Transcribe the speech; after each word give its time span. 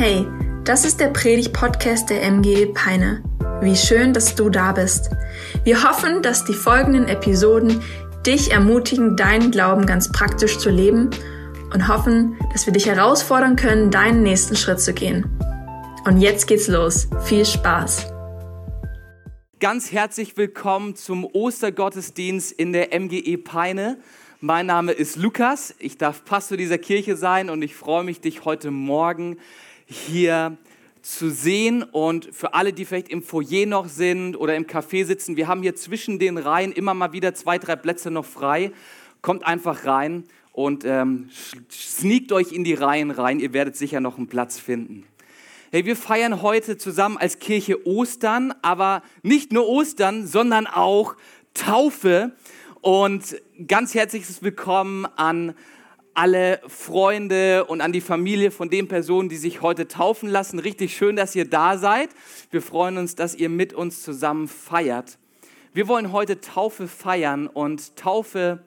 Hey, 0.00 0.28
das 0.62 0.84
ist 0.84 1.00
der 1.00 1.08
Predig-Podcast 1.08 2.08
der 2.08 2.22
MG 2.22 2.66
Peine. 2.66 3.20
Wie 3.60 3.74
schön, 3.74 4.12
dass 4.12 4.36
du 4.36 4.48
da 4.48 4.70
bist. 4.70 5.10
Wir 5.64 5.82
hoffen, 5.82 6.22
dass 6.22 6.44
die 6.44 6.54
folgenden 6.54 7.08
Episoden 7.08 7.82
dich 8.24 8.52
ermutigen, 8.52 9.16
deinen 9.16 9.50
Glauben 9.50 9.86
ganz 9.86 10.12
praktisch 10.12 10.58
zu 10.58 10.70
leben 10.70 11.10
und 11.74 11.88
hoffen, 11.88 12.38
dass 12.52 12.64
wir 12.64 12.72
dich 12.72 12.86
herausfordern 12.86 13.56
können, 13.56 13.90
deinen 13.90 14.22
nächsten 14.22 14.54
Schritt 14.54 14.80
zu 14.80 14.94
gehen. 14.94 15.36
Und 16.04 16.20
jetzt 16.20 16.46
geht's 16.46 16.68
los. 16.68 17.08
Viel 17.24 17.44
Spaß! 17.44 18.06
Ganz 19.58 19.90
herzlich 19.90 20.36
willkommen 20.36 20.94
zum 20.94 21.24
Ostergottesdienst 21.24 22.52
in 22.52 22.72
der 22.72 22.96
MGE 22.96 23.36
Peine. 23.38 23.98
Mein 24.40 24.66
Name 24.66 24.92
ist 24.92 25.16
Lukas, 25.16 25.74
ich 25.80 25.98
darf 25.98 26.24
Pastor 26.24 26.56
dieser 26.56 26.78
Kirche 26.78 27.16
sein 27.16 27.50
und 27.50 27.62
ich 27.62 27.74
freue 27.74 28.04
mich, 28.04 28.20
dich 28.20 28.44
heute 28.44 28.70
Morgen 28.70 29.38
hier 29.88 30.56
zu 31.02 31.30
sehen. 31.30 31.82
Und 31.82 32.28
für 32.32 32.54
alle, 32.54 32.72
die 32.72 32.84
vielleicht 32.84 33.08
im 33.08 33.22
Foyer 33.22 33.66
noch 33.66 33.88
sind 33.88 34.36
oder 34.36 34.54
im 34.56 34.66
Café 34.66 35.04
sitzen, 35.04 35.36
wir 35.36 35.48
haben 35.48 35.62
hier 35.62 35.74
zwischen 35.74 36.18
den 36.18 36.38
Reihen 36.38 36.72
immer 36.72 36.94
mal 36.94 37.12
wieder 37.12 37.34
zwei, 37.34 37.58
drei 37.58 37.76
Plätze 37.76 38.10
noch 38.10 38.24
frei. 38.26 38.72
Kommt 39.22 39.44
einfach 39.46 39.84
rein 39.84 40.24
und 40.52 40.84
ähm, 40.84 41.30
sneakt 41.70 42.32
euch 42.32 42.52
in 42.52 42.64
die 42.64 42.74
Reihen 42.74 43.10
rein. 43.10 43.40
Ihr 43.40 43.52
werdet 43.52 43.76
sicher 43.76 44.00
noch 44.00 44.18
einen 44.18 44.28
Platz 44.28 44.58
finden. 44.58 45.04
Hey, 45.70 45.84
wir 45.84 45.96
feiern 45.96 46.40
heute 46.40 46.78
zusammen 46.78 47.18
als 47.18 47.38
Kirche 47.38 47.86
Ostern, 47.86 48.54
aber 48.62 49.02
nicht 49.22 49.52
nur 49.52 49.68
Ostern, 49.68 50.26
sondern 50.26 50.66
auch 50.66 51.14
Taufe. 51.54 52.32
Und 52.80 53.36
ganz 53.66 53.94
herzliches 53.94 54.42
Willkommen 54.42 55.04
an 55.16 55.54
alle 56.14 56.60
Freunde 56.66 57.64
und 57.64 57.80
an 57.80 57.92
die 57.92 58.00
Familie 58.00 58.50
von 58.50 58.70
den 58.70 58.88
Personen, 58.88 59.28
die 59.28 59.36
sich 59.36 59.62
heute 59.62 59.88
taufen 59.88 60.28
lassen. 60.28 60.58
Richtig 60.58 60.96
schön, 60.96 61.16
dass 61.16 61.34
ihr 61.34 61.48
da 61.48 61.78
seid. 61.78 62.10
Wir 62.50 62.62
freuen 62.62 62.98
uns, 62.98 63.14
dass 63.14 63.34
ihr 63.34 63.48
mit 63.48 63.72
uns 63.72 64.02
zusammen 64.02 64.48
feiert. 64.48 65.18
Wir 65.72 65.86
wollen 65.88 66.12
heute 66.12 66.40
Taufe 66.40 66.88
feiern 66.88 67.46
und 67.46 67.96
Taufe 67.96 68.64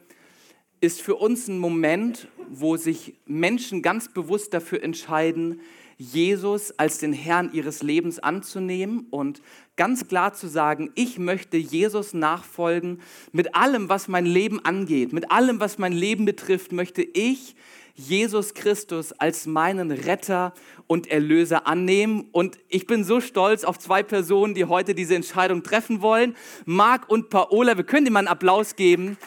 ist 0.79 1.01
für 1.01 1.15
uns 1.15 1.47
ein 1.47 1.59
Moment, 1.59 2.27
wo 2.49 2.77
sich 2.77 3.15
Menschen 3.25 3.81
ganz 3.81 4.11
bewusst 4.11 4.53
dafür 4.53 4.83
entscheiden, 4.83 5.61
Jesus 5.97 6.71
als 6.79 6.97
den 6.97 7.13
Herrn 7.13 7.51
ihres 7.53 7.83
Lebens 7.83 8.17
anzunehmen 8.17 9.07
und 9.11 9.41
ganz 9.81 10.07
klar 10.07 10.31
zu 10.31 10.47
sagen, 10.47 10.91
ich 10.93 11.17
möchte 11.17 11.57
Jesus 11.57 12.13
nachfolgen 12.13 13.01
mit 13.31 13.55
allem, 13.55 13.89
was 13.89 14.07
mein 14.07 14.27
Leben 14.27 14.63
angeht, 14.63 15.11
mit 15.11 15.31
allem, 15.31 15.59
was 15.59 15.79
mein 15.79 15.91
Leben 15.91 16.23
betrifft, 16.23 16.71
möchte 16.71 17.01
ich 17.01 17.55
Jesus 17.95 18.53
Christus 18.53 19.11
als 19.13 19.47
meinen 19.47 19.89
Retter 19.89 20.53
und 20.85 21.07
Erlöser 21.07 21.65
annehmen. 21.65 22.27
Und 22.31 22.59
ich 22.69 22.85
bin 22.85 23.03
so 23.03 23.21
stolz 23.21 23.63
auf 23.63 23.79
zwei 23.79 24.03
Personen, 24.03 24.53
die 24.53 24.65
heute 24.65 24.93
diese 24.93 25.15
Entscheidung 25.15 25.63
treffen 25.63 26.03
wollen. 26.03 26.35
Marc 26.65 27.09
und 27.09 27.31
Paola, 27.31 27.75
wir 27.75 27.83
können 27.83 28.05
dir 28.05 28.11
mal 28.11 28.19
einen 28.19 28.27
Applaus 28.27 28.75
geben. 28.75 29.17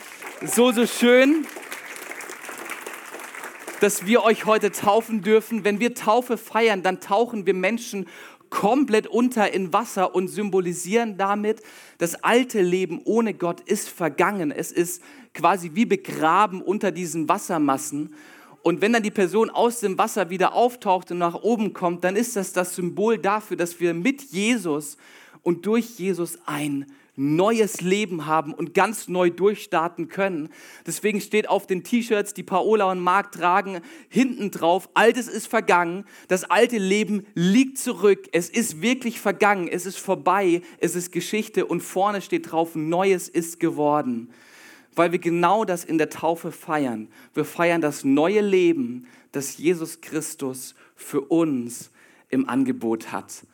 So, 0.40 0.70
so 0.70 0.86
schön 0.86 1.48
dass 3.84 4.06
wir 4.06 4.24
euch 4.24 4.46
heute 4.46 4.72
taufen 4.72 5.20
dürfen. 5.20 5.62
Wenn 5.62 5.78
wir 5.78 5.94
Taufe 5.94 6.38
feiern, 6.38 6.82
dann 6.82 7.00
tauchen 7.00 7.44
wir 7.44 7.52
Menschen 7.52 8.06
komplett 8.54 9.08
unter 9.08 9.52
in 9.52 9.72
Wasser 9.72 10.14
und 10.14 10.28
symbolisieren 10.28 11.18
damit, 11.18 11.60
das 11.98 12.22
alte 12.22 12.62
Leben 12.62 13.00
ohne 13.04 13.34
Gott 13.34 13.60
ist 13.60 13.88
vergangen. 13.88 14.52
Es 14.52 14.70
ist 14.70 15.02
quasi 15.34 15.72
wie 15.74 15.84
begraben 15.84 16.62
unter 16.62 16.92
diesen 16.92 17.28
Wassermassen. 17.28 18.14
Und 18.62 18.80
wenn 18.80 18.92
dann 18.92 19.02
die 19.02 19.10
Person 19.10 19.50
aus 19.50 19.80
dem 19.80 19.98
Wasser 19.98 20.30
wieder 20.30 20.54
auftaucht 20.54 21.10
und 21.10 21.18
nach 21.18 21.34
oben 21.34 21.72
kommt, 21.72 22.04
dann 22.04 22.14
ist 22.14 22.36
das 22.36 22.52
das 22.52 22.76
Symbol 22.76 23.18
dafür, 23.18 23.56
dass 23.56 23.80
wir 23.80 23.92
mit 23.92 24.22
Jesus 24.22 24.98
und 25.42 25.66
durch 25.66 25.98
Jesus 25.98 26.38
ein 26.46 26.86
neues 27.16 27.80
Leben 27.80 28.26
haben 28.26 28.52
und 28.52 28.74
ganz 28.74 29.08
neu 29.08 29.30
durchstarten 29.30 30.08
können. 30.08 30.48
Deswegen 30.86 31.20
steht 31.20 31.48
auf 31.48 31.66
den 31.66 31.84
T-Shirts, 31.84 32.34
die 32.34 32.42
Paola 32.42 32.90
und 32.90 33.00
Marc 33.00 33.32
tragen, 33.32 33.80
hinten 34.08 34.50
drauf, 34.50 34.88
Altes 34.94 35.28
ist 35.28 35.46
vergangen, 35.46 36.04
das 36.28 36.44
alte 36.44 36.78
Leben 36.78 37.26
liegt 37.34 37.78
zurück, 37.78 38.28
es 38.32 38.48
ist 38.48 38.82
wirklich 38.82 39.20
vergangen, 39.20 39.68
es 39.68 39.86
ist 39.86 39.98
vorbei, 39.98 40.62
es 40.78 40.94
ist 40.94 41.12
Geschichte 41.12 41.66
und 41.66 41.80
vorne 41.80 42.20
steht 42.20 42.50
drauf, 42.50 42.74
Neues 42.74 43.28
ist 43.28 43.60
geworden. 43.60 44.30
Weil 44.96 45.12
wir 45.12 45.18
genau 45.18 45.64
das 45.64 45.84
in 45.84 45.98
der 45.98 46.10
Taufe 46.10 46.52
feiern. 46.52 47.08
Wir 47.34 47.44
feiern 47.44 47.80
das 47.80 48.04
neue 48.04 48.40
Leben, 48.40 49.08
das 49.32 49.58
Jesus 49.58 50.00
Christus 50.00 50.76
für 50.94 51.20
uns 51.20 51.90
im 52.28 52.48
Angebot 52.48 53.10
hat. 53.10 53.44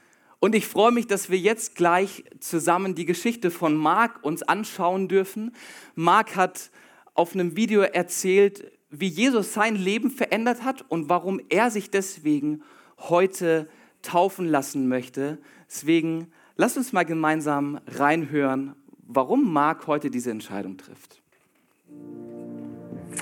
Und 0.40 0.54
ich 0.54 0.66
freue 0.66 0.90
mich, 0.90 1.06
dass 1.06 1.28
wir 1.28 1.38
jetzt 1.38 1.74
gleich 1.74 2.24
zusammen 2.40 2.94
die 2.94 3.04
Geschichte 3.04 3.50
von 3.50 3.76
Mark 3.76 4.20
uns 4.22 4.42
anschauen 4.42 5.06
dürfen. 5.06 5.52
Mark 5.94 6.34
hat 6.34 6.70
auf 7.12 7.34
einem 7.34 7.56
Video 7.56 7.82
erzählt, 7.82 8.72
wie 8.90 9.08
Jesus 9.08 9.52
sein 9.52 9.76
Leben 9.76 10.10
verändert 10.10 10.64
hat 10.64 10.82
und 10.88 11.10
warum 11.10 11.40
er 11.50 11.70
sich 11.70 11.90
deswegen 11.90 12.62
heute 12.98 13.68
taufen 14.00 14.46
lassen 14.46 14.88
möchte. 14.88 15.36
Deswegen 15.68 16.28
lasst 16.56 16.78
uns 16.78 16.94
mal 16.94 17.04
gemeinsam 17.04 17.78
reinhören, 17.86 18.74
warum 19.06 19.52
Mark 19.52 19.86
heute 19.86 20.10
diese 20.10 20.30
Entscheidung 20.30 20.78
trifft. 20.78 21.20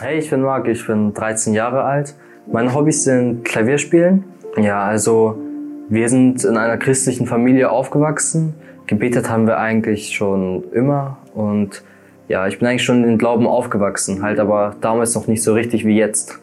Hey, 0.00 0.20
ich 0.20 0.30
bin 0.30 0.42
Marc, 0.42 0.68
ich 0.68 0.86
bin 0.86 1.12
13 1.12 1.52
Jahre 1.52 1.82
alt. 1.82 2.14
Meine 2.46 2.72
Hobbys 2.72 3.02
sind 3.02 3.44
Klavierspielen. 3.44 4.22
Ja, 4.56 4.84
also 4.84 5.47
wir 5.88 6.08
sind 6.08 6.44
in 6.44 6.56
einer 6.56 6.76
christlichen 6.76 7.26
Familie 7.26 7.70
aufgewachsen. 7.70 8.54
Gebetet 8.86 9.30
haben 9.30 9.46
wir 9.46 9.58
eigentlich 9.58 10.14
schon 10.14 10.64
immer 10.72 11.18
und 11.34 11.82
ja, 12.28 12.46
ich 12.46 12.58
bin 12.58 12.68
eigentlich 12.68 12.84
schon 12.84 12.98
in 12.98 13.10
den 13.10 13.18
Glauben 13.18 13.46
aufgewachsen, 13.46 14.22
halt 14.22 14.38
aber 14.38 14.76
damals 14.80 15.14
noch 15.14 15.26
nicht 15.26 15.42
so 15.42 15.54
richtig 15.54 15.86
wie 15.86 15.96
jetzt. 15.96 16.38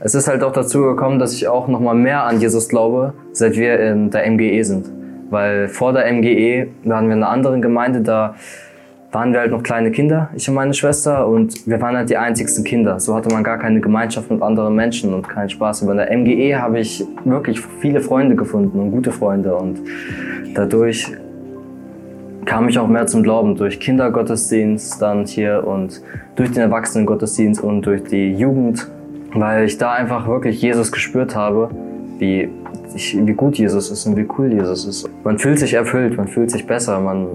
Es 0.00 0.14
ist 0.14 0.28
halt 0.28 0.42
auch 0.42 0.52
dazu 0.52 0.82
gekommen, 0.82 1.18
dass 1.18 1.32
ich 1.32 1.48
auch 1.48 1.68
noch 1.68 1.80
mal 1.80 1.94
mehr 1.94 2.24
an 2.24 2.40
Jesus 2.40 2.68
glaube, 2.68 3.14
seit 3.32 3.56
wir 3.56 3.78
in 3.78 4.10
der 4.10 4.28
MGE 4.30 4.62
sind. 4.64 4.90
Weil 5.30 5.68
vor 5.68 5.92
der 5.92 6.12
MGE 6.12 6.68
waren 6.84 7.06
wir 7.06 7.14
in 7.16 7.22
einer 7.22 7.30
anderen 7.30 7.62
Gemeinde, 7.62 8.00
da 8.00 8.34
waren 9.12 9.32
wir 9.32 9.40
halt 9.40 9.50
noch 9.50 9.62
kleine 9.62 9.90
Kinder, 9.90 10.30
ich 10.34 10.48
und 10.48 10.54
meine 10.54 10.74
Schwester, 10.74 11.26
und 11.26 11.66
wir 11.66 11.80
waren 11.80 11.96
halt 11.96 12.10
die 12.10 12.16
einzigsten 12.16 12.64
Kinder. 12.64 12.98
So 13.00 13.14
hatte 13.14 13.32
man 13.32 13.44
gar 13.44 13.58
keine 13.58 13.80
Gemeinschaft 13.80 14.30
mit 14.30 14.42
anderen 14.42 14.74
Menschen 14.74 15.14
und 15.14 15.28
keinen 15.28 15.48
Spaß. 15.48 15.82
Aber 15.82 15.92
in 15.92 15.98
der 15.98 16.16
MGE 16.16 16.60
habe 16.60 16.80
ich 16.80 17.04
wirklich 17.24 17.60
viele 17.80 18.00
Freunde 18.00 18.36
gefunden 18.36 18.78
und 18.78 18.90
gute 18.90 19.12
Freunde 19.12 19.54
und 19.54 19.78
dadurch 20.54 21.12
kam 22.44 22.68
ich 22.68 22.78
auch 22.78 22.86
mehr 22.86 23.06
zum 23.06 23.22
Glauben 23.22 23.56
durch 23.56 23.80
Kindergottesdienst 23.80 25.02
dann 25.02 25.26
hier 25.26 25.66
und 25.66 26.00
durch 26.36 26.52
den 26.52 26.62
Erwachsenengottesdienst 26.62 27.60
und 27.60 27.82
durch 27.82 28.04
die 28.04 28.32
Jugend, 28.32 28.88
weil 29.34 29.64
ich 29.64 29.78
da 29.78 29.92
einfach 29.92 30.28
wirklich 30.28 30.62
Jesus 30.62 30.92
gespürt 30.92 31.34
habe, 31.34 31.70
wie, 32.18 32.48
wie 32.94 33.32
gut 33.32 33.58
Jesus 33.58 33.90
ist 33.90 34.06
und 34.06 34.16
wie 34.16 34.26
cool 34.38 34.52
Jesus 34.52 34.86
ist. 34.86 35.10
Man 35.24 35.38
fühlt 35.38 35.58
sich 35.58 35.74
erfüllt, 35.74 36.16
man 36.16 36.28
fühlt 36.28 36.50
sich 36.50 36.66
besser, 36.66 37.00
man 37.00 37.26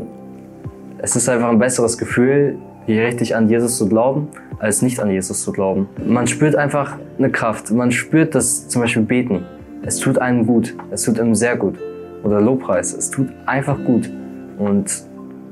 es 1.02 1.16
ist 1.16 1.28
einfach 1.30 1.50
ein 1.50 1.58
besseres 1.58 1.98
Gefühl, 1.98 2.58
hier 2.86 3.04
richtig 3.04 3.36
an 3.36 3.50
Jesus 3.50 3.78
zu 3.78 3.90
glauben, 3.90 4.28
als 4.60 4.82
nicht 4.82 5.00
an 5.00 5.10
Jesus 5.10 5.44
zu 5.44 5.52
glauben. 5.52 5.90
Man 6.06 6.28
spürt 6.28 6.56
einfach 6.56 6.98
eine 7.18 7.32
Kraft. 7.32 7.72
Man 7.72 7.92
spürt 7.92 8.36
das 8.36 8.68
zum 8.68 8.82
Beispiel 8.82 9.04
Beten. 9.04 9.44
Es 9.84 9.98
tut 9.98 10.20
einem 10.20 10.46
gut. 10.46 10.76
Es 10.92 11.04
tut 11.04 11.20
einem 11.20 11.34
sehr 11.34 11.58
gut. 11.58 11.76
Oder 12.24 12.40
Lobpreis. 12.40 12.94
Es 12.94 13.10
tut 13.10 13.30
einfach 13.48 13.84
gut. 13.84 14.12
Und 14.60 14.92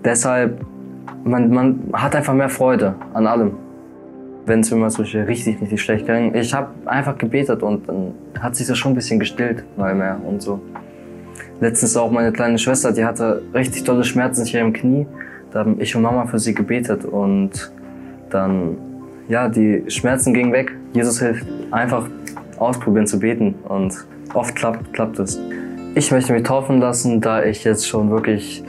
deshalb, 0.06 0.62
man, 1.24 1.50
man 1.50 1.80
hat 1.94 2.16
einfach 2.16 2.34
mehr 2.34 2.50
Freude 2.50 2.94
an 3.14 3.26
allem. 3.26 3.54
Wenn 4.46 4.60
es 4.60 4.72
mir 4.72 4.78
mal 4.78 4.90
so 4.92 5.02
richtig, 5.02 5.62
richtig 5.62 5.82
schlecht 5.82 6.06
ging. 6.06 6.34
Ich 6.36 6.54
habe 6.54 6.70
einfach 6.86 7.18
gebetet 7.18 7.64
und 7.64 7.88
dann 7.88 8.14
hat 8.40 8.56
sich 8.56 8.68
das 8.68 8.78
schon 8.78 8.92
ein 8.92 8.96
bisschen 8.96 9.20
gestillt, 9.20 9.64
mal 9.78 9.96
mehr 9.96 10.20
und 10.24 10.42
so. 10.42 10.60
Letztens 11.60 11.98
auch 11.98 12.12
meine 12.12 12.32
kleine 12.32 12.58
Schwester, 12.58 12.92
die 12.92 13.04
hatte 13.04 13.42
richtig 13.54 13.84
tolle 13.84 14.04
Schmerzen 14.04 14.46
hier 14.46 14.62
im 14.62 14.74
Knie. 14.74 15.08
Da 15.52 15.60
haben 15.60 15.80
ich 15.80 15.96
und 15.96 16.04
Mama 16.04 16.26
für 16.26 16.40
sie 16.40 16.54
gebetet 16.54 17.06
und 17.06 17.72
dann, 18.30 18.78
ja, 19.28 19.50
die 19.50 19.84
Schmerzen 19.88 20.34
gingen 20.34 20.54
weg. 20.54 20.72
Jesus 20.94 21.20
hilft. 21.20 21.46
Einfach 21.72 22.08
ausprobieren 22.58 23.08
zu 23.08 23.20
beten 23.20 23.56
und 23.68 23.94
oft 24.34 24.56
klappt, 24.56 24.94
klappt 24.94 25.20
es. 25.20 25.40
Ich 25.96 26.12
möchte 26.12 26.34
mich 26.34 26.44
taufen 26.44 26.80
lassen, 26.80 27.22
da 27.22 27.44
ich 27.44 27.64
jetzt 27.64 27.88
schon 27.88 28.12
wirklich 28.12 28.64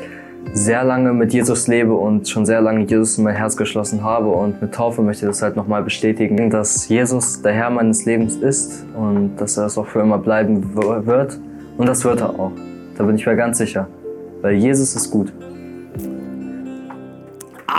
sehr 0.53 0.85
lange 0.85 1.13
mit 1.13 1.33
Jesus 1.33 1.69
lebe 1.69 1.93
und 1.93 2.29
schon 2.29 2.47
sehr 2.47 2.61
lange 2.61 2.85
Jesus 2.85 3.19
in 3.19 3.25
mein 3.25 3.37
Herz 3.37 3.57
geschlossen 3.57 4.03
habe 4.03 4.29
und 4.29 4.61
mit 4.61 4.73
Taufe 4.73 5.03
möchte 5.03 5.27
ich 5.27 5.31
das 5.31 5.43
halt 5.43 5.55
nochmal 5.55 5.83
bestätigen, 5.83 6.51
dass 6.51 6.89
Jesus 6.89 7.43
der 7.43 7.53
Herr 7.53 7.71
meines 7.71 8.05
Lebens 8.05 8.37
ist 8.37 8.85
und 8.97 9.37
dass 9.37 9.57
er 9.57 9.67
es 9.67 9.79
auch 9.79 9.87
für 9.87 10.01
immer 10.01 10.19
bleiben 10.19 10.75
wird 10.75 11.39
und 11.77 11.87
das 11.87 12.05
wird 12.05 12.21
er 12.21 12.31
auch. 12.31 12.53
Da 12.97 13.05
bin 13.05 13.17
ich 13.17 13.27
mir 13.27 13.37
ganz 13.37 13.59
sicher, 13.59 13.87
weil 14.43 14.55
Jesus 14.55 14.97
ist 14.97 15.11
gut. 15.11 15.33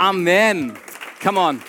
Amen. 0.02 0.72
Come 1.22 1.38
on. 1.38 1.62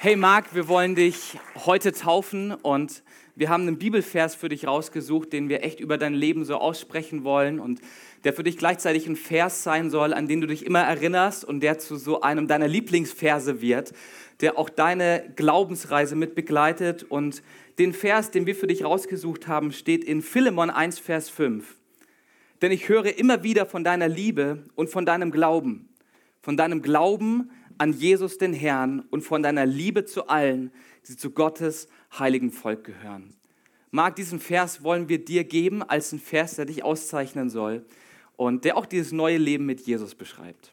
Hey 0.00 0.16
Marc, 0.16 0.54
wir 0.54 0.66
wollen 0.66 0.94
dich 0.94 1.38
heute 1.66 1.92
taufen 1.92 2.54
und 2.54 3.02
wir 3.34 3.50
haben 3.50 3.66
einen 3.68 3.76
Bibelvers 3.76 4.34
für 4.34 4.48
dich 4.48 4.66
rausgesucht, 4.66 5.34
den 5.34 5.50
wir 5.50 5.62
echt 5.62 5.80
über 5.80 5.98
dein 5.98 6.14
Leben 6.14 6.46
so 6.46 6.56
aussprechen 6.56 7.24
wollen 7.24 7.60
und 7.60 7.82
der 8.24 8.32
für 8.32 8.42
dich 8.42 8.56
gleichzeitig 8.56 9.06
ein 9.06 9.16
Vers 9.16 9.64
sein 9.64 9.90
soll, 9.90 10.14
an 10.14 10.28
den 10.28 10.40
du 10.40 10.46
dich 10.46 10.64
immer 10.64 10.80
erinnerst 10.80 11.44
und 11.44 11.60
der 11.60 11.78
zu 11.78 11.96
so 11.96 12.22
einem 12.22 12.48
deiner 12.48 12.68
Lieblingsverse 12.68 13.60
wird, 13.60 13.92
der 14.40 14.56
auch 14.56 14.70
deine 14.70 15.30
Glaubensreise 15.36 16.16
mit 16.16 16.34
begleitet. 16.34 17.02
Und 17.02 17.42
den 17.78 17.92
Vers, 17.92 18.30
den 18.30 18.46
wir 18.46 18.54
für 18.54 18.66
dich 18.66 18.82
rausgesucht 18.82 19.46
haben, 19.46 19.72
steht 19.72 20.04
in 20.04 20.22
Philemon 20.22 20.70
1, 20.70 20.98
Vers 20.98 21.28
5. 21.28 21.81
Denn 22.62 22.72
ich 22.72 22.88
höre 22.88 23.18
immer 23.18 23.42
wieder 23.42 23.66
von 23.66 23.82
deiner 23.82 24.08
Liebe 24.08 24.64
und 24.76 24.88
von 24.88 25.04
deinem 25.04 25.32
Glauben, 25.32 25.88
von 26.40 26.56
deinem 26.56 26.80
Glauben 26.80 27.50
an 27.76 27.92
Jesus 27.92 28.38
den 28.38 28.52
Herrn 28.52 29.00
und 29.10 29.22
von 29.22 29.42
deiner 29.42 29.66
Liebe 29.66 30.04
zu 30.04 30.28
allen, 30.28 30.70
die 31.08 31.16
zu 31.16 31.30
Gottes 31.30 31.88
heiligen 32.16 32.52
Volk 32.52 32.84
gehören. 32.84 33.34
Marc, 33.90 34.16
diesen 34.16 34.38
Vers 34.38 34.84
wollen 34.84 35.08
wir 35.08 35.22
dir 35.22 35.44
geben 35.44 35.82
als 35.82 36.12
ein 36.12 36.20
Vers, 36.20 36.56
der 36.56 36.64
dich 36.64 36.84
auszeichnen 36.84 37.50
soll 37.50 37.84
und 38.36 38.64
der 38.64 38.76
auch 38.76 38.86
dieses 38.86 39.12
neue 39.12 39.38
Leben 39.38 39.66
mit 39.66 39.80
Jesus 39.80 40.14
beschreibt. 40.14 40.71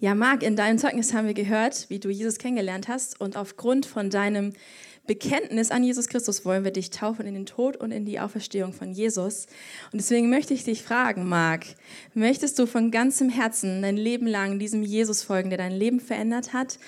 Ja, 0.00 0.14
Marc, 0.14 0.42
in 0.42 0.56
deinem 0.56 0.78
Zeugnis 0.78 1.12
haben 1.12 1.26
wir 1.26 1.34
gehört, 1.34 1.86
wie 1.90 1.98
du 1.98 2.10
Jesus 2.10 2.38
kennengelernt 2.38 2.88
hast 2.88 3.20
und 3.20 3.36
aufgrund 3.36 3.86
von 3.86 4.10
deinem 4.10 4.52
Bekenntnis 5.06 5.70
an 5.70 5.84
Jesus 5.84 6.08
Christus 6.08 6.46
wollen 6.46 6.64
wir 6.64 6.70
dich 6.70 6.88
taufen 6.88 7.26
in 7.26 7.34
den 7.34 7.44
Tod 7.44 7.76
und 7.76 7.90
in 7.90 8.06
die 8.06 8.20
Auferstehung 8.20 8.72
von 8.72 8.92
Jesus. 8.92 9.46
Und 9.92 10.00
deswegen 10.00 10.30
möchte 10.30 10.54
ich 10.54 10.64
dich 10.64 10.82
fragen, 10.82 11.28
Marc, 11.28 11.66
möchtest 12.14 12.58
du 12.58 12.66
von 12.66 12.90
ganzem 12.90 13.28
Herzen 13.28 13.82
dein 13.82 13.98
Leben 13.98 14.26
lang 14.26 14.58
diesem 14.58 14.82
Jesus 14.82 15.22
folgen, 15.22 15.50
der 15.50 15.58
dein 15.58 15.72
Leben 15.72 16.00
verändert 16.00 16.54
hat, 16.54 16.78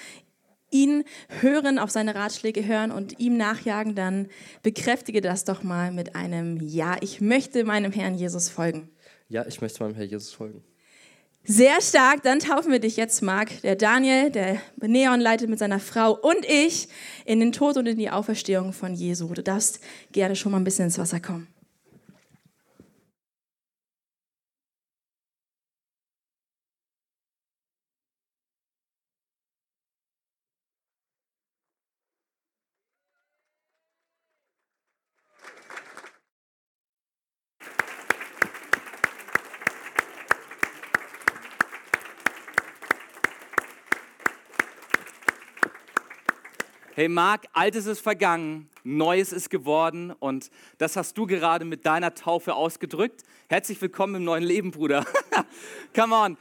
ihn 0.70 1.04
hören, 1.40 1.78
auf 1.78 1.90
seine 1.90 2.14
Ratschläge 2.14 2.66
hören 2.66 2.90
und 2.90 3.20
ihm 3.20 3.36
nachjagen, 3.36 3.94
dann 3.94 4.28
bekräftige 4.62 5.20
das 5.20 5.44
doch 5.44 5.62
mal 5.62 5.92
mit 5.92 6.16
einem 6.16 6.60
Ja, 6.60 6.96
ich 7.00 7.20
möchte 7.20 7.64
meinem 7.64 7.92
Herrn 7.92 8.14
Jesus 8.14 8.48
folgen. 8.48 8.90
Ja, 9.28 9.46
ich 9.46 9.60
möchte 9.60 9.82
meinem 9.82 9.94
Herrn 9.94 10.08
Jesus 10.08 10.32
folgen. 10.32 10.64
Sehr 11.48 11.80
stark, 11.80 12.24
dann 12.24 12.40
taufen 12.40 12.72
wir 12.72 12.80
dich 12.80 12.96
jetzt, 12.96 13.22
Marc. 13.22 13.62
Der 13.62 13.76
Daniel, 13.76 14.30
der 14.30 14.60
Neon 14.80 15.20
leitet 15.20 15.48
mit 15.48 15.60
seiner 15.60 15.78
Frau 15.78 16.12
und 16.12 16.44
ich 16.44 16.88
in 17.24 17.38
den 17.38 17.52
Tod 17.52 17.76
und 17.76 17.86
in 17.86 17.98
die 17.98 18.10
Auferstehung 18.10 18.72
von 18.72 18.94
Jesu. 18.94 19.32
Du 19.32 19.44
darfst 19.44 19.78
gerne 20.10 20.34
schon 20.34 20.50
mal 20.50 20.58
ein 20.58 20.64
bisschen 20.64 20.86
ins 20.86 20.98
Wasser 20.98 21.20
kommen. 21.20 21.46
Hey 46.96 47.08
Marc, 47.10 47.46
Altes 47.52 47.84
ist 47.84 48.00
vergangen, 48.00 48.70
Neues 48.82 49.30
ist 49.30 49.50
geworden 49.50 50.12
und 50.18 50.50
das 50.78 50.96
hast 50.96 51.18
du 51.18 51.26
gerade 51.26 51.66
mit 51.66 51.84
deiner 51.84 52.14
Taufe 52.14 52.54
ausgedrückt. 52.54 53.22
Herzlich 53.50 53.82
willkommen 53.82 54.14
im 54.14 54.24
neuen 54.24 54.42
Leben, 54.42 54.70
Bruder. 54.70 55.04
Come 55.94 56.14
on. 56.16 56.38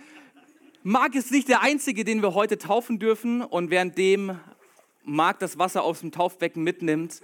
Marc 0.81 1.13
ist 1.16 1.31
nicht 1.31 1.50
der 1.50 1.62
Einzige, 1.62 2.06
den 2.06 2.22
wir 2.22 2.36
heute 2.36 2.57
taufen 2.57 3.00
dürfen 3.00 3.42
und 3.42 3.69
währenddem 3.69 4.40
Marc 5.04 5.40
das 5.40 5.60
Wasser 5.60 5.84
aus 5.84 6.00
dem 6.00 6.13
Taufbecken 6.13 6.63
mitnimmt 6.63 7.19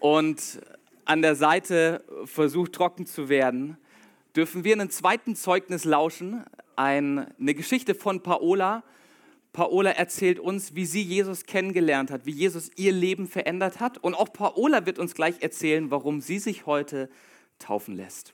und 0.00 0.62
an 1.04 1.20
der 1.20 1.34
Seite 1.34 2.02
versucht 2.24 2.72
trocken 2.72 3.04
zu 3.04 3.28
werden, 3.28 3.76
dürfen 4.34 4.64
wir 4.64 4.72
einen 4.72 4.88
zweiten 4.88 5.36
Zeugnis 5.36 5.84
lauschen, 5.84 6.44
eine 6.76 7.26
Geschichte 7.38 7.94
von 7.94 8.22
Paola, 8.22 8.84
Paola 9.52 9.90
erzählt 9.90 10.40
uns, 10.40 10.74
wie 10.74 10.86
sie 10.86 11.02
Jesus 11.02 11.44
kennengelernt 11.44 12.10
hat, 12.10 12.24
wie 12.24 12.30
Jesus 12.30 12.70
ihr 12.76 12.90
Leben 12.90 13.26
verändert 13.26 13.80
hat. 13.80 13.98
Und 13.98 14.14
auch 14.14 14.32
Paola 14.32 14.86
wird 14.86 14.98
uns 14.98 15.14
gleich 15.14 15.42
erzählen, 15.42 15.90
warum 15.90 16.22
sie 16.22 16.38
sich 16.38 16.64
heute 16.64 17.10
taufen 17.58 17.94
lässt. 17.94 18.32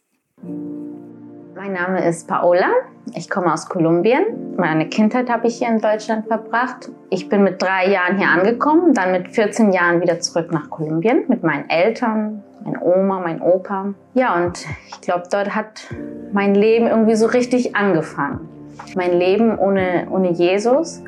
Mein 1.56 1.73
Name 1.73 2.06
ist 2.06 2.29
Paola. 2.29 2.69
Ich 3.17 3.29
komme 3.29 3.53
aus 3.53 3.69
Kolumbien. 3.69 4.55
Meine 4.56 4.88
Kindheit 4.88 5.29
habe 5.29 5.49
ich 5.49 5.59
hier 5.59 5.67
in 5.67 5.81
Deutschland 5.81 6.29
verbracht. 6.29 6.88
Ich 7.11 7.29
bin 7.29 7.43
mit 7.43 7.61
drei 7.61 7.91
Jahren 7.91 8.17
hier 8.17 8.29
angekommen, 8.29 8.94
dann 8.94 9.11
mit 9.11 9.35
14 9.35 9.73
Jahren 9.73 10.00
wieder 10.00 10.21
zurück 10.21 10.53
nach 10.53 10.71
Kolumbien 10.71 11.25
mit 11.26 11.43
meinen 11.43 11.69
Eltern, 11.69 12.44
meine 12.62 12.81
Oma, 12.81 13.19
mein 13.19 13.43
Opa. 13.43 13.93
Ja, 14.14 14.37
und 14.37 14.64
ich 14.88 15.00
glaube, 15.00 15.25
dort 15.32 15.53
hat 15.56 15.93
mein 16.32 16.55
Leben 16.55 16.87
irgendwie 16.87 17.17
so 17.17 17.26
richtig 17.26 17.75
angefangen. 17.75 18.49
Mein 18.94 19.19
Leben 19.19 19.59
ohne, 19.59 20.06
ohne 20.11 20.31
Jesus 20.31 21.03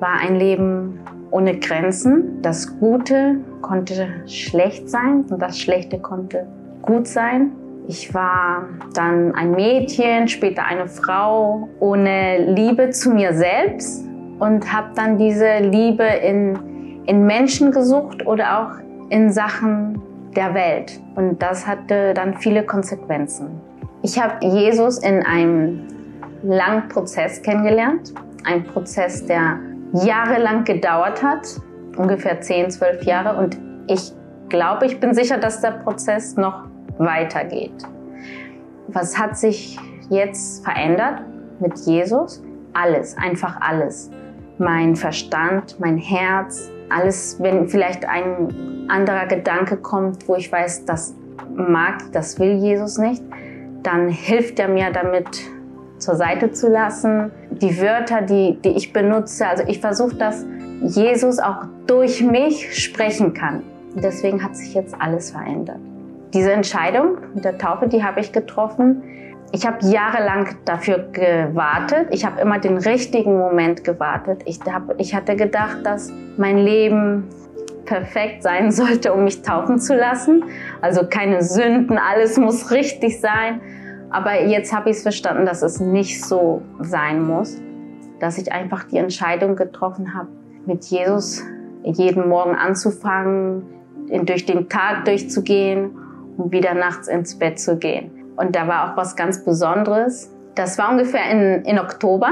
war 0.00 0.20
ein 0.20 0.36
Leben 0.36 1.00
ohne 1.30 1.58
Grenzen. 1.58 2.40
Das 2.42 2.78
Gute 2.78 3.36
konnte 3.62 4.08
schlecht 4.26 4.88
sein 4.88 5.24
und 5.28 5.40
das 5.40 5.58
Schlechte 5.58 5.98
konnte 5.98 6.46
gut 6.82 7.06
sein. 7.06 7.52
Ich 7.86 8.12
war 8.12 8.68
dann 8.94 9.34
ein 9.34 9.52
Mädchen, 9.52 10.28
später 10.28 10.64
eine 10.66 10.88
Frau 10.88 11.68
ohne 11.80 12.52
Liebe 12.54 12.90
zu 12.90 13.10
mir 13.10 13.32
selbst 13.32 14.04
und 14.38 14.72
habe 14.72 14.88
dann 14.94 15.16
diese 15.18 15.58
Liebe 15.60 16.04
in, 16.04 17.02
in 17.06 17.26
Menschen 17.26 17.70
gesucht 17.70 18.26
oder 18.26 18.60
auch 18.60 19.10
in 19.10 19.32
Sachen 19.32 20.00
der 20.36 20.54
Welt. 20.54 21.00
Und 21.14 21.40
das 21.40 21.66
hatte 21.66 22.12
dann 22.14 22.34
viele 22.34 22.62
Konsequenzen. 22.62 23.48
Ich 24.02 24.22
habe 24.22 24.34
Jesus 24.46 24.98
in 24.98 25.24
einem 25.24 25.80
langen 26.42 26.88
Prozess 26.88 27.42
kennengelernt. 27.42 28.12
Ein 28.44 28.64
Prozess, 28.64 29.24
der 29.26 29.58
jahrelang 29.92 30.64
gedauert 30.64 31.22
hat, 31.22 31.46
ungefähr 31.96 32.40
10, 32.40 32.70
12 32.70 33.02
Jahre. 33.04 33.38
Und 33.38 33.58
ich 33.86 34.12
glaube, 34.48 34.86
ich 34.86 35.00
bin 35.00 35.14
sicher, 35.14 35.38
dass 35.38 35.60
der 35.60 35.72
Prozess 35.72 36.36
noch 36.36 36.64
weitergeht. 36.98 37.84
Was 38.88 39.18
hat 39.18 39.36
sich 39.36 39.78
jetzt 40.08 40.64
verändert 40.64 41.22
mit 41.60 41.78
Jesus? 41.80 42.42
Alles, 42.72 43.16
einfach 43.16 43.60
alles. 43.60 44.10
Mein 44.58 44.96
Verstand, 44.96 45.78
mein 45.78 45.98
Herz, 45.98 46.70
alles, 46.90 47.40
wenn 47.40 47.68
vielleicht 47.68 48.08
ein 48.08 48.86
anderer 48.88 49.26
Gedanke 49.26 49.76
kommt, 49.76 50.26
wo 50.28 50.36
ich 50.36 50.50
weiß, 50.50 50.86
das 50.86 51.14
mag, 51.54 52.10
das 52.12 52.38
will 52.38 52.56
Jesus 52.56 52.98
nicht, 52.98 53.22
dann 53.82 54.08
hilft 54.08 54.58
er 54.58 54.68
mir 54.68 54.90
damit, 54.90 55.28
zur 55.98 56.14
Seite 56.14 56.52
zu 56.52 56.68
lassen. 56.68 57.30
Die 57.60 57.80
Wörter, 57.80 58.22
die, 58.22 58.58
die 58.62 58.70
ich 58.70 58.92
benutze, 58.92 59.46
also 59.46 59.64
ich 59.66 59.80
versuche, 59.80 60.14
dass 60.16 60.44
Jesus 60.82 61.38
auch 61.38 61.66
durch 61.86 62.22
mich 62.22 62.82
sprechen 62.82 63.34
kann. 63.34 63.62
deswegen 63.94 64.44
hat 64.44 64.56
sich 64.56 64.74
jetzt 64.74 64.94
alles 64.98 65.32
verändert. 65.32 65.78
Diese 66.32 66.52
Entscheidung 66.52 67.18
mit 67.34 67.44
der 67.44 67.58
Taufe, 67.58 67.88
die 67.88 68.04
habe 68.04 68.20
ich 68.20 68.32
getroffen. 68.32 69.02
Ich 69.50 69.66
habe 69.66 69.78
jahrelang 69.86 70.56
dafür 70.66 71.08
gewartet. 71.10 72.08
Ich 72.10 72.24
habe 72.24 72.40
immer 72.40 72.58
den 72.58 72.76
richtigen 72.76 73.38
Moment 73.38 73.82
gewartet. 73.82 74.42
Ich, 74.44 74.60
hab, 74.70 75.00
ich 75.00 75.14
hatte 75.14 75.36
gedacht, 75.36 75.78
dass 75.84 76.12
mein 76.36 76.58
Leben 76.58 77.24
perfekt 77.86 78.42
sein 78.42 78.70
sollte, 78.70 79.12
um 79.12 79.24
mich 79.24 79.42
taufen 79.42 79.80
zu 79.80 79.96
lassen. 79.96 80.44
Also 80.82 81.06
keine 81.08 81.42
Sünden, 81.42 81.98
alles 81.98 82.36
muss 82.36 82.70
richtig 82.70 83.20
sein. 83.20 83.60
Aber 84.10 84.44
jetzt 84.44 84.72
habe 84.72 84.90
ich 84.90 84.96
es 84.96 85.02
verstanden, 85.02 85.46
dass 85.46 85.62
es 85.62 85.80
nicht 85.80 86.24
so 86.24 86.62
sein 86.80 87.22
muss, 87.22 87.60
dass 88.20 88.38
ich 88.38 88.52
einfach 88.52 88.84
die 88.84 88.96
Entscheidung 88.96 89.56
getroffen 89.56 90.14
habe, 90.14 90.28
mit 90.66 90.84
Jesus 90.86 91.42
jeden 91.84 92.28
Morgen 92.28 92.54
anzufangen, 92.54 93.62
durch 94.24 94.46
den 94.46 94.68
Tag 94.68 95.04
durchzugehen 95.04 95.90
und 96.36 96.52
wieder 96.52 96.74
nachts 96.74 97.08
ins 97.08 97.38
Bett 97.38 97.58
zu 97.58 97.76
gehen. 97.76 98.10
Und 98.36 98.56
da 98.56 98.66
war 98.66 98.92
auch 98.92 98.96
was 98.96 99.16
ganz 99.16 99.44
Besonderes. 99.44 100.32
Das 100.54 100.78
war 100.78 100.90
ungefähr 100.90 101.30
in, 101.30 101.64
in 101.64 101.78
Oktober. 101.78 102.30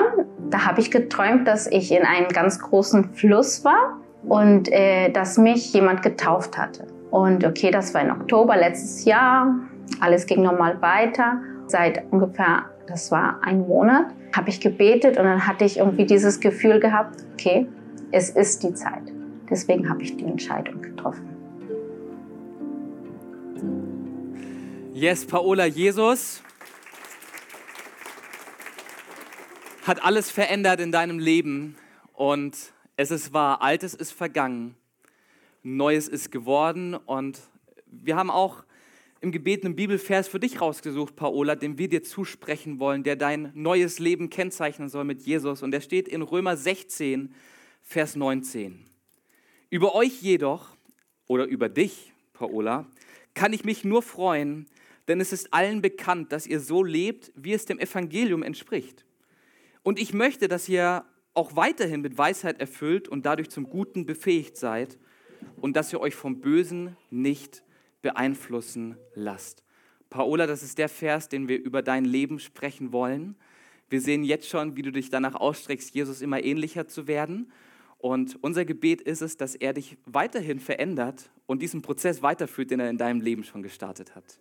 Da 0.50 0.66
habe 0.66 0.80
ich 0.80 0.90
geträumt, 0.90 1.47
dass 1.47 1.66
ich 1.66 1.92
in 1.92 2.04
einem 2.04 2.28
ganz 2.28 2.59
großen 2.61 3.11
Fluss 3.14 3.64
war 3.64 3.99
und 4.25 4.71
äh, 4.73 5.11
dass 5.11 5.38
mich 5.38 5.73
jemand 5.73 6.02
getauft 6.02 6.56
hatte. 6.56 6.87
Und 7.11 7.45
okay, 7.45 7.71
das 7.71 7.95
war 7.95 8.02
in 8.02 8.11
Oktober 8.11 8.56
letztes 8.56 9.04
Jahr. 9.04 9.54
Alles 10.00 10.26
ging 10.26 10.42
normal 10.42 10.80
weiter. 10.80 11.38
Seit 11.66 12.11
ungefähr, 12.12 12.70
das 12.87 13.11
war 13.11 13.40
ein 13.42 13.66
Monat, 13.66 14.14
habe 14.35 14.50
ich 14.50 14.61
gebetet 14.61 15.16
und 15.18 15.25
dann 15.25 15.46
hatte 15.46 15.64
ich 15.64 15.78
irgendwie 15.78 16.06
dieses 16.06 16.40
Gefühl 16.40 16.80
gehabt, 16.80 17.25
okay, 17.32 17.66
es 18.12 18.30
ist 18.30 18.62
die 18.62 18.73
Zeit. 18.75 19.02
Deswegen 19.50 19.88
habe 19.88 20.02
ich 20.02 20.16
die 20.16 20.25
Entscheidung 20.25 20.80
getroffen. 20.82 21.28
Yes, 24.92 25.26
Paola, 25.26 25.66
Jesus 25.66 26.42
hat 29.87 30.02
alles 30.04 30.30
verändert 30.30 30.80
in 30.80 30.90
deinem 30.90 31.18
Leben 31.18 31.76
und 32.12 32.56
Es 32.99 33.11
ist 33.11 33.35
wahr, 33.35 33.61
Altes 33.61 33.92
ist 33.92 34.12
vergangen, 34.12 34.75
Neues 35.62 36.08
ist 36.08 36.32
geworden 36.32 36.94
und 36.94 37.38
wir 37.87 38.16
haben 38.16 38.30
auch 38.30 38.64
im 39.20 39.32
Gebet 39.32 39.64
einen 39.64 39.76
Bibelvers 39.76 40.28
für 40.28 40.40
dich 40.40 40.61
rausgesucht, 40.61 41.16
Paola, 41.16 41.54
den 41.54 41.78
wir 41.78 41.88
dir 41.88 42.02
zusprechen 42.02 42.78
wollen, 42.78 43.02
der 43.02 43.16
dein 43.16 43.50
neues 43.54 43.99
Leben 43.99 44.30
kennzeichnen 44.30 44.88
soll 44.88 45.04
mit 45.04 45.23
Jesus. 45.23 45.62
Und 45.62 45.70
der 45.70 45.80
steht 45.80 46.08
in 46.08 46.23
Römer 46.23 46.56
16, 46.56 47.35
Vers 47.82 48.16
19. 48.16 48.85
Über 49.70 49.94
euch 49.94 50.23
jedoch, 50.23 50.76
oder 51.26 51.46
über 51.46 51.68
dich, 51.68 52.12
Paola, 52.35 52.87
kann 53.35 53.52
ich 53.52 53.64
mich 53.64 53.85
nur 53.85 54.02
freuen, 54.02 54.66
denn 55.08 55.20
es 55.20 55.32
ist 55.32 55.52
allen 55.52 55.82
bekannt, 55.82 56.32
dass 56.32 56.46
ihr 56.46 56.61
so 56.61 56.82
lebt, 56.82 57.32
wie 57.35 57.52
es 57.52 57.64
dem 57.64 57.78
Evangelium 57.78 58.42
entspricht. 58.42 59.04
Und 59.82 59.99
ich 59.99 60.12
möchte, 60.12 60.49
dass 60.49 60.68
ihr 60.68 61.04
auch 61.35 61.54
weiterhin 61.54 62.00
mit 62.00 62.18
Weisheit 62.18 62.61
erfüllt 62.61 63.08
und 63.08 63.26
dadurch 63.26 63.50
zum 63.50 63.68
Guten 63.68 64.06
befähigt 64.06 64.56
seid 64.56 64.99
und 65.61 65.76
dass 65.76 65.92
ihr 65.92 66.00
euch 66.00 66.14
vom 66.14 66.40
Bösen 66.40 66.96
nicht 67.11 67.62
beeinflussen 68.06 68.96
lasst. 69.14 69.64
Paola, 70.10 70.46
das 70.46 70.62
ist 70.62 70.78
der 70.78 70.88
Vers, 70.88 71.28
den 71.28 71.48
wir 71.48 71.58
über 71.58 71.82
dein 71.82 72.04
Leben 72.04 72.38
sprechen 72.38 72.92
wollen. 72.92 73.34
Wir 73.90 74.00
sehen 74.00 74.22
jetzt 74.22 74.48
schon, 74.48 74.76
wie 74.76 74.82
du 74.82 74.92
dich 74.92 75.10
danach 75.10 75.34
ausstreckst, 75.34 75.92
Jesus 75.92 76.22
immer 76.22 76.44
ähnlicher 76.44 76.86
zu 76.86 77.08
werden. 77.08 77.50
Und 77.98 78.38
unser 78.42 78.64
Gebet 78.64 79.00
ist 79.00 79.22
es, 79.22 79.36
dass 79.36 79.56
er 79.56 79.72
dich 79.72 79.98
weiterhin 80.04 80.60
verändert 80.60 81.30
und 81.46 81.62
diesen 81.62 81.82
Prozess 81.82 82.22
weiterführt, 82.22 82.70
den 82.70 82.78
er 82.78 82.90
in 82.90 82.98
deinem 82.98 83.20
Leben 83.20 83.42
schon 83.42 83.64
gestartet 83.64 84.14
hat. 84.14 84.38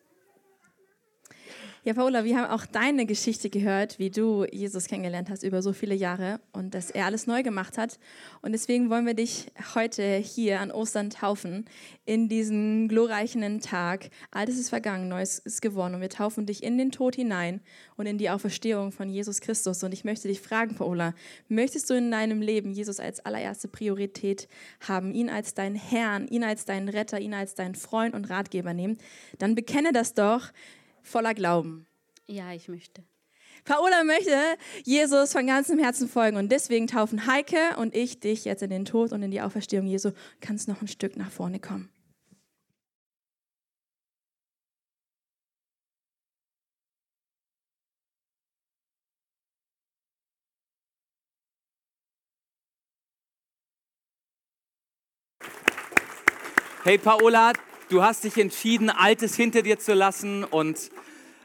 Ja, 1.85 1.93
Paula, 1.93 2.23
wir 2.23 2.35
haben 2.39 2.49
auch 2.49 2.65
deine 2.65 3.05
Geschichte 3.05 3.51
gehört, 3.51 3.99
wie 3.99 4.09
du 4.09 4.43
Jesus 4.51 4.87
kennengelernt 4.87 5.29
hast 5.29 5.43
über 5.43 5.61
so 5.61 5.71
viele 5.71 5.93
Jahre 5.93 6.39
und 6.51 6.73
dass 6.73 6.89
er 6.89 7.05
alles 7.05 7.27
neu 7.27 7.43
gemacht 7.43 7.77
hat. 7.77 7.99
Und 8.41 8.53
deswegen 8.53 8.89
wollen 8.89 9.05
wir 9.05 9.13
dich 9.13 9.51
heute 9.75 10.15
hier 10.15 10.61
an 10.61 10.71
Ostern 10.71 11.11
taufen, 11.11 11.65
in 12.03 12.27
diesen 12.27 12.87
glorreichen 12.87 13.61
Tag. 13.61 14.09
Altes 14.31 14.57
ist 14.57 14.69
vergangen, 14.69 15.09
Neues 15.09 15.37
ist 15.37 15.61
geworden. 15.61 15.93
Und 15.93 16.01
wir 16.01 16.09
taufen 16.09 16.47
dich 16.47 16.63
in 16.63 16.79
den 16.79 16.91
Tod 16.91 17.15
hinein 17.15 17.61
und 17.97 18.07
in 18.07 18.17
die 18.17 18.31
Auferstehung 18.31 18.91
von 18.91 19.07
Jesus 19.07 19.39
Christus. 19.39 19.83
Und 19.83 19.93
ich 19.93 20.03
möchte 20.03 20.27
dich 20.27 20.41
fragen, 20.41 20.73
Paula, 20.73 21.13
möchtest 21.49 21.87
du 21.91 21.93
in 21.93 22.09
deinem 22.09 22.41
Leben 22.41 22.71
Jesus 22.71 22.99
als 22.99 23.23
allererste 23.23 23.67
Priorität 23.67 24.47
haben, 24.79 25.13
ihn 25.13 25.29
als 25.29 25.53
deinen 25.53 25.75
Herrn, 25.75 26.27
ihn 26.29 26.43
als 26.43 26.65
deinen 26.65 26.89
Retter, 26.89 27.19
ihn 27.19 27.35
als 27.35 27.53
deinen 27.53 27.75
Freund 27.75 28.15
und 28.15 28.25
Ratgeber 28.31 28.73
nehmen? 28.73 28.97
Dann 29.37 29.53
bekenne 29.53 29.93
das 29.93 30.15
doch 30.15 30.49
voller 31.05 31.33
Glauben. 31.33 31.85
Ja, 32.27 32.51
ich 32.53 32.67
möchte. 32.67 33.03
Paola 33.63 34.03
möchte 34.03 34.37
Jesus 34.83 35.31
von 35.31 35.47
ganzem 35.47 35.79
Herzen 35.79 36.07
folgen 36.07 36.37
und 36.37 36.51
deswegen 36.51 36.87
taufen 36.87 37.25
Heike 37.25 37.77
und 37.77 37.95
ich 37.95 38.19
dich 38.19 38.45
jetzt 38.45 38.61
in 38.61 38.69
den 38.69 38.85
Tod 38.85 39.11
und 39.11 39.23
in 39.23 39.31
die 39.31 39.41
Auferstehung 39.41 39.87
Jesu. 39.87 40.11
Kannst 40.39 40.67
noch 40.67 40.81
ein 40.81 40.87
Stück 40.87 41.17
nach 41.17 41.31
vorne 41.31 41.59
kommen. 41.59 41.89
Hey 56.83 56.99
Paola, 56.99 57.51
du 57.89 58.03
hast 58.03 58.23
dich 58.23 58.37
entschieden, 58.37 58.89
Altes 58.89 59.35
hinter 59.35 59.61
dir 59.61 59.79
zu 59.79 59.93
lassen 59.93 60.43
und 60.43 60.91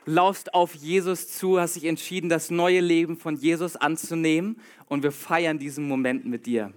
laufst 0.06 0.54
auf 0.54 0.74
Jesus 0.74 1.28
zu, 1.28 1.60
hast 1.60 1.76
dich 1.76 1.84
entschieden, 1.84 2.28
das 2.28 2.50
neue 2.50 2.80
Leben 2.80 3.16
von 3.16 3.36
Jesus 3.36 3.76
anzunehmen 3.76 4.60
und 4.86 5.02
wir 5.02 5.12
feiern 5.12 5.58
diesen 5.58 5.86
Moment 5.86 6.24
mit 6.24 6.46
dir. 6.46 6.72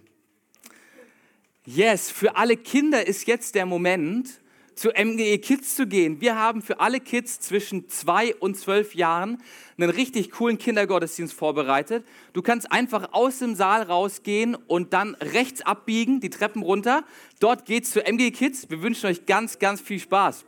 Yes, 1.66 2.12
für 2.12 2.36
alle 2.36 2.58
Kinder 2.58 3.08
ist 3.08 3.26
jetzt 3.26 3.56
der 3.56 3.66
Moment, 3.66 4.42
zu 4.76 4.90
MGE 4.90 5.38
Kids 5.40 5.76
zu 5.76 5.88
gehen. 5.88 6.22
Wir 6.22 6.36
haben 6.36 6.62
für 6.62 6.80
alle 6.80 7.00
Kids 7.00 7.40
zwischen 7.40 7.90
zwei 7.90 8.36
und 8.36 8.58
zwölf 8.58 8.96
Jahren 8.96 9.42
einen 9.78 9.90
richtig 9.90 10.32
coolen 10.32 10.58
Kindergottesdienst 10.58 11.34
vorbereitet. 11.34 12.06
Du 12.34 12.42
kannst 12.42 12.72
einfach 12.72 13.14
aus 13.14 13.40
dem 13.40 13.56
Saal 13.56 13.84
rausgehen 13.84 14.56
und 14.56 14.94
dann 14.94 15.16
rechts 15.16 15.62
abbiegen, 15.62 16.20
die 16.20 16.30
Treppen 16.30 16.62
runter. 16.62 17.04
Dort 17.40 17.66
geht's 17.66 17.92
zu 17.92 18.00
MGE 18.02 18.32
Kids. 18.32 18.70
Wir 18.70 18.82
wünschen 18.82 19.08
euch 19.08 19.26
ganz, 19.26 19.60
ganz 19.60 19.82
viel 19.82 20.00
Spaß. 20.00 20.46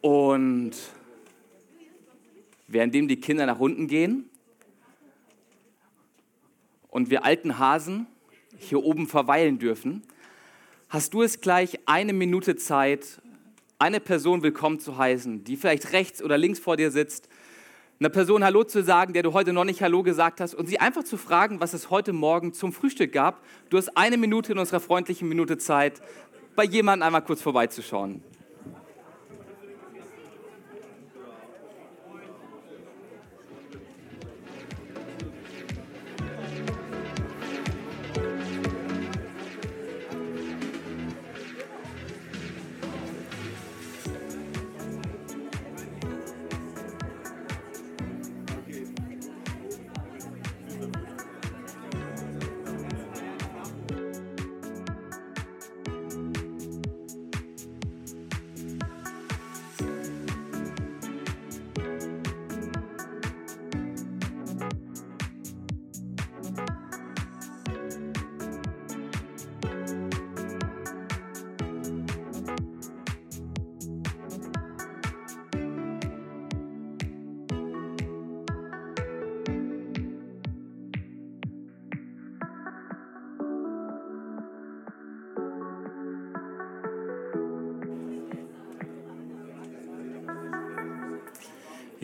Und 0.00 0.72
währenddem 2.66 3.08
die 3.08 3.20
Kinder 3.20 3.46
nach 3.46 3.58
unten 3.58 3.86
gehen 3.86 4.30
und 6.88 7.10
wir 7.10 7.24
alten 7.24 7.58
Hasen 7.58 8.06
hier 8.58 8.82
oben 8.82 9.06
verweilen 9.06 9.58
dürfen, 9.58 10.02
hast 10.90 11.14
du 11.14 11.22
es 11.22 11.40
gleich 11.40 11.78
eine 11.86 12.12
Minute 12.12 12.56
Zeit, 12.56 13.22
eine 13.78 14.00
Person 14.00 14.42
willkommen 14.42 14.80
zu 14.80 14.98
heißen, 14.98 15.44
die 15.44 15.56
vielleicht 15.56 15.92
rechts 15.92 16.20
oder 16.20 16.36
links 16.36 16.58
vor 16.58 16.76
dir 16.76 16.90
sitzt, 16.90 17.28
einer 18.00 18.08
Person 18.08 18.42
Hallo 18.42 18.64
zu 18.64 18.82
sagen, 18.82 19.12
der 19.12 19.22
du 19.22 19.32
heute 19.32 19.52
noch 19.52 19.64
nicht 19.64 19.82
Hallo 19.82 20.02
gesagt 20.02 20.40
hast 20.40 20.52
und 20.52 20.66
sie 20.66 20.80
einfach 20.80 21.04
zu 21.04 21.16
fragen, 21.16 21.60
was 21.60 21.74
es 21.74 21.90
heute 21.90 22.12
Morgen 22.12 22.54
zum 22.54 22.72
Frühstück 22.72 23.12
gab. 23.12 23.40
Du 23.68 23.78
hast 23.78 23.96
eine 23.96 24.16
Minute 24.16 24.50
in 24.52 24.58
unserer 24.58 24.80
freundlichen 24.80 25.28
Minute 25.28 25.58
Zeit, 25.58 26.02
bei 26.56 26.64
jemandem 26.64 27.06
einmal 27.06 27.22
kurz 27.22 27.40
vorbeizuschauen. 27.40 28.20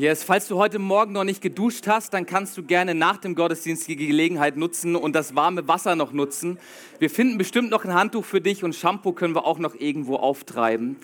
Yes, 0.07 0.23
falls 0.23 0.47
du 0.47 0.57
heute 0.57 0.79
Morgen 0.79 1.15
noch 1.15 1.25
nicht 1.25 1.41
geduscht 1.41 1.89
hast, 1.89 2.15
dann 2.15 2.27
kannst 2.27 2.57
du 2.57 2.63
gerne 2.63 2.95
nach 2.95 3.17
dem 3.17 3.35
Gottesdienst 3.35 3.89
die 3.89 3.97
Gelegenheit 3.97 4.57
nutzen 4.57 4.95
und 4.95 5.17
das 5.17 5.35
warme 5.35 5.67
Wasser 5.67 5.97
noch 5.97 6.13
nutzen. 6.13 6.61
Wir 7.01 7.11
finden 7.11 7.39
bestimmt 7.39 7.71
noch 7.71 7.85
ein 7.85 7.93
Handtuch 7.93 8.25
für 8.25 8.41
dich 8.41 8.63
und 8.63 8.77
Shampoo 8.77 9.11
können 9.11 9.35
wir 9.35 9.45
auch 9.45 9.59
noch 9.59 9.75
irgendwo 9.75 10.15
auftreiben. 10.15 10.95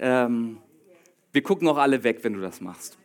Ähm, 0.00 0.58
wir 1.30 1.44
gucken 1.44 1.68
auch 1.68 1.76
alle 1.76 2.02
weg, 2.02 2.24
wenn 2.24 2.32
du 2.32 2.40
das 2.40 2.60
machst. 2.60 2.98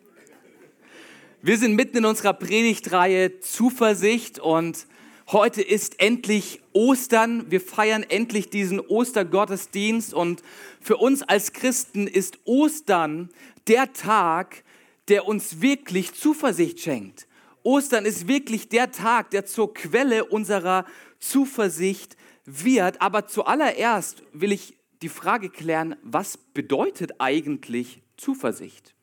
Wir 1.43 1.59
sind 1.59 1.75
mitten 1.75 1.97
in 1.97 2.05
unserer 2.05 2.33
Predigtreihe 2.33 3.39
Zuversicht 3.39 4.39
und 4.39 4.87
heute 5.31 5.61
ist 5.61 6.01
endlich 6.01 6.59
Ostern. 6.73 7.51
Wir 7.51 7.61
feiern 7.61 8.01
endlich 8.01 8.49
diesen 8.49 8.79
Ostergottesdienst 8.79 10.11
und 10.11 10.41
für 10.81 10.97
uns 10.97 11.21
als 11.21 11.53
Christen 11.53 12.07
ist 12.07 12.39
Ostern 12.45 13.29
der 13.67 13.93
Tag, 13.93 14.63
der 15.07 15.27
uns 15.27 15.61
wirklich 15.61 16.13
Zuversicht 16.13 16.79
schenkt. 16.79 17.27
Ostern 17.63 18.05
ist 18.05 18.27
wirklich 18.27 18.69
der 18.69 18.91
Tag, 18.91 19.31
der 19.31 19.45
zur 19.45 19.73
Quelle 19.73 20.25
unserer 20.25 20.85
Zuversicht 21.19 22.15
wird. 22.45 23.01
Aber 23.01 23.27
zuallererst 23.27 24.23
will 24.33 24.51
ich 24.51 24.77
die 25.01 25.09
Frage 25.09 25.49
klären, 25.49 25.95
was 26.03 26.37
bedeutet 26.37 27.19
eigentlich 27.19 28.01
Zuversicht? 28.17 28.93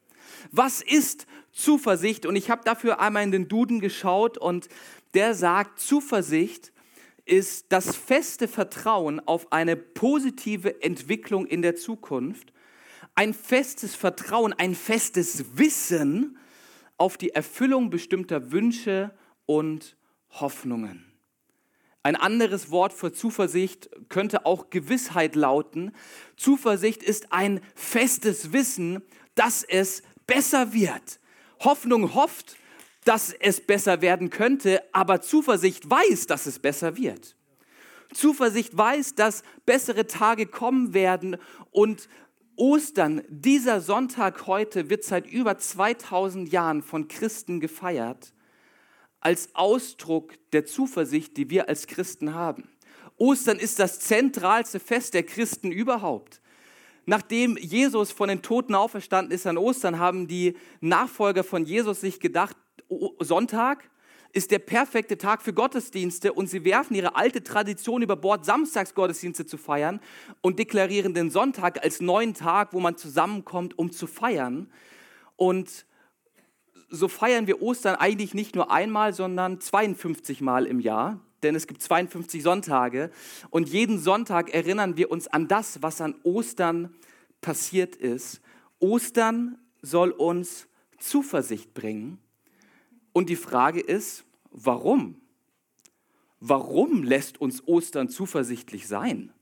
Was 0.51 0.81
ist 0.81 1.27
Zuversicht? 1.53 2.27
Und 2.27 2.37
ich 2.37 2.51
habe 2.51 2.63
dafür 2.65 3.01
einmal 3.01 3.25
in 3.25 3.33
den 3.33 3.49
Duden 3.49 3.81
geschaut 3.81 4.39
und 4.39 4.69
der 5.15 5.35
sagt, 5.35 5.81
Zuversicht 5.81 6.73
ist 7.25 7.67
das 7.69 7.95
feste 7.95 8.49
Vertrauen 8.49 9.21
auf 9.21 9.53
eine 9.53 9.77
positive 9.77 10.83
Entwicklung 10.83 11.47
in 11.47 11.63
der 11.63 11.77
Zukunft 11.77 12.53
ein 13.15 13.35
festes 13.35 13.95
Vertrauen, 13.95 14.53
ein 14.53 14.75
festes 14.75 15.57
Wissen 15.57 16.39
auf 16.97 17.17
die 17.17 17.31
Erfüllung 17.31 17.91
bestimmter 17.91 18.53
Wünsche 18.53 19.13
und 19.47 19.97
Hoffnungen. 20.31 21.13
Ein 22.05 22.17
anderes 22.17 22.71
Wort 22.71 22.93
für 22.93 23.13
Zuversicht 23.13 23.89
könnte 24.09 24.45
auch 24.45 24.71
Gewissheit 24.71 25.37
lauten. 25.37 25.93
Zuversicht 26.37 27.03
ist 27.03 27.33
ein 27.33 27.61
festes 27.77 28.53
Wissen, 28.53 29.03
dass 29.37 29.63
es 29.63 30.03
besser 30.27 30.73
wird. 30.73 31.21
Hoffnung 31.61 32.15
hofft, 32.15 32.57
dass 33.05 33.33
es 33.33 33.61
besser 33.61 34.01
werden 34.01 34.31
könnte, 34.31 34.83
aber 34.93 35.21
Zuversicht 35.21 35.89
weiß, 35.89 36.27
dass 36.27 36.47
es 36.47 36.59
besser 36.59 36.97
wird. 36.97 37.37
Zuversicht 38.13 38.77
weiß, 38.77 39.15
dass 39.15 39.43
bessere 39.65 40.07
Tage 40.07 40.47
kommen 40.47 40.95
werden 40.95 41.37
und 41.71 42.09
Ostern, 42.57 43.23
dieser 43.29 43.81
Sonntag 43.81 44.47
heute, 44.47 44.91
wird 44.91 45.05
seit 45.05 45.27
über 45.27 45.57
2000 45.59 46.53
Jahren 46.53 46.83
von 46.83 47.09
Christen 47.09 47.61
gefeiert 47.61 48.33
als 49.21 49.55
Ausdruck 49.55 50.35
der 50.53 50.67
Zuversicht, 50.67 51.37
die 51.37 51.49
wir 51.49 51.69
als 51.69 51.87
Christen 51.87 52.35
haben. 52.35 52.69
Ostern 53.17 53.59
ist 53.59 53.79
das 53.79 54.01
zentralste 54.01 54.81
Fest 54.81 55.15
der 55.15 55.23
Christen 55.23 55.71
überhaupt. 55.71 56.41
Nachdem 57.07 57.57
Jesus 57.57 58.11
von 58.13 58.29
den 58.29 58.43
Toten 58.43 58.75
auferstanden 58.75 59.33
ist 59.33 59.47
an 59.47 59.59
Ostern, 59.59 59.99
haben 59.99 60.27
die 60.27 60.57
Nachfolger 60.81 61.45
von 61.45 61.65
Jesus 61.65 62.01
sich 62.01 62.21
gedacht, 62.21 62.57
Sonntag 63.21 63.89
ist 64.33 64.51
der 64.51 64.59
perfekte 64.59 65.19
Tag 65.19 65.43
für 65.43 65.53
Gottesdienste 65.53 66.33
und 66.33 66.47
sie 66.47 66.65
werfen 66.65 66.95
ihre 66.95 67.17
alte 67.17 67.43
Tradition 67.43 68.03
über 68.03 68.17
Bord, 68.17 68.45
Samstagsgottesdienste 68.45 69.45
zu 69.45 69.59
feiern 69.59 70.01
und 70.41 70.59
deklarieren 70.59 71.13
den 71.13 71.31
Sonntag 71.31 71.85
als 71.85 72.01
neuen 72.01 72.33
Tag, 72.33 72.73
wo 72.73 72.81
man 72.81 72.97
zusammenkommt, 72.97 73.79
um 73.79 73.93
zu 73.93 74.07
feiern. 74.07 74.71
Und 75.37 75.85
so 76.89 77.09
feiern 77.09 77.47
wir 77.47 77.61
Ostern 77.61 77.95
eigentlich 77.97 78.33
nicht 78.33 78.55
nur 78.55 78.71
einmal, 78.71 79.13
sondern 79.13 79.61
52 79.61 80.41
Mal 80.41 80.67
im 80.67 80.81
Jahr, 80.81 81.21
denn 81.43 81.55
es 81.55 81.67
gibt 81.67 81.83
52 81.83 82.43
Sonntage 82.43 83.11
und 83.51 83.69
jeden 83.69 83.99
Sonntag 83.99 84.55
erinnern 84.55 84.97
wir 84.97 85.11
uns 85.11 85.29
an 85.29 85.49
das, 85.49 85.83
was 85.83 86.01
an 86.01 86.15
Ostern 86.23 86.95
passiert 87.43 87.97
ist. 87.97 88.41
Ostern 88.79 89.59
soll 89.83 90.11
uns 90.11 90.69
Zuversicht 90.99 91.75
bringen 91.75 92.22
und 93.13 93.29
die 93.29 93.37
Frage 93.37 93.81
ist, 93.81 94.25
warum? 94.51 95.21
Warum 96.41 97.03
lässt 97.03 97.41
uns 97.41 97.67
Ostern 97.67 98.09
zuversichtlich 98.09 98.89
sein? 98.89 99.33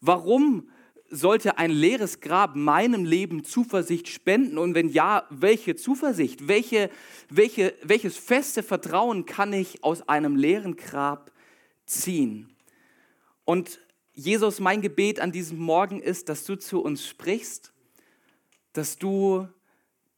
Warum 0.00 0.68
sollte 1.08 1.58
ein 1.58 1.70
leeres 1.70 2.20
Grab 2.20 2.56
meinem 2.56 3.04
Leben 3.04 3.44
Zuversicht 3.44 4.08
spenden? 4.08 4.58
Und 4.58 4.74
wenn 4.74 4.88
ja, 4.88 5.24
welche 5.30 5.76
Zuversicht? 5.76 6.48
Welche, 6.48 6.90
welche, 7.28 7.74
welches 7.82 8.16
feste 8.16 8.62
Vertrauen 8.62 9.26
kann 9.26 9.52
ich 9.52 9.84
aus 9.84 10.08
einem 10.08 10.36
leeren 10.36 10.76
Grab 10.76 11.30
ziehen? 11.84 12.56
Und 13.44 13.78
Jesus, 14.14 14.58
mein 14.58 14.80
Gebet 14.80 15.20
an 15.20 15.32
diesem 15.32 15.58
Morgen 15.58 16.00
ist, 16.00 16.28
dass 16.28 16.44
du 16.44 16.56
zu 16.56 16.82
uns 16.82 17.06
sprichst, 17.06 17.72
dass 18.72 18.96
du 18.96 19.48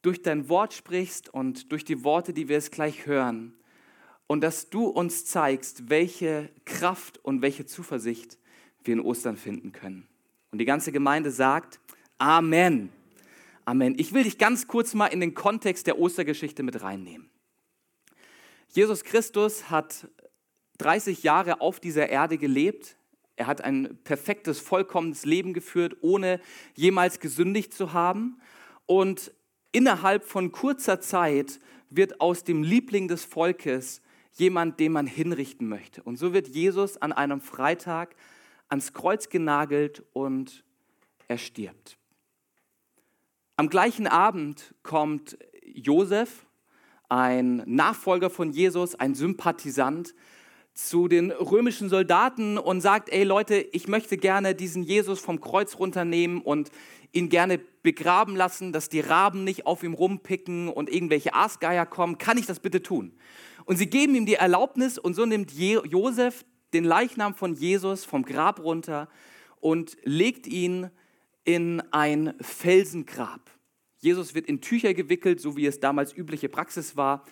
durch 0.05 0.21
dein 0.21 0.49
Wort 0.49 0.73
sprichst 0.73 1.29
und 1.33 1.71
durch 1.71 1.83
die 1.83 2.03
Worte, 2.03 2.31
die 2.33 2.47
wir 2.47 2.57
jetzt 2.57 2.71
gleich 2.71 3.05
hören, 3.05 3.55
und 4.27 4.41
dass 4.41 4.69
du 4.69 4.85
uns 4.85 5.25
zeigst, 5.25 5.89
welche 5.89 6.49
Kraft 6.65 7.17
und 7.23 7.41
welche 7.41 7.65
Zuversicht 7.65 8.37
wir 8.83 8.93
in 8.93 8.99
Ostern 8.99 9.37
finden 9.37 9.71
können. 9.71 10.07
Und 10.51 10.59
die 10.59 10.65
ganze 10.65 10.91
Gemeinde 10.91 11.31
sagt, 11.31 11.79
Amen. 12.17 12.89
Amen. 13.65 13.95
Ich 13.97 14.13
will 14.13 14.23
dich 14.23 14.37
ganz 14.37 14.67
kurz 14.67 14.93
mal 14.93 15.07
in 15.07 15.19
den 15.19 15.33
Kontext 15.33 15.87
der 15.87 15.99
Ostergeschichte 15.99 16.63
mit 16.63 16.81
reinnehmen. 16.81 17.29
Jesus 18.69 19.03
Christus 19.03 19.69
hat 19.69 20.07
30 20.77 21.23
Jahre 21.23 21.61
auf 21.61 21.79
dieser 21.79 22.09
Erde 22.09 22.37
gelebt. 22.37 22.95
Er 23.35 23.47
hat 23.47 23.61
ein 23.61 23.97
perfektes, 24.03 24.59
vollkommenes 24.59 25.25
Leben 25.25 25.53
geführt, 25.53 25.97
ohne 26.01 26.39
jemals 26.75 27.19
gesündigt 27.19 27.73
zu 27.73 27.93
haben. 27.93 28.39
Und 28.85 29.31
innerhalb 29.75 30.23
von 30.23 30.53
kurzer 30.53 31.01
Zeit 31.01 31.59
wird 31.89 32.21
aus 32.21 32.45
dem 32.45 32.63
Liebling 32.63 33.09
des 33.09 33.25
Volkes 33.25 34.01
jemand, 34.31 34.79
den 34.79 34.93
man 34.93 35.05
hinrichten 35.05 35.67
möchte. 35.67 36.01
Und 36.01 36.15
so 36.15 36.33
wird 36.33 36.47
Jesus 36.47 36.95
an 36.95 37.11
einem 37.11 37.41
Freitag 37.41 38.15
ans 38.69 38.93
Kreuz 38.93 39.27
genagelt 39.27 40.01
und 40.13 40.63
er 41.27 41.37
stirbt. 41.37 41.97
Am 43.57 43.67
gleichen 43.67 44.07
Abend 44.07 44.73
kommt 44.81 45.37
Josef, 45.65 46.45
ein 47.09 47.61
Nachfolger 47.65 48.29
von 48.29 48.51
Jesus, 48.51 48.95
ein 48.95 49.13
Sympathisant, 49.13 50.15
zu 50.73 51.07
den 51.07 51.31
römischen 51.31 51.87
Soldaten 51.87 52.57
und 52.57 52.81
sagt, 52.81 53.09
ey 53.09 53.23
Leute, 53.23 53.55
ich 53.55 53.87
möchte 53.87 54.17
gerne 54.17 54.55
diesen 54.55 54.83
Jesus 54.83 55.21
vom 55.21 55.39
Kreuz 55.39 55.79
runternehmen 55.79 56.41
und 56.41 56.69
ihn 57.15 57.29
gerne 57.29 57.59
begraben 57.81 58.35
lassen, 58.35 58.73
dass 58.73 58.89
die 58.89 58.99
Raben 58.99 59.43
nicht 59.43 59.65
auf 59.65 59.83
ihm 59.83 59.93
rumpicken 59.93 60.67
und 60.67 60.89
irgendwelche 60.89 61.33
Aasgeier 61.33 61.85
kommen. 61.85 62.17
Kann 62.17 62.37
ich 62.37 62.45
das 62.45 62.59
bitte 62.59 62.83
tun? 62.83 63.13
Und 63.63 63.77
sie 63.77 63.87
geben 63.87 64.15
ihm 64.15 64.25
die 64.25 64.35
Erlaubnis 64.35 64.97
und 64.97 65.15
so 65.15 65.25
nimmt 65.25 65.53
Josef 65.53 66.45
den 66.73 66.83
Leichnam 66.83 67.33
von 67.33 67.53
Jesus 67.53 68.03
vom 68.03 68.23
Grab 68.23 68.59
runter 68.59 69.07
und 69.61 69.97
legt 70.03 70.45
ihn 70.45 70.89
in 71.45 71.81
ein 71.91 72.33
Felsengrab. 72.41 73.49
Jesus 73.99 74.35
wird 74.35 74.47
in 74.47 74.61
Tücher 74.61 74.93
gewickelt, 74.93 75.39
so 75.39 75.55
wie 75.55 75.65
es 75.65 75.79
damals 75.79 76.15
übliche 76.15 76.49
Praxis 76.49 76.97
war. 76.97 77.23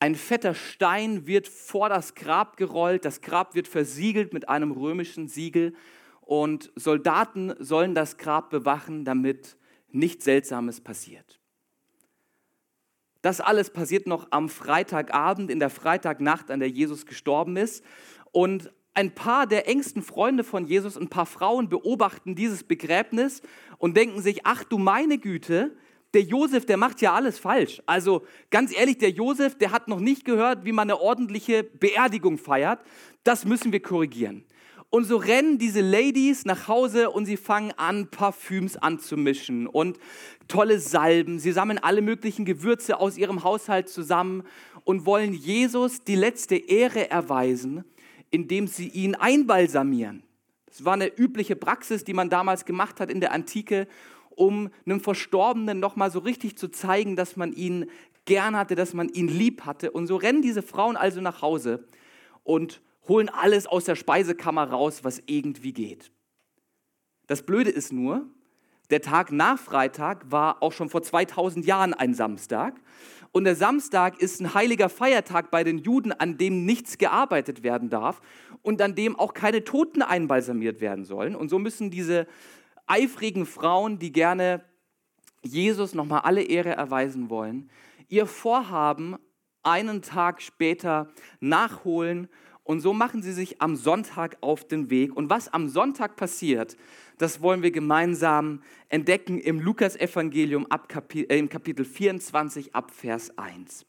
Ein 0.00 0.16
fetter 0.16 0.54
Stein 0.54 1.28
wird 1.28 1.46
vor 1.46 1.88
das 1.88 2.16
Grab 2.16 2.56
gerollt, 2.56 3.04
das 3.04 3.20
Grab 3.20 3.54
wird 3.54 3.68
versiegelt 3.68 4.32
mit 4.32 4.48
einem 4.48 4.72
römischen 4.72 5.28
Siegel 5.28 5.74
und 6.22 6.72
Soldaten 6.76 7.52
sollen 7.58 7.94
das 7.94 8.16
Grab 8.16 8.50
bewachen, 8.50 9.04
damit 9.04 9.56
nichts 9.90 10.24
Seltsames 10.24 10.80
passiert. 10.80 11.38
Das 13.20 13.40
alles 13.40 13.70
passiert 13.70 14.06
noch 14.06 14.28
am 14.30 14.48
Freitagabend, 14.48 15.50
in 15.50 15.60
der 15.60 15.70
Freitagnacht, 15.70 16.50
an 16.50 16.58
der 16.58 16.70
Jesus 16.70 17.06
gestorben 17.06 17.56
ist. 17.56 17.84
Und 18.32 18.72
ein 18.94 19.14
paar 19.14 19.46
der 19.46 19.68
engsten 19.68 20.02
Freunde 20.02 20.44
von 20.44 20.66
Jesus, 20.66 20.96
ein 20.96 21.08
paar 21.08 21.26
Frauen 21.26 21.68
beobachten 21.68 22.34
dieses 22.34 22.64
Begräbnis 22.64 23.42
und 23.78 23.96
denken 23.96 24.20
sich, 24.20 24.44
ach 24.44 24.64
du 24.64 24.78
meine 24.78 25.18
Güte, 25.18 25.76
der 26.14 26.22
Josef, 26.22 26.66
der 26.66 26.76
macht 26.76 27.00
ja 27.00 27.14
alles 27.14 27.38
falsch. 27.38 27.80
Also 27.86 28.26
ganz 28.50 28.76
ehrlich, 28.76 28.98
der 28.98 29.10
Josef, 29.10 29.56
der 29.56 29.70
hat 29.70 29.88
noch 29.88 30.00
nicht 30.00 30.24
gehört, 30.24 30.64
wie 30.64 30.72
man 30.72 30.90
eine 30.90 31.00
ordentliche 31.00 31.64
Beerdigung 31.64 32.36
feiert. 32.36 32.80
Das 33.24 33.46
müssen 33.46 33.72
wir 33.72 33.80
korrigieren. 33.80 34.44
Und 34.94 35.04
so 35.04 35.16
rennen 35.16 35.56
diese 35.56 35.80
Ladies 35.80 36.44
nach 36.44 36.68
Hause 36.68 37.08
und 37.08 37.24
sie 37.24 37.38
fangen 37.38 37.72
an, 37.78 38.08
Parfüms 38.08 38.76
anzumischen 38.76 39.66
und 39.66 39.98
tolle 40.48 40.78
Salben. 40.80 41.38
Sie 41.38 41.50
sammeln 41.52 41.78
alle 41.78 42.02
möglichen 42.02 42.44
Gewürze 42.44 43.00
aus 43.00 43.16
ihrem 43.16 43.42
Haushalt 43.42 43.88
zusammen 43.88 44.42
und 44.84 45.06
wollen 45.06 45.32
Jesus 45.32 46.04
die 46.04 46.14
letzte 46.14 46.56
Ehre 46.56 47.08
erweisen, 47.08 47.84
indem 48.30 48.66
sie 48.66 48.86
ihn 48.86 49.14
einbalsamieren. 49.14 50.24
Das 50.66 50.84
war 50.84 50.92
eine 50.92 51.10
übliche 51.16 51.56
Praxis, 51.56 52.04
die 52.04 52.12
man 52.12 52.28
damals 52.28 52.66
gemacht 52.66 53.00
hat 53.00 53.10
in 53.10 53.20
der 53.20 53.32
Antike, 53.32 53.88
um 54.28 54.68
einem 54.84 55.00
Verstorbenen 55.00 55.80
nochmal 55.80 56.10
so 56.10 56.18
richtig 56.18 56.58
zu 56.58 56.68
zeigen, 56.68 57.16
dass 57.16 57.36
man 57.36 57.54
ihn 57.54 57.86
gern 58.26 58.58
hatte, 58.58 58.74
dass 58.74 58.92
man 58.92 59.08
ihn 59.08 59.28
lieb 59.28 59.64
hatte. 59.64 59.90
Und 59.90 60.06
so 60.06 60.16
rennen 60.16 60.42
diese 60.42 60.60
Frauen 60.60 60.98
also 60.98 61.22
nach 61.22 61.40
Hause 61.40 61.82
und 62.44 62.82
holen 63.08 63.28
alles 63.28 63.66
aus 63.66 63.84
der 63.84 63.96
Speisekammer 63.96 64.68
raus, 64.70 65.04
was 65.04 65.22
irgendwie 65.26 65.72
geht. 65.72 66.12
Das 67.26 67.42
Blöde 67.42 67.70
ist 67.70 67.92
nur, 67.92 68.26
der 68.90 69.00
Tag 69.00 69.32
nach 69.32 69.58
Freitag 69.58 70.30
war 70.30 70.62
auch 70.62 70.72
schon 70.72 70.90
vor 70.90 71.02
2000 71.02 71.64
Jahren 71.64 71.94
ein 71.94 72.14
Samstag. 72.14 72.80
Und 73.32 73.44
der 73.44 73.56
Samstag 73.56 74.20
ist 74.20 74.40
ein 74.40 74.52
heiliger 74.52 74.90
Feiertag 74.90 75.50
bei 75.50 75.64
den 75.64 75.78
Juden, 75.78 76.12
an 76.12 76.36
dem 76.36 76.66
nichts 76.66 76.98
gearbeitet 76.98 77.62
werden 77.62 77.88
darf 77.88 78.20
und 78.60 78.82
an 78.82 78.94
dem 78.94 79.18
auch 79.18 79.32
keine 79.32 79.64
Toten 79.64 80.02
einbalsamiert 80.02 80.82
werden 80.82 81.04
sollen. 81.04 81.34
Und 81.34 81.48
so 81.48 81.58
müssen 81.58 81.90
diese 81.90 82.26
eifrigen 82.86 83.46
Frauen, 83.46 83.98
die 83.98 84.12
gerne 84.12 84.62
Jesus 85.42 85.94
nochmal 85.94 86.20
alle 86.20 86.42
Ehre 86.42 86.72
erweisen 86.72 87.30
wollen, 87.30 87.70
ihr 88.08 88.26
Vorhaben 88.26 89.16
einen 89.62 90.02
Tag 90.02 90.42
später 90.42 91.08
nachholen 91.40 92.28
und 92.64 92.80
so 92.80 92.92
machen 92.92 93.22
sie 93.22 93.32
sich 93.32 93.60
am 93.60 93.74
Sonntag 93.74 94.36
auf 94.40 94.66
den 94.66 94.88
Weg. 94.88 95.16
Und 95.16 95.30
was 95.30 95.52
am 95.52 95.68
Sonntag 95.68 96.16
passiert, 96.16 96.76
das 97.18 97.40
wollen 97.40 97.62
wir 97.62 97.72
gemeinsam 97.72 98.62
entdecken 98.88 99.40
im 99.40 99.60
Lukasevangelium 99.60 100.68
Kapitel, 100.86 101.32
äh, 101.32 101.38
im 101.38 101.48
Kapitel 101.48 101.84
24 101.84 102.74
ab 102.74 102.92
Vers 102.92 103.36
1. 103.36 103.84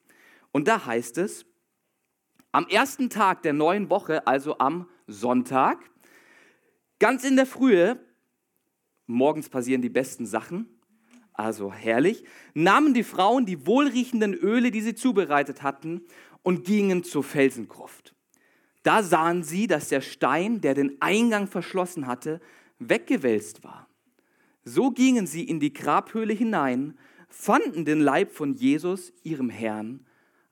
Und 0.52 0.68
da 0.68 0.86
heißt 0.86 1.20
es, 1.20 1.46
am 2.52 2.68
ersten 2.68 3.10
Tag 3.10 3.44
der 3.44 3.54
neuen 3.54 3.90
Woche, 3.90 4.26
also 4.28 4.58
am 4.58 4.88
Sonntag, 5.08 5.90
ganz 7.00 7.24
in 7.24 7.36
der 7.36 7.46
Frühe, 7.46 8.00
morgens 9.06 9.50
passieren 9.50 9.82
die 9.82 9.90
besten 9.90 10.26
Sachen, 10.26 10.68
also 11.34 11.74
herrlich, 11.74 12.24
nahmen 12.54 12.94
die 12.94 13.04
Frauen 13.04 13.46
die 13.46 13.66
wohlriechenden 13.66 14.34
Öle, 14.34 14.72
die 14.72 14.82
sie 14.82 14.94
zubereitet 14.96 15.64
hatten, 15.64 16.06
und 16.44 16.66
gingen 16.66 17.04
zur 17.04 17.24
Felsengruft. 17.24 18.13
Da 18.84 19.02
sahen 19.02 19.44
sie, 19.44 19.68
dass 19.68 19.90
der 19.90 20.02
Stein, 20.02 20.62
der 20.62 20.74
den 20.74 21.02
Eingang 21.02 21.48
verschlossen 21.48 22.06
hatte, 22.06 22.42
weggewälzt 22.80 23.64
war. 23.64 23.88
So 24.66 24.92
gingen 24.92 25.26
sie 25.26 25.44
in 25.44 25.60
die 25.60 25.74
Grabhöhle 25.74 26.34
hinein, 26.34 26.98
fanden 27.30 27.86
den 27.86 28.02
Leib 28.02 28.32
von 28.32 28.54
Jesus, 28.54 29.12
ihrem 29.24 29.50
Herrn, 29.50 30.06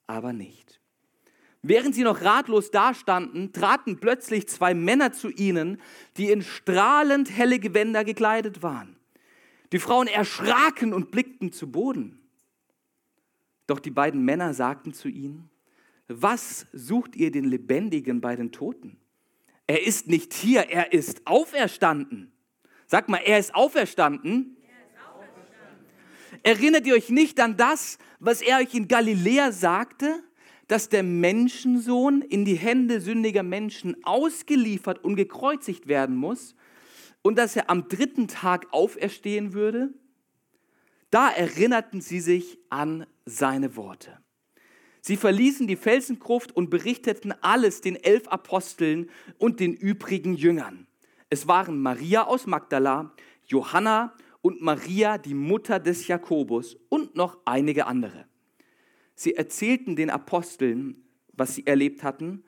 aber 0.07 0.33
nicht. 0.33 0.81
Während 1.61 1.93
sie 1.93 2.03
noch 2.03 2.23
ratlos 2.23 2.71
dastanden, 2.71 3.53
traten 3.53 3.99
plötzlich 3.99 4.47
zwei 4.47 4.73
Männer 4.73 5.11
zu 5.11 5.29
ihnen, 5.29 5.79
die 6.17 6.31
in 6.31 6.41
strahlend 6.41 7.29
helle 7.29 7.59
Gewänder 7.59 8.03
gekleidet 8.03 8.63
waren. 8.63 8.95
Die 9.71 9.79
Frauen 9.79 10.07
erschraken 10.07 10.93
und 10.93 11.11
blickten 11.11 11.51
zu 11.51 11.71
Boden. 11.71 12.19
Doch 13.67 13.79
die 13.79 13.91
beiden 13.91 14.25
Männer 14.25 14.53
sagten 14.53 14.93
zu 14.93 15.07
ihnen, 15.07 15.50
was 16.13 16.65
sucht 16.73 17.15
ihr 17.15 17.31
den 17.31 17.45
Lebendigen 17.45 18.21
bei 18.21 18.35
den 18.35 18.51
Toten? 18.51 18.97
Er 19.67 19.85
ist 19.85 20.07
nicht 20.07 20.33
hier, 20.33 20.61
er 20.69 20.91
ist 20.93 21.25
auferstanden. 21.25 22.31
Sag 22.87 23.07
mal, 23.07 23.21
er 23.23 23.39
ist 23.39 23.55
auferstanden. 23.55 24.57
Erinnert 26.43 26.87
ihr 26.87 26.95
euch 26.95 27.09
nicht 27.09 27.39
an 27.39 27.55
das, 27.55 27.97
was 28.19 28.41
er 28.41 28.57
euch 28.57 28.73
in 28.73 28.87
Galiläa 28.87 29.51
sagte, 29.51 30.23
dass 30.67 30.89
der 30.89 31.03
Menschensohn 31.03 32.21
in 32.21 32.45
die 32.45 32.55
Hände 32.55 33.01
sündiger 33.01 33.43
Menschen 33.43 34.03
ausgeliefert 34.03 35.03
und 35.03 35.15
gekreuzigt 35.15 35.87
werden 35.87 36.15
muss 36.15 36.55
und 37.21 37.37
dass 37.37 37.55
er 37.55 37.69
am 37.69 37.87
dritten 37.87 38.27
Tag 38.27 38.67
auferstehen 38.71 39.53
würde? 39.53 39.93
Da 41.11 41.29
erinnerten 41.29 42.01
sie 42.01 42.21
sich 42.21 42.57
an 42.69 43.05
seine 43.25 43.75
Worte. 43.75 44.17
Sie 45.01 45.17
verließen 45.17 45.67
die 45.67 45.75
Felsengruft 45.75 46.55
und 46.55 46.69
berichteten 46.69 47.33
alles 47.41 47.81
den 47.81 47.95
elf 47.95 48.27
Aposteln 48.27 49.09
und 49.39 49.59
den 49.59 49.73
übrigen 49.73 50.35
Jüngern. 50.35 50.85
Es 51.29 51.47
waren 51.47 51.81
Maria 51.81 52.25
aus 52.27 52.45
Magdala, 52.45 53.13
Johanna 53.45 54.13
und 54.41 54.61
Maria, 54.61 55.17
die 55.17 55.33
Mutter 55.33 55.79
des 55.79 56.07
Jakobus 56.07 56.77
und 56.89 57.15
noch 57.15 57.39
einige 57.45 57.87
andere. 57.87 58.25
Sie 59.15 59.33
erzählten 59.35 59.95
den 59.95 60.11
Aposteln, 60.11 61.03
was 61.33 61.55
sie 61.55 61.65
erlebt 61.65 62.03
hatten, 62.03 62.43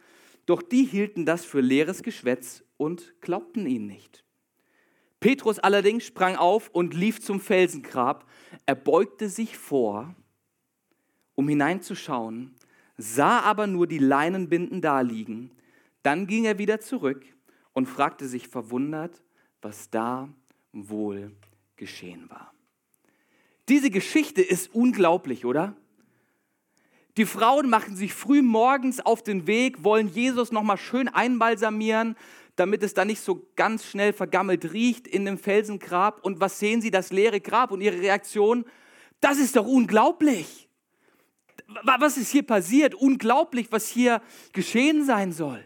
doch 0.45 0.61
die 0.61 0.83
hielten 0.83 1.25
das 1.25 1.45
für 1.45 1.61
leeres 1.61 2.03
Geschwätz 2.03 2.63
und 2.77 3.15
glaubten 3.21 3.65
ihnen 3.65 3.87
nicht. 3.87 4.23
Petrus 5.19 5.57
allerdings 5.57 6.05
sprang 6.05 6.35
auf 6.35 6.69
und 6.69 6.93
lief 6.93 7.21
zum 7.21 7.39
Felsengrab. 7.39 8.29
Er 8.65 8.75
beugte 8.75 9.29
sich 9.29 9.57
vor 9.57 10.15
um 11.35 11.47
hineinzuschauen, 11.47 12.53
sah 12.97 13.41
aber 13.41 13.67
nur 13.67 13.87
die 13.87 13.99
Leinenbinden 13.99 14.81
daliegen. 14.81 15.51
Dann 16.03 16.27
ging 16.27 16.45
er 16.45 16.57
wieder 16.57 16.79
zurück 16.79 17.25
und 17.73 17.87
fragte 17.87 18.27
sich 18.27 18.47
verwundert, 18.47 19.21
was 19.61 19.89
da 19.89 20.29
wohl 20.71 21.31
geschehen 21.75 22.29
war. 22.29 22.53
Diese 23.69 23.89
Geschichte 23.89 24.41
ist 24.41 24.73
unglaublich, 24.75 25.45
oder? 25.45 25.75
Die 27.15 27.25
Frauen 27.25 27.69
machen 27.69 27.95
sich 27.95 28.13
früh 28.13 28.41
morgens 28.41 28.99
auf 28.99 29.23
den 29.23 29.47
Weg, 29.47 29.83
wollen 29.83 30.07
Jesus 30.07 30.51
nochmal 30.51 30.77
schön 30.77 31.07
einbalsamieren, 31.07 32.15
damit 32.55 32.83
es 32.83 32.93
da 32.93 33.05
nicht 33.05 33.21
so 33.21 33.47
ganz 33.55 33.85
schnell 33.85 34.13
vergammelt 34.13 34.73
riecht 34.73 35.07
in 35.07 35.25
dem 35.25 35.37
Felsengrab. 35.37 36.23
Und 36.23 36.39
was 36.39 36.59
sehen 36.59 36.81
sie? 36.81 36.91
Das 36.91 37.11
leere 37.11 37.39
Grab 37.39 37.71
und 37.71 37.81
ihre 37.81 37.99
Reaktion, 37.99 38.65
das 39.21 39.37
ist 39.37 39.55
doch 39.55 39.65
unglaublich 39.65 40.67
was 41.83 42.17
ist 42.17 42.31
hier 42.31 42.43
passiert? 42.43 42.95
Unglaublich, 42.95 43.67
was 43.71 43.87
hier 43.87 44.21
geschehen 44.51 45.05
sein 45.05 45.31
soll. 45.31 45.63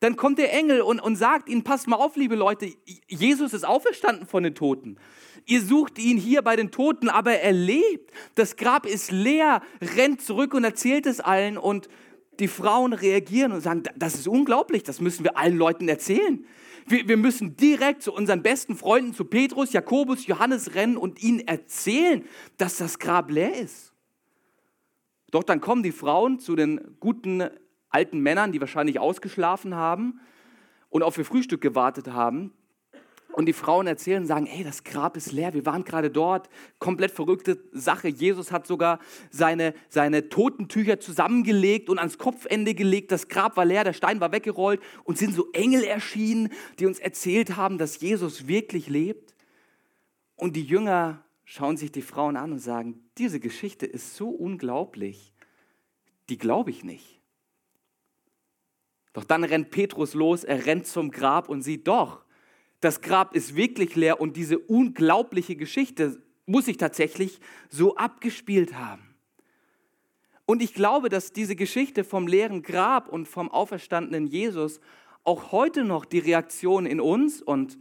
Dann 0.00 0.16
kommt 0.16 0.38
der 0.38 0.52
Engel 0.52 0.82
und, 0.82 1.00
und 1.00 1.16
sagt 1.16 1.48
ihnen, 1.48 1.64
passt 1.64 1.88
mal 1.88 1.96
auf, 1.96 2.16
liebe 2.16 2.34
Leute, 2.34 2.70
Jesus 3.08 3.54
ist 3.54 3.64
auferstanden 3.64 4.26
von 4.26 4.42
den 4.42 4.54
Toten. 4.54 4.98
Ihr 5.46 5.62
sucht 5.62 5.98
ihn 5.98 6.18
hier 6.18 6.42
bei 6.42 6.56
den 6.56 6.70
Toten, 6.70 7.08
aber 7.08 7.38
er 7.38 7.52
lebt. 7.52 8.12
Das 8.34 8.56
Grab 8.56 8.84
ist 8.84 9.10
leer, 9.10 9.62
rennt 9.96 10.20
zurück 10.20 10.52
und 10.52 10.64
erzählt 10.64 11.06
es 11.06 11.20
allen 11.20 11.56
und 11.56 11.88
die 12.38 12.48
Frauen 12.48 12.92
reagieren 12.92 13.52
und 13.52 13.62
sagen, 13.62 13.84
das 13.96 14.14
ist 14.14 14.28
unglaublich, 14.28 14.82
das 14.82 15.00
müssen 15.00 15.24
wir 15.24 15.38
allen 15.38 15.56
Leuten 15.56 15.88
erzählen. 15.88 16.44
Wir, 16.86 17.08
wir 17.08 17.16
müssen 17.16 17.56
direkt 17.56 18.02
zu 18.02 18.12
unseren 18.12 18.42
besten 18.42 18.76
Freunden, 18.76 19.14
zu 19.14 19.24
Petrus, 19.24 19.72
Jakobus, 19.72 20.26
Johannes 20.26 20.74
rennen 20.74 20.98
und 20.98 21.22
ihnen 21.22 21.40
erzählen, 21.40 22.26
dass 22.58 22.76
das 22.76 22.98
Grab 22.98 23.30
leer 23.30 23.58
ist. 23.58 23.93
Doch 25.34 25.42
dann 25.42 25.60
kommen 25.60 25.82
die 25.82 25.90
Frauen 25.90 26.38
zu 26.38 26.54
den 26.54 26.96
guten 27.00 27.42
alten 27.88 28.20
Männern, 28.20 28.52
die 28.52 28.60
wahrscheinlich 28.60 29.00
ausgeschlafen 29.00 29.74
haben 29.74 30.20
und 30.90 31.02
auf 31.02 31.18
ihr 31.18 31.24
Frühstück 31.24 31.60
gewartet 31.60 32.12
haben. 32.12 32.52
Und 33.32 33.46
die 33.46 33.52
Frauen 33.52 33.88
erzählen 33.88 34.22
und 34.22 34.28
sagen, 34.28 34.46
hey, 34.46 34.62
das 34.62 34.84
Grab 34.84 35.16
ist 35.16 35.32
leer, 35.32 35.52
wir 35.52 35.66
waren 35.66 35.82
gerade 35.82 36.08
dort, 36.08 36.48
komplett 36.78 37.10
verrückte 37.10 37.58
Sache. 37.72 38.06
Jesus 38.06 38.52
hat 38.52 38.68
sogar 38.68 39.00
seine, 39.28 39.74
seine 39.88 40.28
Totentücher 40.28 41.00
zusammengelegt 41.00 41.90
und 41.90 41.98
ans 41.98 42.16
Kopfende 42.16 42.76
gelegt, 42.76 43.10
das 43.10 43.26
Grab 43.26 43.56
war 43.56 43.64
leer, 43.64 43.82
der 43.82 43.92
Stein 43.92 44.20
war 44.20 44.30
weggerollt 44.30 44.80
und 45.02 45.18
sind 45.18 45.34
so 45.34 45.50
Engel 45.50 45.82
erschienen, 45.82 46.50
die 46.78 46.86
uns 46.86 47.00
erzählt 47.00 47.56
haben, 47.56 47.76
dass 47.76 48.00
Jesus 48.00 48.46
wirklich 48.46 48.88
lebt. 48.88 49.34
Und 50.36 50.54
die 50.54 50.62
Jünger 50.62 51.24
schauen 51.44 51.76
sich 51.76 51.92
die 51.92 52.02
Frauen 52.02 52.36
an 52.36 52.52
und 52.52 52.58
sagen, 52.58 53.04
diese 53.18 53.40
Geschichte 53.40 53.86
ist 53.86 54.16
so 54.16 54.28
unglaublich, 54.28 55.32
die 56.28 56.38
glaube 56.38 56.70
ich 56.70 56.84
nicht. 56.84 57.20
Doch 59.12 59.24
dann 59.24 59.44
rennt 59.44 59.70
Petrus 59.70 60.14
los, 60.14 60.42
er 60.44 60.66
rennt 60.66 60.86
zum 60.86 61.10
Grab 61.10 61.48
und 61.48 61.62
sieht 61.62 61.86
doch, 61.86 62.24
das 62.80 63.00
Grab 63.00 63.34
ist 63.34 63.56
wirklich 63.56 63.94
leer 63.94 64.20
und 64.20 64.36
diese 64.36 64.58
unglaubliche 64.58 65.56
Geschichte 65.56 66.20
muss 66.46 66.66
sich 66.66 66.76
tatsächlich 66.76 67.40
so 67.70 67.96
abgespielt 67.96 68.74
haben. 68.74 69.14
Und 70.46 70.60
ich 70.60 70.74
glaube, 70.74 71.08
dass 71.08 71.32
diese 71.32 71.56
Geschichte 71.56 72.04
vom 72.04 72.26
leeren 72.26 72.62
Grab 72.62 73.08
und 73.08 73.26
vom 73.26 73.50
auferstandenen 73.50 74.26
Jesus 74.26 74.80
auch 75.22 75.52
heute 75.52 75.84
noch 75.84 76.04
die 76.04 76.18
Reaktion 76.18 76.84
in 76.84 77.00
uns 77.00 77.40
und 77.40 77.78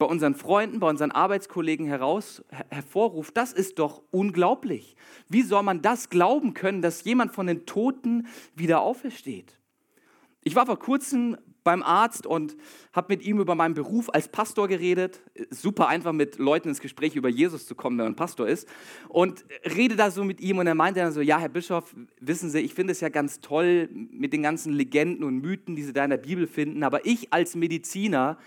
bei 0.00 0.06
unseren 0.06 0.34
Freunden, 0.34 0.80
bei 0.80 0.88
unseren 0.88 1.10
Arbeitskollegen 1.10 1.86
heraus, 1.86 2.42
her 2.48 2.64
hervorruft, 2.70 3.36
das 3.36 3.52
ist 3.52 3.78
doch 3.78 4.02
unglaublich. 4.10 4.96
Wie 5.28 5.42
soll 5.42 5.62
man 5.62 5.82
das 5.82 6.08
glauben 6.08 6.54
können, 6.54 6.80
dass 6.80 7.04
jemand 7.04 7.32
von 7.32 7.46
den 7.46 7.66
Toten 7.66 8.26
wieder 8.56 8.80
aufersteht? 8.80 9.58
Ich 10.42 10.56
war 10.56 10.64
vor 10.64 10.78
kurzem 10.78 11.36
beim 11.64 11.82
Arzt 11.82 12.26
und 12.26 12.56
habe 12.94 13.14
mit 13.14 13.22
ihm 13.26 13.40
über 13.40 13.54
meinen 13.54 13.74
Beruf 13.74 14.08
als 14.08 14.28
Pastor 14.28 14.68
geredet. 14.68 15.20
Super 15.50 15.88
einfach 15.88 16.14
mit 16.14 16.38
Leuten 16.38 16.70
ins 16.70 16.80
Gespräch 16.80 17.14
über 17.14 17.28
Jesus 17.28 17.66
zu 17.66 17.74
kommen, 17.74 17.98
wenn 17.98 18.06
man 18.06 18.16
Pastor 18.16 18.48
ist. 18.48 18.66
Und 19.10 19.44
rede 19.76 19.96
da 19.96 20.10
so 20.10 20.24
mit 20.24 20.40
ihm 20.40 20.56
und 20.56 20.66
er 20.66 20.74
meinte 20.74 21.00
dann 21.00 21.12
so, 21.12 21.20
ja, 21.20 21.38
Herr 21.38 21.50
Bischof, 21.50 21.94
wissen 22.18 22.48
Sie, 22.48 22.60
ich 22.60 22.72
finde 22.72 22.92
es 22.92 23.00
ja 23.00 23.10
ganz 23.10 23.40
toll 23.40 23.90
mit 23.92 24.32
den 24.32 24.42
ganzen 24.42 24.72
Legenden 24.72 25.24
und 25.24 25.42
Mythen, 25.42 25.76
die 25.76 25.82
Sie 25.82 25.92
da 25.92 26.04
in 26.04 26.10
der 26.10 26.16
Bibel 26.16 26.46
finden, 26.46 26.84
aber 26.84 27.04
ich 27.04 27.34
als 27.34 27.54
Mediziner 27.54 28.38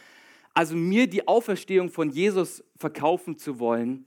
also 0.54 0.76
mir 0.76 1.08
die 1.08 1.28
Auferstehung 1.28 1.89
von 1.89 2.10
Jesus 2.10 2.63
verkaufen 2.76 3.38
zu 3.38 3.60
wollen, 3.60 4.06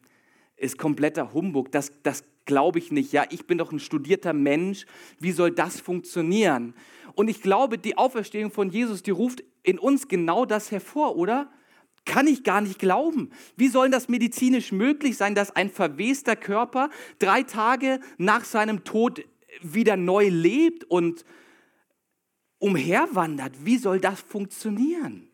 ist 0.56 0.78
kompletter 0.78 1.32
Humbug. 1.32 1.72
Das, 1.72 1.92
das 2.02 2.24
glaube 2.44 2.78
ich 2.78 2.92
nicht. 2.92 3.12
Ja, 3.12 3.24
ich 3.30 3.46
bin 3.46 3.58
doch 3.58 3.72
ein 3.72 3.80
studierter 3.80 4.32
Mensch. 4.32 4.86
Wie 5.18 5.32
soll 5.32 5.50
das 5.50 5.80
funktionieren? 5.80 6.74
Und 7.14 7.28
ich 7.28 7.42
glaube, 7.42 7.78
die 7.78 7.98
Auferstehung 7.98 8.50
von 8.50 8.70
Jesus, 8.70 9.02
die 9.02 9.10
ruft 9.10 9.42
in 9.62 9.78
uns 9.78 10.08
genau 10.08 10.46
das 10.46 10.70
hervor, 10.70 11.16
oder? 11.16 11.50
Kann 12.04 12.28
ich 12.28 12.44
gar 12.44 12.60
nicht 12.60 12.78
glauben. 12.78 13.30
Wie 13.56 13.68
soll 13.68 13.90
das 13.90 14.08
medizinisch 14.08 14.70
möglich 14.70 15.16
sein, 15.16 15.34
dass 15.34 15.54
ein 15.56 15.70
verwester 15.70 16.36
Körper 16.36 16.88
drei 17.18 17.42
Tage 17.42 18.00
nach 18.16 18.44
seinem 18.44 18.84
Tod 18.84 19.24
wieder 19.60 19.96
neu 19.96 20.28
lebt 20.28 20.84
und 20.84 21.24
umherwandert? 22.58 23.64
Wie 23.64 23.76
soll 23.76 23.98
das 23.98 24.20
funktionieren? 24.20 25.28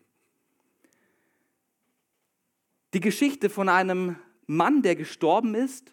Die 2.93 2.99
Geschichte 2.99 3.49
von 3.49 3.69
einem 3.69 4.17
Mann, 4.45 4.83
der 4.83 4.95
gestorben 4.95 5.55
ist, 5.55 5.91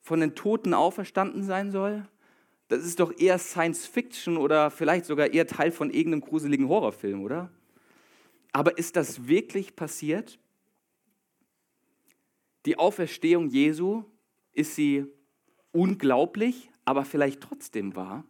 von 0.00 0.20
den 0.20 0.34
Toten 0.34 0.74
auferstanden 0.74 1.44
sein 1.44 1.70
soll, 1.70 2.08
das 2.68 2.84
ist 2.84 2.98
doch 2.98 3.16
eher 3.16 3.38
Science 3.38 3.86
Fiction 3.86 4.36
oder 4.36 4.70
vielleicht 4.70 5.04
sogar 5.04 5.32
eher 5.32 5.46
Teil 5.46 5.70
von 5.70 5.90
irgendeinem 5.90 6.22
gruseligen 6.22 6.68
Horrorfilm, 6.68 7.22
oder? 7.22 7.50
Aber 8.52 8.78
ist 8.78 8.96
das 8.96 9.28
wirklich 9.28 9.76
passiert? 9.76 10.38
Die 12.66 12.78
Auferstehung 12.78 13.48
Jesu, 13.48 14.04
ist 14.52 14.74
sie 14.74 15.06
unglaublich, 15.72 16.70
aber 16.84 17.04
vielleicht 17.04 17.42
trotzdem 17.42 17.94
wahr? 17.96 18.24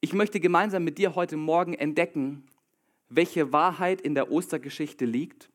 Ich 0.00 0.12
möchte 0.12 0.40
gemeinsam 0.40 0.84
mit 0.84 0.98
dir 0.98 1.14
heute 1.14 1.36
Morgen 1.36 1.74
entdecken, 1.74 2.49
welche 3.10 3.52
Wahrheit 3.52 4.00
in 4.00 4.14
der 4.14 4.30
Ostergeschichte 4.30 5.04
liegt, 5.04 5.50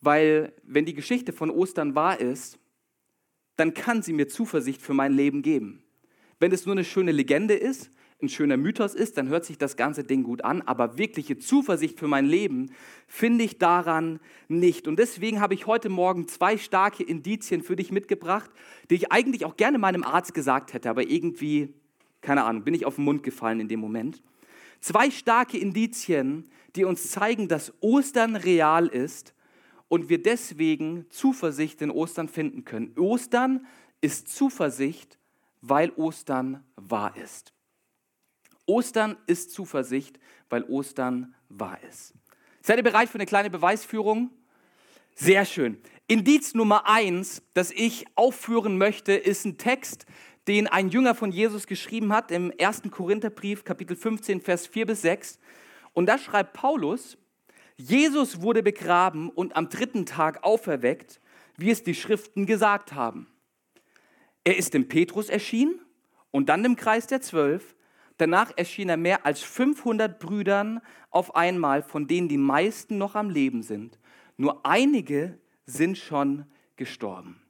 weil 0.00 0.52
wenn 0.62 0.84
die 0.84 0.94
Geschichte 0.94 1.32
von 1.32 1.50
Ostern 1.50 1.94
wahr 1.94 2.20
ist, 2.20 2.58
dann 3.56 3.74
kann 3.74 4.02
sie 4.02 4.12
mir 4.12 4.28
Zuversicht 4.28 4.82
für 4.82 4.94
mein 4.94 5.12
Leben 5.12 5.42
geben. 5.42 5.82
Wenn 6.38 6.52
es 6.52 6.66
nur 6.66 6.74
eine 6.74 6.84
schöne 6.84 7.12
Legende 7.12 7.54
ist, 7.54 7.90
ein 8.22 8.28
schöner 8.28 8.56
Mythos 8.56 8.94
ist, 8.94 9.18
dann 9.18 9.28
hört 9.28 9.44
sich 9.44 9.58
das 9.58 9.76
ganze 9.76 10.04
Ding 10.04 10.22
gut 10.22 10.42
an, 10.42 10.62
aber 10.62 10.96
wirkliche 10.96 11.38
Zuversicht 11.38 11.98
für 11.98 12.08
mein 12.08 12.24
Leben 12.24 12.70
finde 13.06 13.44
ich 13.44 13.58
daran 13.58 14.20
nicht. 14.48 14.88
Und 14.88 14.98
deswegen 14.98 15.40
habe 15.40 15.54
ich 15.54 15.66
heute 15.66 15.88
Morgen 15.88 16.28
zwei 16.28 16.56
starke 16.56 17.02
Indizien 17.02 17.62
für 17.62 17.76
dich 17.76 17.92
mitgebracht, 17.92 18.50
die 18.90 18.94
ich 18.94 19.12
eigentlich 19.12 19.44
auch 19.44 19.56
gerne 19.56 19.78
meinem 19.78 20.02
Arzt 20.02 20.32
gesagt 20.32 20.72
hätte, 20.72 20.88
aber 20.88 21.08
irgendwie, 21.08 21.74
keine 22.22 22.44
Ahnung, 22.44 22.64
bin 22.64 22.74
ich 22.74 22.86
auf 22.86 22.96
den 22.96 23.04
Mund 23.04 23.22
gefallen 23.22 23.60
in 23.60 23.68
dem 23.68 23.80
Moment. 23.80 24.22
Zwei 24.80 25.10
starke 25.10 25.58
Indizien, 25.58 26.48
die 26.74 26.84
uns 26.84 27.10
zeigen, 27.10 27.48
dass 27.48 27.72
Ostern 27.80 28.36
real 28.36 28.86
ist 28.86 29.34
und 29.88 30.08
wir 30.08 30.22
deswegen 30.22 31.06
Zuversicht 31.10 31.80
in 31.82 31.90
Ostern 31.90 32.28
finden 32.28 32.64
können. 32.64 32.96
Ostern 32.98 33.66
ist 34.00 34.28
Zuversicht, 34.28 35.18
weil 35.60 35.90
Ostern 35.90 36.64
wahr 36.76 37.16
ist. 37.16 37.52
Ostern 38.66 39.16
ist 39.26 39.52
Zuversicht, 39.52 40.18
weil 40.48 40.64
Ostern 40.64 41.34
wahr 41.48 41.78
ist. 41.88 42.14
Seid 42.62 42.78
ihr 42.78 42.82
bereit 42.82 43.08
für 43.08 43.18
eine 43.18 43.26
kleine 43.26 43.50
Beweisführung? 43.50 44.30
Sehr 45.14 45.44
schön. 45.44 45.78
Indiz 46.08 46.54
Nummer 46.54 46.86
eins, 46.86 47.42
das 47.54 47.70
ich 47.70 48.06
aufführen 48.16 48.76
möchte, 48.76 49.12
ist 49.12 49.44
ein 49.44 49.56
Text, 49.56 50.04
den 50.48 50.68
ein 50.68 50.88
Jünger 50.88 51.14
von 51.14 51.32
Jesus 51.32 51.66
geschrieben 51.66 52.12
hat 52.12 52.30
im 52.30 52.52
1. 52.58 52.82
Korintherbrief, 52.90 53.64
Kapitel 53.64 53.96
15, 53.96 54.40
Vers 54.40 54.66
4 54.66 54.86
bis 54.86 55.02
6. 55.02 55.38
Und 55.92 56.06
da 56.06 56.18
schreibt 56.18 56.52
Paulus, 56.52 57.18
Jesus 57.76 58.40
wurde 58.40 58.62
begraben 58.62 59.28
und 59.28 59.56
am 59.56 59.68
dritten 59.68 60.06
Tag 60.06 60.44
auferweckt, 60.44 61.20
wie 61.56 61.70
es 61.70 61.82
die 61.82 61.94
Schriften 61.94 62.46
gesagt 62.46 62.92
haben. 62.92 63.26
Er 64.44 64.56
ist 64.56 64.74
dem 64.74 64.88
Petrus 64.88 65.28
erschienen 65.28 65.80
und 66.30 66.48
dann 66.48 66.62
dem 66.62 66.76
Kreis 66.76 67.06
der 67.06 67.20
Zwölf. 67.20 67.74
Danach 68.18 68.52
erschien 68.56 68.88
er 68.88 68.96
mehr 68.96 69.26
als 69.26 69.42
500 69.42 70.18
Brüdern 70.18 70.80
auf 71.10 71.34
einmal, 71.34 71.82
von 71.82 72.06
denen 72.06 72.28
die 72.28 72.38
meisten 72.38 72.96
noch 72.98 73.14
am 73.14 73.28
Leben 73.28 73.62
sind. 73.62 73.98
Nur 74.36 74.64
einige 74.64 75.38
sind 75.66 75.98
schon 75.98 76.46
gestorben. 76.76 77.42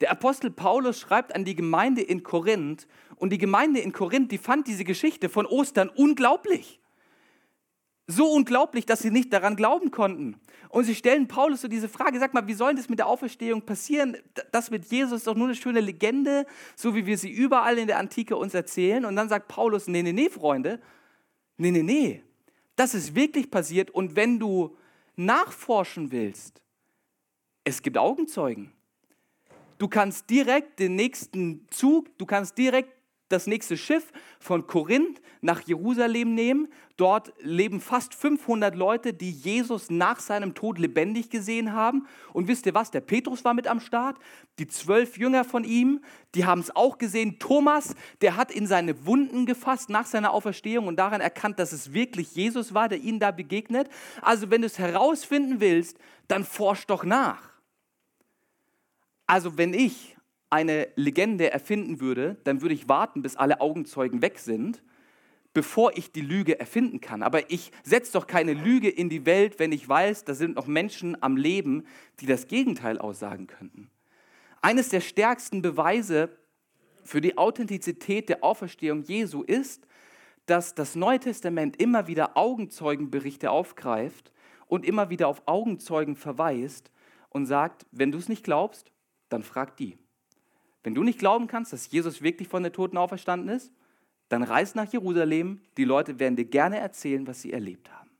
Der 0.00 0.10
Apostel 0.10 0.50
Paulus 0.50 0.98
schreibt 0.98 1.34
an 1.34 1.44
die 1.44 1.54
Gemeinde 1.54 2.02
in 2.02 2.22
Korinth 2.22 2.86
und 3.16 3.30
die 3.30 3.38
Gemeinde 3.38 3.80
in 3.80 3.92
Korinth, 3.92 4.32
die 4.32 4.38
fand 4.38 4.66
diese 4.66 4.84
Geschichte 4.84 5.28
von 5.28 5.46
Ostern 5.46 5.88
unglaublich. 5.88 6.80
So 8.06 8.30
unglaublich, 8.30 8.84
dass 8.84 8.98
sie 9.00 9.10
nicht 9.10 9.32
daran 9.32 9.56
glauben 9.56 9.90
konnten. 9.90 10.38
Und 10.68 10.84
sie 10.84 10.94
stellen 10.94 11.26
Paulus 11.26 11.62
so 11.62 11.68
diese 11.68 11.88
Frage, 11.88 12.18
sag 12.18 12.34
mal, 12.34 12.46
wie 12.46 12.52
soll 12.52 12.74
das 12.74 12.90
mit 12.90 12.98
der 12.98 13.06
Auferstehung 13.06 13.62
passieren? 13.62 14.18
Das 14.52 14.70
mit 14.70 14.84
Jesus 14.90 15.20
ist 15.20 15.26
doch 15.26 15.36
nur 15.36 15.46
eine 15.46 15.54
schöne 15.54 15.80
Legende, 15.80 16.44
so 16.76 16.94
wie 16.94 17.06
wir 17.06 17.16
sie 17.16 17.30
überall 17.30 17.78
in 17.78 17.86
der 17.86 17.98
Antike 17.98 18.36
uns 18.36 18.52
erzählen. 18.52 19.06
Und 19.06 19.16
dann 19.16 19.30
sagt 19.30 19.48
Paulus, 19.48 19.88
nee, 19.88 20.02
nee, 20.02 20.12
nee, 20.12 20.28
Freunde, 20.28 20.82
nee, 21.56 21.70
nee, 21.70 21.82
nee, 21.82 22.22
das 22.76 22.94
ist 22.94 23.14
wirklich 23.14 23.50
passiert. 23.50 23.90
Und 23.90 24.16
wenn 24.16 24.38
du 24.38 24.76
nachforschen 25.16 26.12
willst, 26.12 26.60
es 27.62 27.80
gibt 27.80 27.96
Augenzeugen. 27.96 28.73
Du 29.78 29.88
kannst 29.88 30.30
direkt 30.30 30.78
den 30.78 30.94
nächsten 30.94 31.66
Zug, 31.70 32.16
du 32.18 32.26
kannst 32.26 32.56
direkt 32.58 32.92
das 33.28 33.46
nächste 33.46 33.76
Schiff 33.76 34.12
von 34.38 34.66
Korinth 34.66 35.20
nach 35.40 35.60
Jerusalem 35.62 36.34
nehmen. 36.34 36.68
Dort 36.96 37.32
leben 37.40 37.80
fast 37.80 38.14
500 38.14 38.76
Leute, 38.76 39.12
die 39.12 39.30
Jesus 39.30 39.90
nach 39.90 40.20
seinem 40.20 40.54
Tod 40.54 40.78
lebendig 40.78 41.30
gesehen 41.30 41.72
haben. 41.72 42.06
Und 42.32 42.48
wisst 42.48 42.66
ihr 42.66 42.74
was? 42.74 42.90
Der 42.90 43.00
Petrus 43.00 43.44
war 43.44 43.54
mit 43.54 43.66
am 43.66 43.80
Start. 43.80 44.16
Die 44.58 44.68
zwölf 44.68 45.18
Jünger 45.18 45.44
von 45.44 45.64
ihm, 45.64 46.00
die 46.34 46.44
haben 46.44 46.60
es 46.60 46.74
auch 46.74 46.98
gesehen. 46.98 47.38
Thomas, 47.38 47.94
der 48.20 48.36
hat 48.36 48.52
in 48.52 48.66
seine 48.66 49.06
Wunden 49.06 49.46
gefasst 49.46 49.90
nach 49.90 50.06
seiner 50.06 50.32
Auferstehung 50.32 50.86
und 50.86 50.96
daran 50.96 51.20
erkannt, 51.20 51.58
dass 51.58 51.72
es 51.72 51.92
wirklich 51.92 52.34
Jesus 52.36 52.74
war, 52.74 52.88
der 52.88 52.98
ihnen 52.98 53.18
da 53.18 53.32
begegnet. 53.32 53.88
Also 54.22 54.50
wenn 54.50 54.60
du 54.60 54.66
es 54.66 54.78
herausfinden 54.78 55.60
willst, 55.60 55.98
dann 56.28 56.44
forsch 56.44 56.86
doch 56.86 57.04
nach. 57.04 57.53
Also 59.26 59.56
wenn 59.56 59.74
ich 59.74 60.16
eine 60.50 60.88
Legende 60.96 61.50
erfinden 61.50 62.00
würde, 62.00 62.36
dann 62.44 62.62
würde 62.62 62.74
ich 62.74 62.88
warten, 62.88 63.22
bis 63.22 63.36
alle 63.36 63.60
Augenzeugen 63.60 64.22
weg 64.22 64.38
sind, 64.38 64.82
bevor 65.52 65.96
ich 65.96 66.12
die 66.12 66.20
Lüge 66.20 66.58
erfinden 66.60 67.00
kann. 67.00 67.22
Aber 67.22 67.50
ich 67.50 67.72
setze 67.82 68.12
doch 68.12 68.26
keine 68.26 68.54
Lüge 68.54 68.88
in 68.88 69.08
die 69.08 69.24
Welt, 69.24 69.58
wenn 69.58 69.72
ich 69.72 69.88
weiß, 69.88 70.24
da 70.24 70.34
sind 70.34 70.56
noch 70.56 70.66
Menschen 70.66 71.20
am 71.22 71.36
Leben, 71.36 71.84
die 72.20 72.26
das 72.26 72.48
Gegenteil 72.48 72.98
aussagen 72.98 73.46
könnten. 73.46 73.90
Eines 74.60 74.88
der 74.88 75.00
stärksten 75.00 75.62
Beweise 75.62 76.36
für 77.02 77.20
die 77.20 77.38
Authentizität 77.38 78.28
der 78.28 78.42
Auferstehung 78.42 79.02
Jesu 79.02 79.42
ist, 79.42 79.86
dass 80.46 80.74
das 80.74 80.94
Neue 80.94 81.20
Testament 81.20 81.80
immer 81.80 82.06
wieder 82.06 82.36
Augenzeugenberichte 82.36 83.50
aufgreift 83.50 84.32
und 84.66 84.84
immer 84.84 85.10
wieder 85.10 85.28
auf 85.28 85.42
Augenzeugen 85.46 86.16
verweist 86.16 86.90
und 87.30 87.46
sagt, 87.46 87.86
wenn 87.92 88.12
du 88.12 88.18
es 88.18 88.28
nicht 88.28 88.44
glaubst, 88.44 88.90
dann 89.34 89.42
frag 89.42 89.76
die. 89.76 89.98
Wenn 90.82 90.94
du 90.94 91.02
nicht 91.02 91.18
glauben 91.18 91.46
kannst, 91.46 91.72
dass 91.72 91.90
Jesus 91.90 92.22
wirklich 92.22 92.48
von 92.48 92.62
der 92.62 92.72
Toten 92.72 92.96
auferstanden 92.96 93.48
ist, 93.48 93.72
dann 94.28 94.42
reis 94.42 94.74
nach 94.74 94.90
Jerusalem. 94.92 95.60
Die 95.76 95.84
Leute 95.84 96.18
werden 96.18 96.36
dir 96.36 96.44
gerne 96.44 96.78
erzählen, 96.78 97.26
was 97.26 97.42
sie 97.42 97.52
erlebt 97.52 97.90
haben. 97.92 98.10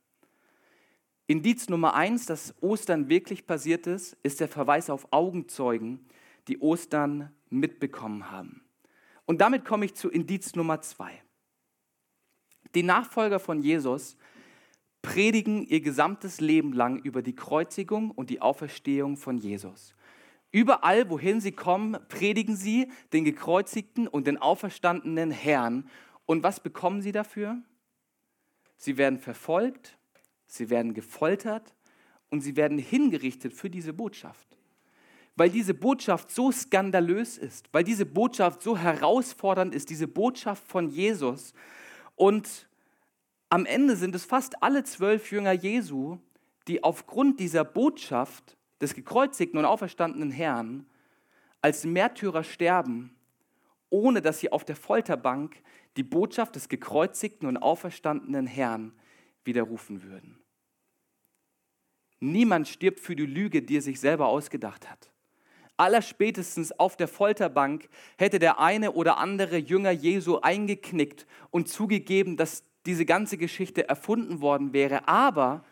Indiz 1.26 1.68
Nummer 1.68 1.94
eins, 1.94 2.26
dass 2.26 2.54
Ostern 2.60 3.08
wirklich 3.08 3.46
passiert 3.46 3.86
ist, 3.86 4.16
ist 4.22 4.40
der 4.40 4.48
Verweis 4.48 4.90
auf 4.90 5.06
Augenzeugen, 5.10 6.06
die 6.48 6.60
Ostern 6.60 7.32
mitbekommen 7.48 8.30
haben. 8.30 8.62
Und 9.24 9.40
damit 9.40 9.64
komme 9.64 9.86
ich 9.86 9.94
zu 9.94 10.10
Indiz 10.10 10.54
Nummer 10.54 10.82
zwei. 10.82 11.22
Die 12.74 12.82
Nachfolger 12.82 13.38
von 13.38 13.62
Jesus 13.62 14.16
predigen 15.00 15.66
ihr 15.66 15.80
gesamtes 15.80 16.40
Leben 16.40 16.72
lang 16.72 16.98
über 16.98 17.22
die 17.22 17.34
Kreuzigung 17.34 18.10
und 18.10 18.30
die 18.30 18.42
Auferstehung 18.42 19.16
von 19.16 19.38
Jesus. 19.38 19.94
Überall, 20.54 21.10
wohin 21.10 21.40
sie 21.40 21.50
kommen, 21.50 21.96
predigen 22.08 22.54
sie 22.54 22.88
den 23.12 23.24
gekreuzigten 23.24 24.06
und 24.06 24.28
den 24.28 24.38
auferstandenen 24.38 25.32
Herrn. 25.32 25.90
Und 26.26 26.44
was 26.44 26.60
bekommen 26.60 27.02
sie 27.02 27.10
dafür? 27.10 27.60
Sie 28.76 28.96
werden 28.96 29.18
verfolgt, 29.18 29.98
sie 30.46 30.70
werden 30.70 30.94
gefoltert 30.94 31.74
und 32.30 32.40
sie 32.40 32.54
werden 32.54 32.78
hingerichtet 32.78 33.52
für 33.52 33.68
diese 33.68 33.92
Botschaft. 33.92 34.46
Weil 35.34 35.50
diese 35.50 35.74
Botschaft 35.74 36.30
so 36.30 36.52
skandalös 36.52 37.36
ist, 37.36 37.68
weil 37.72 37.82
diese 37.82 38.06
Botschaft 38.06 38.62
so 38.62 38.78
herausfordernd 38.78 39.74
ist, 39.74 39.90
diese 39.90 40.06
Botschaft 40.06 40.68
von 40.68 40.88
Jesus. 40.88 41.52
Und 42.14 42.68
am 43.48 43.66
Ende 43.66 43.96
sind 43.96 44.14
es 44.14 44.24
fast 44.24 44.62
alle 44.62 44.84
zwölf 44.84 45.32
Jünger 45.32 45.50
Jesu, 45.50 46.18
die 46.68 46.84
aufgrund 46.84 47.40
dieser 47.40 47.64
Botschaft 47.64 48.56
des 48.84 48.94
gekreuzigten 48.94 49.58
und 49.58 49.64
auferstandenen 49.64 50.30
Herrn 50.30 50.86
als 51.60 51.84
Märtyrer 51.84 52.44
sterben, 52.44 53.16
ohne 53.88 54.20
dass 54.20 54.40
sie 54.40 54.52
auf 54.52 54.64
der 54.64 54.76
Folterbank 54.76 55.56
die 55.96 56.02
Botschaft 56.02 56.56
des 56.56 56.68
gekreuzigten 56.68 57.48
und 57.48 57.56
auferstandenen 57.56 58.46
Herrn 58.46 58.92
widerrufen 59.44 60.02
würden. 60.02 60.38
Niemand 62.20 62.68
stirbt 62.68 63.00
für 63.00 63.16
die 63.16 63.26
Lüge, 63.26 63.62
die 63.62 63.78
er 63.78 63.82
sich 63.82 64.00
selber 64.00 64.28
ausgedacht 64.28 64.90
hat. 64.90 65.10
Allerspätestens 65.76 66.72
auf 66.72 66.96
der 66.96 67.08
Folterbank 67.08 67.88
hätte 68.18 68.38
der 68.38 68.60
eine 68.60 68.92
oder 68.92 69.18
andere 69.18 69.56
Jünger 69.56 69.90
Jesu 69.90 70.38
eingeknickt 70.38 71.26
und 71.50 71.68
zugegeben, 71.68 72.36
dass 72.36 72.64
diese 72.86 73.04
ganze 73.04 73.38
Geschichte 73.38 73.88
erfunden 73.88 74.40
worden 74.40 74.72
wäre. 74.72 75.08
Aber 75.08 75.64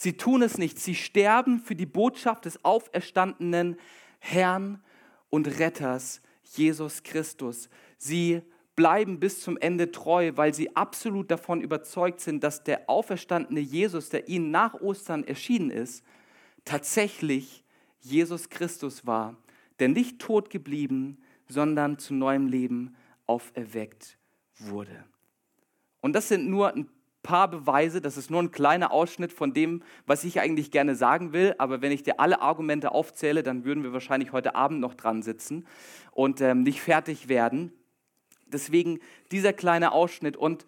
Sie 0.00 0.16
tun 0.16 0.42
es 0.42 0.58
nicht. 0.58 0.78
Sie 0.78 0.94
sterben 0.94 1.58
für 1.58 1.74
die 1.74 1.84
Botschaft 1.84 2.44
des 2.44 2.64
auferstandenen 2.64 3.76
Herrn 4.20 4.80
und 5.28 5.58
Retters, 5.58 6.22
Jesus 6.44 7.02
Christus. 7.02 7.68
Sie 7.98 8.40
bleiben 8.76 9.18
bis 9.18 9.40
zum 9.40 9.58
Ende 9.58 9.90
treu, 9.90 10.30
weil 10.36 10.54
sie 10.54 10.76
absolut 10.76 11.32
davon 11.32 11.60
überzeugt 11.60 12.20
sind, 12.20 12.44
dass 12.44 12.62
der 12.62 12.88
auferstandene 12.88 13.58
Jesus, 13.58 14.08
der 14.08 14.28
ihnen 14.28 14.52
nach 14.52 14.74
Ostern 14.74 15.24
erschienen 15.24 15.70
ist, 15.70 16.04
tatsächlich 16.64 17.64
Jesus 17.98 18.50
Christus 18.50 19.04
war, 19.04 19.36
der 19.80 19.88
nicht 19.88 20.20
tot 20.20 20.48
geblieben, 20.48 21.18
sondern 21.48 21.98
zu 21.98 22.14
neuem 22.14 22.46
Leben 22.46 22.94
auferweckt 23.26 24.16
wurde. 24.58 25.04
Und 26.00 26.12
das 26.12 26.28
sind 26.28 26.48
nur 26.48 26.72
ein 26.72 26.88
paar 27.22 27.48
Beweise, 27.48 28.00
das 28.00 28.16
ist 28.16 28.30
nur 28.30 28.42
ein 28.42 28.50
kleiner 28.50 28.92
Ausschnitt 28.92 29.32
von 29.32 29.52
dem, 29.52 29.82
was 30.06 30.24
ich 30.24 30.40
eigentlich 30.40 30.70
gerne 30.70 30.94
sagen 30.94 31.32
will, 31.32 31.54
aber 31.58 31.82
wenn 31.82 31.92
ich 31.92 32.02
dir 32.02 32.20
alle 32.20 32.40
Argumente 32.40 32.92
aufzähle, 32.92 33.42
dann 33.42 33.64
würden 33.64 33.82
wir 33.82 33.92
wahrscheinlich 33.92 34.32
heute 34.32 34.54
Abend 34.54 34.80
noch 34.80 34.94
dran 34.94 35.22
sitzen 35.22 35.66
und 36.12 36.40
ähm, 36.40 36.62
nicht 36.62 36.80
fertig 36.80 37.28
werden. 37.28 37.72
Deswegen 38.46 39.00
dieser 39.30 39.52
kleine 39.52 39.92
Ausschnitt 39.92 40.36
und 40.36 40.66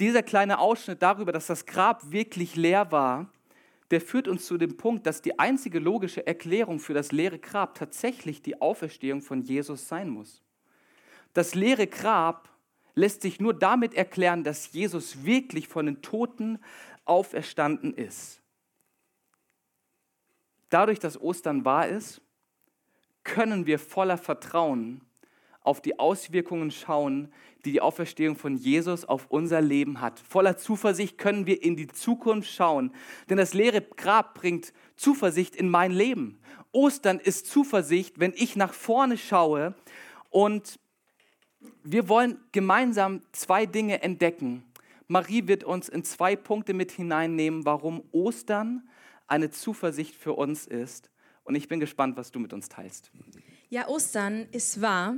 dieser 0.00 0.22
kleine 0.22 0.58
Ausschnitt 0.58 1.02
darüber, 1.02 1.30
dass 1.30 1.46
das 1.46 1.66
Grab 1.66 2.10
wirklich 2.10 2.56
leer 2.56 2.90
war, 2.90 3.30
der 3.90 4.00
führt 4.00 4.28
uns 4.28 4.46
zu 4.46 4.56
dem 4.56 4.76
Punkt, 4.76 5.06
dass 5.06 5.20
die 5.20 5.38
einzige 5.38 5.78
logische 5.78 6.26
Erklärung 6.26 6.78
für 6.78 6.94
das 6.94 7.12
leere 7.12 7.38
Grab 7.38 7.74
tatsächlich 7.74 8.40
die 8.40 8.60
Auferstehung 8.60 9.20
von 9.20 9.42
Jesus 9.42 9.88
sein 9.88 10.08
muss. 10.08 10.42
das 11.32 11.54
leere 11.54 11.86
Grab 11.86 12.48
lässt 12.94 13.22
sich 13.22 13.40
nur 13.40 13.54
damit 13.54 13.94
erklären, 13.94 14.44
dass 14.44 14.72
Jesus 14.72 15.24
wirklich 15.24 15.68
von 15.68 15.86
den 15.86 16.02
Toten 16.02 16.58
auferstanden 17.04 17.94
ist. 17.94 18.40
Dadurch, 20.68 20.98
dass 20.98 21.20
Ostern 21.20 21.64
wahr 21.64 21.88
ist, 21.88 22.20
können 23.24 23.66
wir 23.66 23.78
voller 23.78 24.18
Vertrauen 24.18 25.02
auf 25.62 25.80
die 25.80 25.98
Auswirkungen 25.98 26.70
schauen, 26.70 27.32
die 27.64 27.72
die 27.72 27.80
Auferstehung 27.80 28.36
von 28.36 28.56
Jesus 28.56 29.04
auf 29.04 29.26
unser 29.28 29.60
Leben 29.60 30.00
hat. 30.00 30.18
Voller 30.18 30.56
Zuversicht 30.56 31.18
können 31.18 31.46
wir 31.46 31.62
in 31.62 31.76
die 31.76 31.88
Zukunft 31.88 32.50
schauen, 32.50 32.92
denn 33.28 33.36
das 33.36 33.52
leere 33.52 33.82
Grab 33.82 34.34
bringt 34.34 34.72
Zuversicht 34.96 35.54
in 35.54 35.68
mein 35.68 35.92
Leben. 35.92 36.40
Ostern 36.72 37.18
ist 37.20 37.46
Zuversicht, 37.46 38.20
wenn 38.20 38.32
ich 38.34 38.56
nach 38.56 38.72
vorne 38.72 39.18
schaue 39.18 39.74
und 40.30 40.79
wir 41.82 42.08
wollen 42.08 42.38
gemeinsam 42.52 43.20
zwei 43.32 43.66
Dinge 43.66 44.02
entdecken. 44.02 44.64
Marie 45.08 45.46
wird 45.48 45.64
uns 45.64 45.88
in 45.88 46.04
zwei 46.04 46.36
Punkte 46.36 46.72
mit 46.72 46.92
hineinnehmen, 46.92 47.64
warum 47.64 48.02
Ostern 48.12 48.88
eine 49.26 49.50
Zuversicht 49.50 50.14
für 50.14 50.34
uns 50.34 50.66
ist. 50.66 51.10
Und 51.44 51.54
ich 51.54 51.68
bin 51.68 51.80
gespannt, 51.80 52.16
was 52.16 52.30
du 52.30 52.38
mit 52.38 52.52
uns 52.52 52.68
teilst. 52.68 53.10
Ja, 53.68 53.88
Ostern 53.88 54.46
ist 54.52 54.80
wahr. 54.80 55.16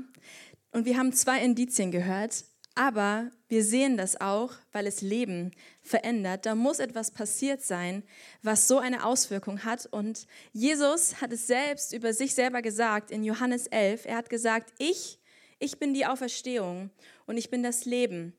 Und 0.71 0.87
wir 0.87 0.97
haben 0.97 1.13
zwei 1.13 1.43
Indizien 1.43 1.91
gehört. 1.91 2.45
Aber 2.75 3.31
wir 3.49 3.63
sehen 3.65 3.99
das 3.99 4.19
auch, 4.19 4.55
weil 4.73 4.87
es 4.87 5.03
Leben 5.03 5.51
verändert. 5.83 6.47
Da 6.47 6.55
muss 6.55 6.79
etwas 6.79 7.11
passiert 7.11 7.61
sein, 7.61 8.03
was 8.43 8.67
so 8.67 8.79
eine 8.79 9.05
Auswirkung 9.05 9.65
hat. 9.65 9.85
Und 9.85 10.27
Jesus 10.53 11.21
hat 11.21 11.33
es 11.33 11.47
selbst 11.47 11.93
über 11.93 12.15
sich 12.15 12.35
selber 12.35 12.63
gesagt 12.63 13.11
in 13.11 13.25
Johannes 13.25 13.67
11. 13.67 14.07
Er 14.07 14.17
hat 14.17 14.31
gesagt, 14.31 14.73
ich, 14.79 15.19
ich 15.63 15.79
bin 15.79 15.95
die 15.95 16.07
Auferstehung 16.07 16.91
und 17.27 17.37
ich 17.37 17.51
bin 17.51 17.63
das 17.63 17.85
Leben. 17.85 18.35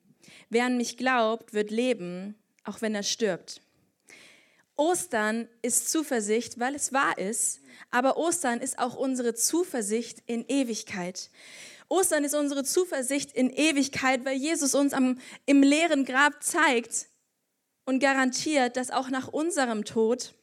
Wer 0.49 0.65
an 0.65 0.77
mich 0.77 0.97
glaubt, 0.97 1.53
wird 1.53 1.71
leben, 1.71 2.35
auch 2.63 2.81
wenn 2.81 2.95
er 2.95 3.03
stirbt. 3.03 3.61
Ostern 4.75 5.47
ist 5.61 5.89
Zuversicht, 5.89 6.59
weil 6.59 6.75
es 6.75 6.93
wahr 6.93 7.17
ist, 7.17 7.61
aber 7.91 8.17
Ostern 8.17 8.59
ist 8.59 8.79
auch 8.79 8.95
unsere 8.95 9.35
Zuversicht 9.35 10.23
in 10.25 10.45
Ewigkeit. 10.47 11.29
Ostern 11.89 12.23
ist 12.23 12.33
unsere 12.33 12.63
Zuversicht 12.63 13.31
in 13.33 13.51
Ewigkeit, 13.51 14.25
weil 14.25 14.37
Jesus 14.37 14.73
uns 14.73 14.93
am, 14.93 15.19
im 15.45 15.61
leeren 15.61 16.05
Grab 16.05 16.43
zeigt 16.43 17.07
und 17.85 17.99
garantiert, 17.99 18.77
dass 18.77 18.89
auch 18.89 19.09
nach 19.09 19.27
unserem 19.27 19.85
Tod 19.85 20.33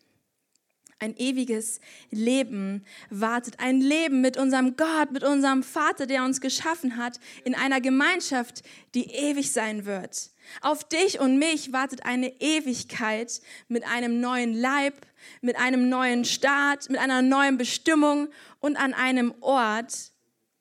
ein 1.01 1.17
ewiges 1.17 1.81
Leben 2.11 2.85
wartet. 3.09 3.59
Ein 3.59 3.81
Leben 3.81 4.21
mit 4.21 4.37
unserem 4.37 4.77
Gott, 4.77 5.11
mit 5.13 5.25
unserem 5.25 5.63
Vater, 5.63 6.07
der 6.07 6.25
uns 6.25 6.41
geschaffen 6.41 6.97
hat, 6.97 7.19
in 7.45 7.55
einer 7.55 7.81
Gemeinschaft, 7.81 8.63
die 8.95 9.07
ewig 9.07 9.51
sein 9.51 9.87
wird. 9.87 10.31
Auf 10.61 10.85
dich 10.85 11.19
und 11.19 11.39
mich 11.39 11.73
wartet 11.73 12.05
eine 12.05 12.41
Ewigkeit 12.41 13.41
mit 13.69 13.87
einem 13.87 14.21
neuen 14.21 14.53
Leib, 14.53 14.95
mit 15.41 15.57
einem 15.57 15.89
neuen 15.89 16.25
Staat, 16.25 16.91
mit 16.91 17.01
einer 17.01 17.23
neuen 17.23 17.57
Bestimmung 17.57 18.29
und 18.61 18.77
an 18.77 18.93
einem 18.93 19.35
Ort, 19.41 20.13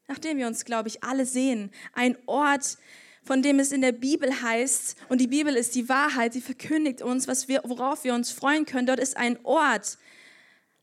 nachdem 0.07 0.37
wir 0.37 0.47
uns, 0.47 0.63
glaube 0.63 0.87
ich, 0.87 1.03
alle 1.03 1.25
sehen. 1.25 1.71
Ein 1.93 2.17
Ort, 2.27 2.77
von 3.23 3.41
dem 3.41 3.59
es 3.59 3.71
in 3.71 3.81
der 3.81 3.91
Bibel 3.91 4.41
heißt, 4.41 4.95
und 5.09 5.19
die 5.19 5.27
Bibel 5.27 5.55
ist 5.55 5.75
die 5.75 5.89
Wahrheit, 5.89 6.33
sie 6.33 6.41
verkündigt 6.41 7.01
uns, 7.01 7.27
was 7.27 7.47
wir, 7.47 7.61
worauf 7.65 8.03
wir 8.03 8.13
uns 8.13 8.31
freuen 8.31 8.65
können. 8.65 8.87
Dort 8.87 8.99
ist 8.99 9.17
ein 9.17 9.37
Ort, 9.43 9.97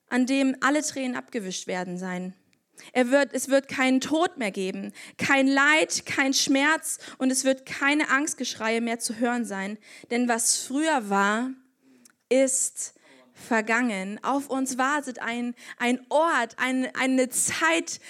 an 0.09 0.27
dem 0.27 0.57
alle 0.61 0.83
Tränen 0.83 1.17
abgewischt 1.17 1.67
werden 1.67 1.99
sein. 1.99 2.35
Er 2.93 3.11
wird, 3.11 3.33
es 3.33 3.49
wird 3.49 3.69
keinen 3.69 4.01
Tod 4.01 4.37
mehr 4.37 4.51
geben, 4.51 4.93
kein 5.17 5.47
Leid, 5.47 6.05
kein 6.05 6.35
Schmerz 6.35 6.99
und 7.19 7.31
es 7.31 7.45
wird 7.45 7.65
keine 7.65 8.11
Angstgeschreie 8.11 8.81
mehr 8.81 8.99
zu 8.99 9.17
hören 9.17 9.45
sein. 9.45 9.79
Denn 10.11 10.29
was 10.29 10.57
früher 10.57 11.09
war, 11.09 11.51
ist 12.29 12.95
vergangen. 13.33 14.21
Auf 14.23 14.49
uns 14.51 14.79
wartet 14.79 15.21
ein, 15.21 15.55
ein 15.79 16.05
Ort, 16.09 16.57
ein, 16.59 16.95
eine 16.95 17.29
Zeit, 17.29 18.01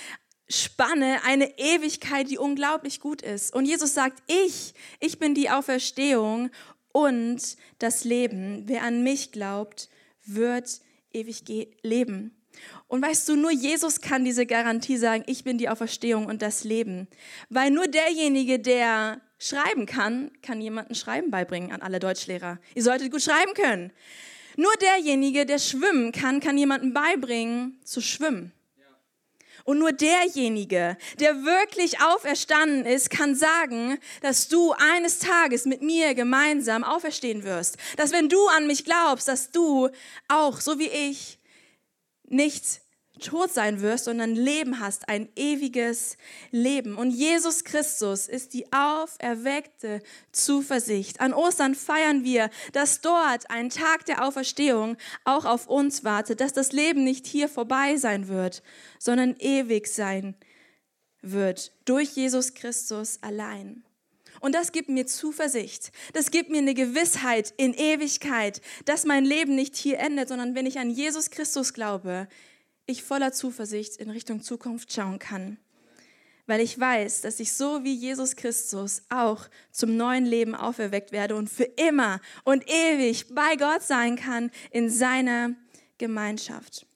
Spanne, 0.49 1.25
eine 1.25 1.59
Ewigkeit, 1.59 2.31
die 2.31 2.39
unglaublich 2.39 3.01
gut 3.01 3.21
ist. 3.23 3.53
Und 3.55 3.65
Jesus 3.65 3.95
sagt, 3.95 4.23
ich, 4.29 4.75
ich 5.01 5.19
bin 5.19 5.35
die 5.35 5.51
Auferstehung 5.51 6.51
und 6.93 7.57
das 7.79 8.05
Leben. 8.05 8.63
Wer 8.67 8.85
an 8.85 9.03
mich 9.03 9.33
glaubt, 9.33 9.91
wird 10.25 10.81
ewig 11.17 11.43
leben. 11.83 12.37
Und 12.89 13.03
weißt 13.03 13.29
du, 13.29 13.37
nur 13.37 13.51
Jesus 13.51 14.01
kann 14.01 14.25
diese 14.25 14.47
Garantie 14.47 14.97
sagen, 14.97 15.25
ich 15.27 15.45
bin 15.45 15.59
die 15.59 15.69
Auferstehung 15.69 16.27
und 16.27 16.43
das 16.43 16.65
Leben. 16.65 17.09
Weil 17.51 17.71
nur 17.71 17.87
derjenige, 17.89 18.59
der 18.59 19.21
schreiben 19.39 19.87
kann, 19.87 20.31
kann 20.43 20.61
jemanden 20.61 20.95
Schreiben 20.95 21.31
beibringen 21.31 21.73
an 21.73 21.83
alle 21.83 21.99
Deutschlehrer. 21.99 22.59
Ihr 22.75 22.83
solltet 22.83 23.11
gut 23.11 23.23
schreiben 23.23 23.53
können. 23.55 23.93
Nur 24.57 24.73
derjenige, 24.81 25.45
der 25.45 25.59
schwimmen 25.59 26.13
kann, 26.13 26.41
kann 26.41 26.57
jemanden 26.57 26.95
beibringen 26.95 27.79
zu 27.85 28.01
schwimmen. 28.01 28.53
Und 29.67 29.81
nur 29.81 29.93
derjenige, 29.93 30.97
der 31.19 31.43
wirklich 31.43 32.01
auferstanden 32.01 32.87
ist, 32.87 33.11
kann 33.11 33.35
sagen, 33.35 33.99
dass 34.23 34.47
du 34.47 34.73
eines 34.73 35.19
Tages 35.19 35.65
mit 35.65 35.83
mir 35.83 36.15
gemeinsam 36.15 36.85
auferstehen 36.85 37.43
wirst. 37.43 37.77
Dass 37.97 38.13
wenn 38.13 38.29
du 38.29 38.47
an 38.57 38.69
mich 38.69 38.85
glaubst, 38.85 39.27
dass 39.27 39.51
du 39.51 39.91
auch, 40.29 40.61
so 40.61 40.79
wie 40.79 40.89
ich, 40.89 41.41
nicht 42.29 42.81
tot 43.21 43.53
sein 43.53 43.81
wirst, 43.81 44.05
sondern 44.05 44.35
Leben 44.35 44.81
hast, 44.81 45.09
ein 45.09 45.29
ewiges 45.37 46.17
Leben. 46.51 46.97
Und 46.97 47.11
Jesus 47.11 47.65
Christus 47.65 48.29
ist 48.29 48.55
die 48.55 48.73
auferweckte 48.73 50.03
Zuversicht. 50.33 51.21
An 51.21 51.33
Ostern 51.33 51.75
feiern 51.75 52.25
wir, 52.25 52.51
dass 52.73 53.01
dort 53.01 53.51
ein 53.51 53.71
Tag 53.71 54.05
der 54.07 54.25
Auferstehung 54.25 54.97
auch 55.25 55.45
auf 55.45 55.67
uns 55.67 56.05
wartet, 56.05 56.41
dass 56.41 56.53
das 56.53 56.73
Leben 56.73 57.05
nicht 57.05 57.27
hier 57.27 57.49
vorbei 57.49 57.97
sein 57.97 58.29
wird, 58.29 58.63
sondern 58.99 59.37
ewig 59.39 59.87
sein 59.87 60.37
wird 61.23 61.73
durch 61.85 62.11
Jesus 62.11 62.55
Christus 62.55 63.19
allein. 63.23 63.83
Und 64.41 64.55
das 64.55 64.73
gibt 64.73 64.89
mir 64.89 65.07
Zuversicht. 65.07 65.93
Das 66.13 66.31
gibt 66.31 66.51
mir 66.51 66.59
eine 66.59 66.75
Gewissheit 66.75 67.55
in 67.57 67.75
Ewigkeit, 67.75 68.61
dass 68.85 69.05
mein 69.05 69.25
Leben 69.25 69.55
nicht 69.55 69.77
hier 69.77 69.99
endet, 69.99 70.29
sondern 70.29 70.55
wenn 70.55 70.67
ich 70.67 70.79
an 70.79 70.91
Jesus 70.91 71.31
Christus 71.31 71.73
glaube, 71.73 72.29
ich 72.87 73.03
voller 73.03 73.33
Zuversicht 73.33 73.97
in 73.97 74.11
Richtung 74.11 74.43
Zukunft 74.43 74.93
schauen 74.93 75.19
kann. 75.19 75.59
Weil 76.47 76.61
ich 76.61 76.79
weiß, 76.79 77.23
dass 77.23 77.41
ich 77.41 77.53
so 77.53 77.83
wie 77.83 77.95
Jesus 77.95 78.37
Christus 78.37 79.03
auch 79.09 79.49
zum 79.73 79.97
neuen 79.97 80.25
Leben 80.25 80.55
auferweckt 80.55 81.11
werde 81.11 81.35
und 81.35 81.51
für 81.51 81.65
immer 81.65 82.21
und 82.45 82.65
ewig 82.71 83.35
bei 83.35 83.57
Gott 83.57 83.83
sein 83.83 84.15
kann 84.15 84.53
in 84.71 84.89
seiner 84.89 85.51
Gemeinschaft. 85.99 86.87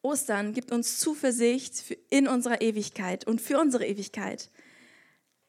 Ostern 0.00 0.52
gibt 0.52 0.70
uns 0.70 0.98
Zuversicht 0.98 1.96
in 2.10 2.28
unserer 2.28 2.60
Ewigkeit 2.60 3.26
und 3.26 3.40
für 3.40 3.58
unsere 3.58 3.86
Ewigkeit. 3.86 4.50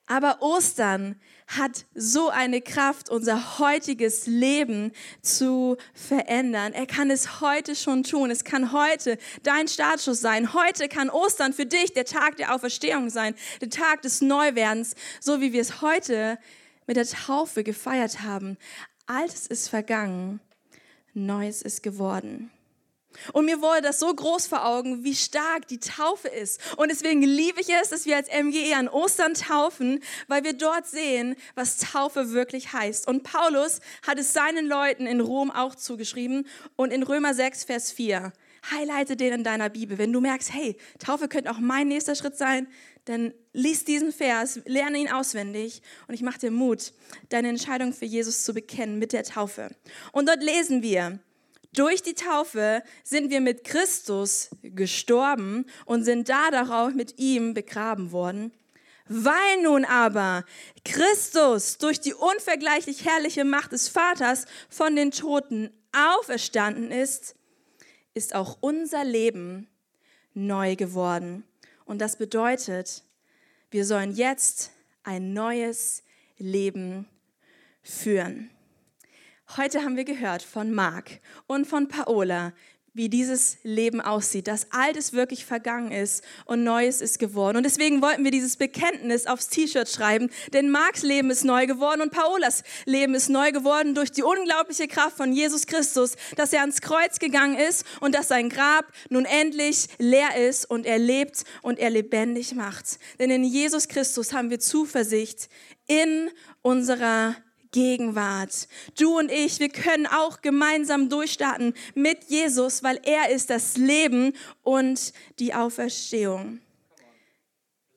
Aber 0.08 0.42
Ostern 0.42 1.20
hat 1.48 1.86
so 1.96 2.30
eine 2.30 2.62
Kraft, 2.62 3.10
unser 3.10 3.60
heutiges 3.60 4.28
Leben 4.28 4.92
zu 5.22 5.78
verändern. 5.94 6.74
Er 6.74 6.86
kann 6.86 7.10
es 7.10 7.42
heute 7.42 7.76
schon 7.76 8.04
tun. 8.04 8.30
Es 8.30 8.44
kann 8.44 8.72
heute 8.72 9.18
dein 9.44 9.68
Startschuss 9.68 10.22
sein. 10.22 10.54
Heute 10.54 10.90
kann 10.90 11.10
Ostern 11.10 11.54
für 11.54 11.66
dich 11.66 11.94
der 11.94 12.06
Tag 12.06 12.38
der 12.38 12.54
Auferstehung 12.54 13.10
sein, 13.10 13.36
der 13.62 13.70
Tag 13.70 14.04
des 14.04 14.22
Neuwerdens, 14.22 14.96
so 15.20 15.42
wie 15.42 15.54
wir 15.54 15.62
es 15.62 15.82
heute 15.82 16.38
mit 16.88 16.98
der 16.98 17.08
Taufe 17.08 17.64
gefeiert 17.64 18.22
haben. 18.22 18.58
Altes 19.08 19.48
ist 19.48 19.70
vergangen, 19.70 20.40
Neues 21.14 21.62
ist 21.62 21.82
geworden. 21.82 22.52
Und 23.34 23.46
mir 23.46 23.62
wurde 23.62 23.82
das 23.82 24.00
so 24.00 24.14
groß 24.14 24.48
vor 24.48 24.66
Augen, 24.66 25.04
wie 25.04 25.16
stark 25.16 25.68
die 25.68 25.80
Taufe 25.80 26.28
ist. 26.28 26.60
Und 26.78 26.90
deswegen 26.90 27.22
liebe 27.22 27.62
ich 27.62 27.70
es, 27.70 27.90
dass 27.90 28.06
wir 28.06 28.16
als 28.16 28.30
MGE 28.30 28.76
an 28.76 28.88
Ostern 28.88 29.34
taufen, 29.34 30.02
weil 30.28 30.44
wir 30.44 30.54
dort 30.54 30.88
sehen, 30.88 31.36
was 31.56 31.78
Taufe 31.78 32.32
wirklich 32.32 32.74
heißt. 32.74 33.08
Und 33.08 33.24
Paulus 33.24 33.80
hat 34.06 34.20
es 34.20 34.34
seinen 34.34 34.68
Leuten 34.68 35.08
in 35.08 35.20
Rom 35.22 35.52
auch 35.52 35.76
zugeschrieben 35.76 36.48
und 36.76 36.92
in 36.92 37.04
Römer 37.04 37.34
6, 37.34 37.66
Vers 37.66 37.92
4. 37.92 38.34
Highlighte 38.72 39.16
den 39.16 39.34
in 39.34 39.44
deiner 39.44 39.70
Bibel. 39.70 39.98
Wenn 39.98 40.12
du 40.12 40.22
merkst, 40.22 40.54
hey, 40.54 40.76
Taufe 41.00 41.28
könnte 41.28 41.52
auch 41.52 41.60
mein 41.60 41.88
nächster 41.88 42.16
Schritt 42.16 42.38
sein, 42.38 42.68
dann 43.06 43.34
lies 43.54 43.86
diesen 43.86 44.12
Vers, 44.12 44.60
lerne 44.66 44.98
ihn 44.98 45.12
auswendig 45.12 45.82
und 46.08 46.16
ich 46.16 46.22
mache 46.22 46.40
dir 46.40 46.52
Mut, 46.52 46.94
deine 47.30 47.50
Entscheidung 47.50 47.94
für 47.94 48.06
Jesus 48.06 48.44
zu 48.44 48.54
bekennen 48.54 48.98
mit 48.98 49.14
der 49.14 49.24
Taufe. 49.24 49.70
Und 50.12 50.28
dort 50.28 50.44
lesen 50.44 50.82
wir, 50.82 51.20
durch 51.76 52.02
die 52.02 52.14
Taufe 52.14 52.84
sind 53.04 53.30
wir 53.30 53.42
mit 53.42 53.64
Christus 53.64 54.50
gestorben 54.62 55.66
und 55.86 56.04
sind 56.04 56.30
da 56.30 56.52
darauf 56.52 56.94
mit 56.94 57.20
ihm 57.20 57.54
begraben 57.54 58.12
worden. 58.12 58.52
Weil 59.08 59.62
nun 59.62 59.86
aber 59.86 60.46
Christus 60.84 61.78
durch 61.78 62.00
die 62.00 62.14
unvergleichlich 62.14 63.06
herrliche 63.06 63.46
Macht 63.46 63.72
des 63.72 63.88
Vaters 63.88 64.46
von 64.70 64.96
den 64.96 65.12
Toten 65.12 65.70
auferstanden 65.92 66.92
ist, 66.92 67.36
ist 68.14 68.34
auch 68.34 68.58
unser 68.62 69.04
Leben 69.04 69.68
neu 70.34 70.76
geworden. 70.76 71.44
Und 71.86 72.00
das 72.00 72.18
bedeutet, 72.18 73.04
wir 73.70 73.86
sollen 73.86 74.16
jetzt 74.16 74.72
ein 75.04 75.34
neues 75.34 76.04
Leben 76.38 77.08
führen. 77.84 78.50
Heute 79.58 79.84
haben 79.84 79.96
wir 79.96 80.06
gehört 80.06 80.42
von 80.42 80.74
Marc 80.74 81.20
und 81.46 81.68
von 81.68 81.88
Paola, 81.88 82.52
wie 82.96 83.10
dieses 83.10 83.58
Leben 83.62 84.02
aussieht, 84.02 84.48
dass 84.48 84.72
Altes 84.72 85.14
wirklich 85.14 85.46
vergangen 85.46 85.92
ist 85.92 86.24
und 86.46 86.64
Neues 86.64 87.00
ist 87.00 87.20
geworden. 87.20 87.58
Und 87.58 87.64
deswegen 87.64 88.02
wollten 88.02 88.24
wir 88.24 88.32
dieses 88.32 88.58
Bekenntnis 88.58 89.28
aufs 89.28 89.50
T-Shirt 89.50 89.88
schreiben, 89.88 90.32
denn 90.54 90.72
Marks 90.72 91.04
Leben 91.04 91.30
ist 91.30 91.44
neu 91.44 91.68
geworden 91.68 92.02
und 92.02 92.12
Paolas 92.12 92.64
Leben 92.86 93.14
ist 93.14 93.30
neu 93.30 93.52
geworden 93.52 93.94
durch 93.94 94.12
die 94.12 94.24
unglaubliche 94.24 94.88
Kraft 94.88 95.18
von 95.18 95.32
Jesus 95.32 95.68
Christus, 95.68 96.16
dass 96.38 96.52
er 96.52 96.62
ans 96.62 96.82
Kreuz 96.82 97.20
gegangen 97.20 97.58
ist 97.58 97.86
und 98.00 98.16
dass 98.16 98.30
sein 98.30 98.50
Grab 98.50 98.86
nun 99.10 99.26
endlich 99.26 99.90
leer 100.00 100.38
ist 100.48 100.66
und 100.66 100.86
er 100.86 100.98
lebt 100.98 101.44
und 101.62 101.78
er 101.78 101.92
lebendig 101.92 102.56
macht. 102.56 102.98
Denn 103.20 103.30
in 103.30 103.44
Jesus 103.44 103.90
Christus 103.90 104.34
haben 104.34 104.50
wir 104.50 104.60
Zuversicht 104.60 105.50
in 105.88 106.30
unserer 106.62 107.36
Gegenwart. 107.76 108.70
Du 108.98 109.20
und 109.20 109.30
ich, 109.30 109.60
wir 109.60 109.68
können 109.68 110.08
auch 110.08 110.42
gemeinsam 110.42 111.10
durchstarten 111.10 111.74
mit 111.94 112.24
Jesus, 112.30 112.84
weil 112.84 113.02
er 113.04 113.32
ist 113.32 113.50
das 113.50 113.76
Leben 113.76 114.32
und 114.64 115.12
die 115.40 115.54
Auferstehung. 115.54 116.62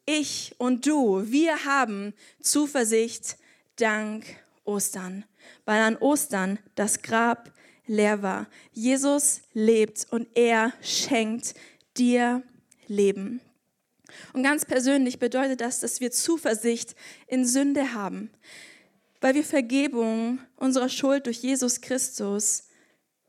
Ich 0.05 0.53
und 0.59 0.85
du, 0.85 1.23
wir 1.31 1.65
haben 1.65 2.13
Zuversicht 2.43 3.37
dank 3.77 4.25
Ostern, 4.65 5.25
weil 5.65 5.81
an 5.81 5.97
Ostern 5.97 6.59
das 6.75 7.01
Grab 7.03 7.53
leer 7.87 8.21
war. 8.21 8.49
Jesus 8.73 9.43
lebt 9.53 10.09
und 10.11 10.27
er 10.35 10.73
schenkt 10.83 11.55
dir 11.97 12.43
Leben. 12.89 13.41
Und 14.33 14.43
ganz 14.43 14.65
persönlich 14.65 15.21
bedeutet 15.21 15.61
das, 15.61 15.79
dass 15.79 16.01
wir 16.01 16.11
Zuversicht 16.11 16.97
in 17.29 17.45
Sünde 17.45 17.95
haben 17.95 18.33
weil 19.21 19.35
wir 19.35 19.45
Vergebung 19.45 20.41
unserer 20.57 20.89
Schuld 20.89 21.27
durch 21.27 21.39
Jesus 21.39 21.81
Christus 21.81 22.65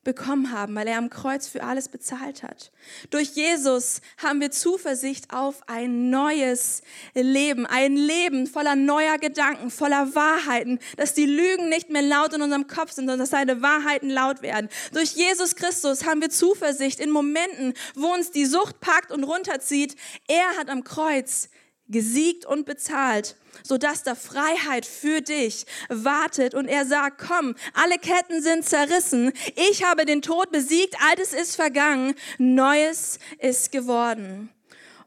bekommen 0.04 0.52
haben, 0.52 0.76
weil 0.76 0.88
er 0.88 0.98
am 0.98 1.10
Kreuz 1.10 1.48
für 1.48 1.62
alles 1.62 1.90
bezahlt 1.90 2.42
hat. 2.42 2.72
Durch 3.10 3.32
Jesus 3.36 4.02
haben 4.18 4.40
wir 4.40 4.50
Zuversicht 4.50 5.32
auf 5.34 5.62
ein 5.68 6.10
neues 6.10 6.82
Leben, 7.14 7.66
ein 7.66 7.96
Leben 7.96 8.48
voller 8.48 8.76
neuer 8.76 9.18
Gedanken, 9.18 9.70
voller 9.70 10.16
Wahrheiten, 10.16 10.80
dass 10.96 11.14
die 11.14 11.26
Lügen 11.26 11.70
nicht 11.70 11.90
mehr 11.90 12.02
laut 12.02 12.34
in 12.34 12.42
unserem 12.42 12.68
Kopf 12.68 12.92
sind, 12.92 13.06
sondern 13.06 13.20
dass 13.20 13.32
seine 13.32 13.62
Wahrheiten 13.62 14.10
laut 14.10 14.42
werden. 14.42 14.70
Durch 14.94 15.12
Jesus 15.12 15.56
Christus 15.56 16.06
haben 16.06 16.22
wir 16.22 16.30
Zuversicht 16.30 17.00
in 17.00 17.12
Momenten, 17.12 17.74
wo 17.96 18.08
uns 18.14 18.32
die 18.32 18.46
Sucht 18.46 18.80
packt 18.80 19.12
und 19.12 19.26
runterzieht. 19.26 19.96
Er 20.28 20.58
hat 20.58 20.70
am 20.70 20.84
Kreuz 20.84 21.50
gesiegt 21.90 22.46
und 22.46 22.66
bezahlt, 22.66 23.36
sodass 23.64 24.04
da 24.04 24.16
Freiheit 24.16 24.86
für 24.86 25.22
dich 25.22 25.66
wartet. 25.90 26.54
Und 26.54 26.68
er 26.68 26.86
sagt, 26.86 27.22
komm, 27.28 27.56
alle 27.74 27.98
Ketten 27.98 28.42
sind 28.42 28.66
zerrissen, 28.66 29.34
ich 29.56 29.84
habe 29.84 30.06
den 30.06 30.22
Tod 30.22 30.52
besiegt, 30.52 30.96
altes 31.10 31.34
ist 31.34 31.56
vergangen, 31.56 32.16
neues 32.38 33.20
ist 33.40 33.72
geworden. 33.72 34.50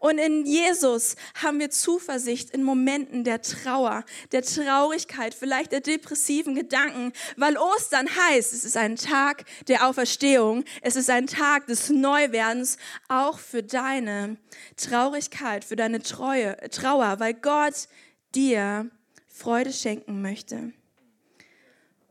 Und 0.03 0.19
in 0.19 0.45
Jesus 0.47 1.15
haben 1.41 1.61
wir 1.61 1.71
Zuversicht 1.71 2.51
in 2.51 2.65
Momenten 2.65 3.23
der 3.23 3.41
Trauer, 3.41 4.05
der 4.33 4.43
Traurigkeit, 4.43 5.33
vielleicht 5.33 5.71
der 5.71 5.81
depressiven 5.81 6.57
Gedanken, 6.57 7.13
weil 7.37 7.57
Ostern 7.57 8.09
heißt, 8.09 8.53
es 8.53 8.65
ist 8.65 8.77
ein 8.77 8.97
Tag 8.97 9.45
der 9.69 9.87
Auferstehung, 9.87 10.65
es 10.81 10.97
ist 10.97 11.09
ein 11.09 11.29
Tag 11.29 11.69
des 11.69 11.89
Neuwerdens, 11.89 12.79
auch 13.07 13.39
für 13.39 13.63
deine 13.63 14.39
Traurigkeit, 14.77 15.65
für 15.65 15.77
deine 15.77 16.03
Treue, 16.03 16.57
Trauer, 16.71 17.21
weil 17.21 17.35
Gott 17.35 17.87
dir 18.35 18.91
Freude 19.29 19.73
schenken 19.73 20.21
möchte. 20.21 20.73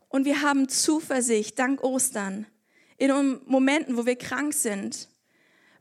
Und 0.08 0.24
wir 0.24 0.42
haben 0.42 0.70
Zuversicht 0.70 1.60
dank 1.60 1.84
Ostern 1.84 2.48
in 2.96 3.42
Momenten, 3.48 3.98
wo 3.98 4.06
wir 4.06 4.16
krank 4.16 4.54
sind, 4.54 5.10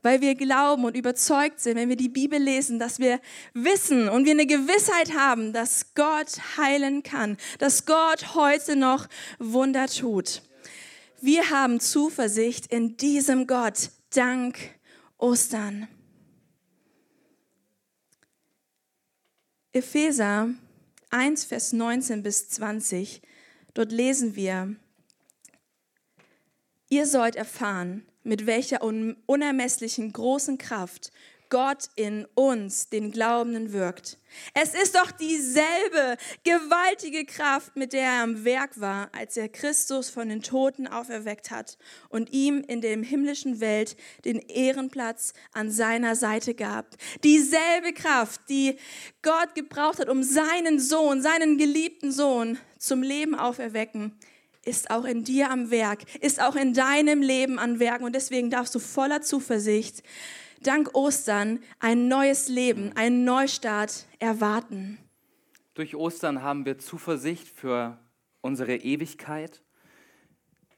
weil 0.01 0.21
wir 0.21 0.35
glauben 0.35 0.85
und 0.85 0.97
überzeugt 0.97 1.59
sind, 1.59 1.75
wenn 1.75 1.89
wir 1.89 1.95
die 1.95 2.09
Bibel 2.09 2.39
lesen, 2.39 2.79
dass 2.79 2.99
wir 2.99 3.19
wissen 3.53 4.09
und 4.09 4.25
wir 4.25 4.31
eine 4.31 4.47
Gewissheit 4.47 5.13
haben, 5.15 5.53
dass 5.53 5.93
Gott 5.93 6.57
heilen 6.57 7.03
kann, 7.03 7.37
dass 7.59 7.85
Gott 7.85 8.35
heute 8.35 8.75
noch 8.75 9.07
Wunder 9.39 9.87
tut. 9.87 10.41
Wir 11.21 11.49
haben 11.49 11.79
Zuversicht 11.79 12.67
in 12.67 12.97
diesem 12.97 13.45
Gott 13.45 13.91
dank 14.09 14.57
Ostern. 15.17 15.87
Epheser 19.73 20.49
1, 21.11 21.45
Vers 21.45 21.73
19 21.73 22.23
bis 22.23 22.49
20, 22.49 23.21
dort 23.73 23.91
lesen 23.91 24.35
wir, 24.35 24.75
ihr 26.89 27.05
sollt 27.05 27.35
erfahren, 27.35 28.05
mit 28.23 28.45
welcher 28.45 28.81
unermesslichen 28.81 30.13
großen 30.13 30.57
Kraft 30.57 31.11
Gott 31.51 31.89
in 31.95 32.25
uns, 32.33 32.87
den 32.87 33.11
Glaubenden, 33.11 33.73
wirkt. 33.73 34.17
Es 34.53 34.73
ist 34.73 34.95
doch 34.95 35.11
dieselbe 35.11 36.15
gewaltige 36.45 37.25
Kraft, 37.25 37.75
mit 37.75 37.91
der 37.91 38.03
er 38.03 38.23
am 38.23 38.45
Werk 38.45 38.79
war, 38.79 39.09
als 39.11 39.35
er 39.35 39.49
Christus 39.49 40.09
von 40.09 40.29
den 40.29 40.41
Toten 40.41 40.87
auferweckt 40.87 41.51
hat 41.51 41.77
und 42.07 42.31
ihm 42.31 42.63
in 42.65 42.79
der 42.79 42.97
himmlischen 42.99 43.59
Welt 43.59 43.97
den 44.23 44.39
Ehrenplatz 44.39 45.33
an 45.51 45.69
seiner 45.69 46.15
Seite 46.15 46.53
gab. 46.53 46.95
Dieselbe 47.25 47.91
Kraft, 47.93 48.39
die 48.47 48.77
Gott 49.21 49.53
gebraucht 49.53 49.99
hat, 49.99 50.07
um 50.07 50.23
seinen 50.23 50.79
Sohn, 50.79 51.21
seinen 51.21 51.57
geliebten 51.57 52.13
Sohn 52.13 52.57
zum 52.79 53.03
Leben 53.03 53.35
auferwecken, 53.35 54.17
ist 54.65 54.91
auch 54.91 55.05
in 55.05 55.23
dir 55.23 55.49
am 55.51 55.71
Werk, 55.71 56.03
ist 56.21 56.41
auch 56.41 56.55
in 56.55 56.73
deinem 56.73 57.21
Leben 57.21 57.59
am 57.59 57.79
Werk. 57.79 58.01
Und 58.01 58.13
deswegen 58.13 58.49
darfst 58.49 58.75
du 58.75 58.79
voller 58.79 59.21
Zuversicht, 59.21 60.03
dank 60.61 60.95
Ostern, 60.95 61.59
ein 61.79 62.07
neues 62.07 62.47
Leben, 62.47 62.91
einen 62.95 63.23
Neustart 63.23 64.05
erwarten. 64.19 64.97
Durch 65.73 65.95
Ostern 65.95 66.43
haben 66.43 66.65
wir 66.65 66.77
Zuversicht 66.77 67.47
für 67.47 67.97
unsere 68.41 68.75
Ewigkeit. 68.75 69.61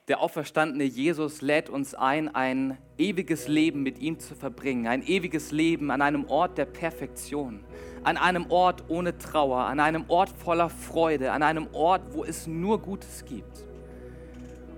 Der 0.09 0.19
auferstandene 0.19 0.83
Jesus 0.83 1.41
lädt 1.41 1.69
uns 1.69 1.95
ein, 1.95 2.33
ein 2.35 2.77
ewiges 2.97 3.47
Leben 3.47 3.83
mit 3.83 3.99
ihm 3.99 4.19
zu 4.19 4.35
verbringen, 4.35 4.85
ein 4.85 5.01
ewiges 5.01 5.51
Leben 5.51 5.91
an 5.91 6.01
einem 6.01 6.25
Ort 6.25 6.57
der 6.57 6.65
Perfektion, 6.65 7.63
an 8.03 8.17
einem 8.17 8.51
Ort 8.51 8.83
ohne 8.89 9.17
Trauer, 9.17 9.59
an 9.59 9.79
einem 9.79 10.03
Ort 10.09 10.29
voller 10.29 10.69
Freude, 10.69 11.31
an 11.31 11.41
einem 11.41 11.67
Ort, 11.73 12.13
wo 12.13 12.25
es 12.25 12.47
nur 12.47 12.81
Gutes 12.81 13.23
gibt. 13.23 13.65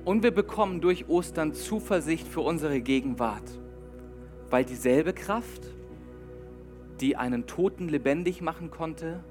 Und 0.05 0.21
wir 0.21 0.29
bekommen 0.29 0.81
durch 0.81 1.09
Ostern 1.09 1.55
Zuversicht 1.55 2.27
für 2.27 2.41
unsere 2.41 2.79
Gegenwart, 2.79 3.41
weil 4.51 4.63
dieselbe 4.63 5.13
Kraft, 5.13 5.63
die 7.01 7.15
einen 7.15 7.47
Toten 7.47 7.89
lebendig 7.89 8.39
machen 8.39 8.69
konnte, 8.69 9.23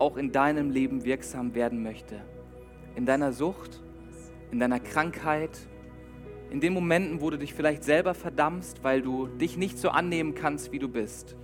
auch 0.00 0.16
in 0.16 0.32
deinem 0.32 0.70
Leben 0.70 1.04
wirksam 1.04 1.54
werden 1.54 1.80
möchte. 1.80 2.20
In 2.96 3.06
deiner 3.06 3.32
Sucht, 3.32 3.80
in 4.50 4.58
deiner 4.58 4.80
Krankheit, 4.80 5.56
in 6.50 6.60
den 6.60 6.74
Momenten, 6.74 7.20
wo 7.20 7.30
du 7.30 7.38
dich 7.38 7.54
vielleicht 7.54 7.84
selber 7.84 8.12
verdammst, 8.12 8.82
weil 8.82 9.02
du 9.02 9.28
dich 9.28 9.56
nicht 9.56 9.78
so 9.78 9.90
annehmen 9.90 10.34
kannst, 10.34 10.72
wie 10.72 10.80
du 10.80 10.88
bist. 10.88 11.36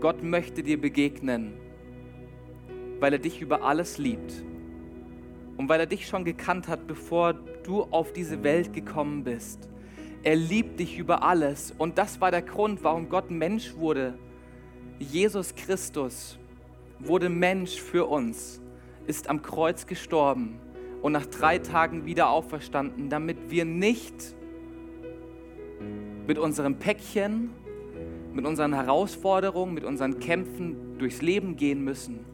Gott 0.00 0.22
möchte 0.22 0.62
dir 0.62 0.78
begegnen, 0.78 1.54
weil 3.00 3.14
er 3.14 3.18
dich 3.18 3.40
über 3.40 3.62
alles 3.62 3.96
liebt 3.96 4.44
und 5.58 5.68
weil 5.68 5.80
er 5.80 5.86
dich 5.86 6.06
schon 6.06 6.24
gekannt 6.24 6.68
hat, 6.68 6.86
bevor 6.86 7.34
du 7.34 7.82
auf 7.90 8.12
diese 8.12 8.42
Welt 8.42 8.72
gekommen 8.72 9.24
bist. 9.24 9.68
Er 10.22 10.36
liebt 10.36 10.80
dich 10.80 10.96
über 10.96 11.22
alles. 11.22 11.74
Und 11.76 11.98
das 11.98 12.20
war 12.20 12.30
der 12.30 12.42
Grund, 12.42 12.82
warum 12.82 13.08
Gott 13.08 13.30
Mensch 13.30 13.74
wurde. 13.76 14.14
Jesus 14.98 15.54
Christus 15.54 16.38
wurde 17.00 17.28
Mensch 17.28 17.80
für 17.80 18.06
uns, 18.06 18.60
ist 19.06 19.28
am 19.28 19.42
Kreuz 19.42 19.86
gestorben 19.86 20.58
und 21.02 21.12
nach 21.12 21.26
drei 21.26 21.58
Tagen 21.58 22.06
wieder 22.06 22.30
auferstanden, 22.30 23.08
damit 23.08 23.50
wir 23.50 23.64
nicht 23.64 24.34
mit 26.26 26.38
unserem 26.38 26.76
Päckchen, 26.76 27.50
mit 28.32 28.44
unseren 28.44 28.74
Herausforderungen, 28.74 29.74
mit 29.74 29.84
unseren 29.84 30.18
Kämpfen 30.18 30.98
durchs 30.98 31.22
Leben 31.22 31.56
gehen 31.56 31.82
müssen, 31.84 32.24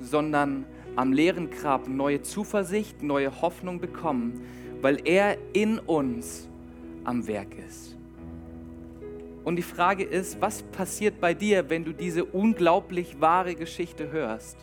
sondern 0.00 0.66
am 0.96 1.12
leeren 1.12 1.50
Grab 1.50 1.88
neue 1.88 2.22
Zuversicht, 2.22 3.02
neue 3.02 3.42
Hoffnung 3.42 3.80
bekommen, 3.80 4.40
weil 4.80 5.00
er 5.06 5.36
in 5.52 5.78
uns 5.78 6.48
am 7.04 7.26
Werk 7.26 7.56
ist. 7.68 7.96
Und 9.44 9.56
die 9.56 9.62
Frage 9.62 10.04
ist, 10.04 10.40
was 10.40 10.62
passiert 10.62 11.20
bei 11.20 11.34
dir, 11.34 11.68
wenn 11.68 11.84
du 11.84 11.92
diese 11.92 12.24
unglaublich 12.24 13.20
wahre 13.20 13.54
Geschichte 13.54 14.12
hörst? 14.12 14.56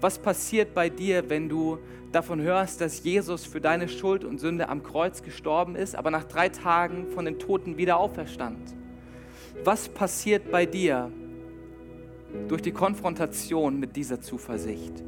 Was 0.00 0.18
passiert 0.18 0.74
bei 0.74 0.88
dir, 0.88 1.28
wenn 1.28 1.48
du 1.48 1.78
davon 2.12 2.40
hörst, 2.40 2.80
dass 2.80 3.02
Jesus 3.02 3.44
für 3.44 3.60
deine 3.60 3.88
Schuld 3.88 4.24
und 4.24 4.38
Sünde 4.38 4.68
am 4.68 4.84
Kreuz 4.84 5.22
gestorben 5.22 5.74
ist, 5.74 5.96
aber 5.96 6.12
nach 6.12 6.24
drei 6.24 6.48
Tagen 6.48 7.08
von 7.08 7.24
den 7.24 7.40
Toten 7.40 7.76
wieder 7.76 7.98
auferstand? 7.98 8.76
Was 9.64 9.88
passiert 9.88 10.52
bei 10.52 10.64
dir, 10.64 11.10
durch 12.48 12.62
die 12.62 12.72
Konfrontation 12.72 13.78
mit 13.78 13.96
dieser 13.96 14.20
Zuversicht. 14.20 15.02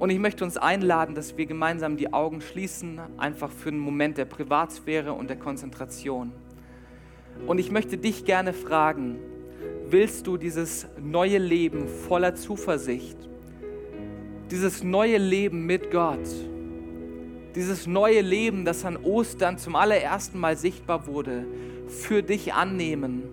Und 0.00 0.08
ich 0.08 0.18
möchte 0.18 0.44
uns 0.44 0.56
einladen, 0.56 1.14
dass 1.14 1.36
wir 1.36 1.44
gemeinsam 1.44 1.98
die 1.98 2.10
Augen 2.10 2.40
schließen, 2.40 2.98
einfach 3.18 3.50
für 3.50 3.68
einen 3.68 3.80
Moment 3.80 4.16
der 4.16 4.24
Privatsphäre 4.24 5.12
und 5.12 5.28
der 5.28 5.36
Konzentration. 5.36 6.32
Und 7.46 7.58
ich 7.58 7.70
möchte 7.70 7.98
dich 7.98 8.24
gerne 8.24 8.54
fragen, 8.54 9.18
willst 9.90 10.26
du 10.26 10.38
dieses 10.38 10.86
neue 10.98 11.36
Leben 11.36 11.86
voller 11.86 12.34
Zuversicht, 12.34 13.18
dieses 14.50 14.82
neue 14.82 15.18
Leben 15.18 15.66
mit 15.66 15.90
Gott, 15.90 16.26
dieses 17.54 17.86
neue 17.86 18.22
Leben, 18.22 18.64
das 18.64 18.86
an 18.86 18.96
Ostern 18.96 19.58
zum 19.58 19.76
allerersten 19.76 20.40
Mal 20.40 20.56
sichtbar 20.56 21.06
wurde, 21.08 21.44
für 21.88 22.22
dich 22.22 22.54
annehmen 22.54 23.24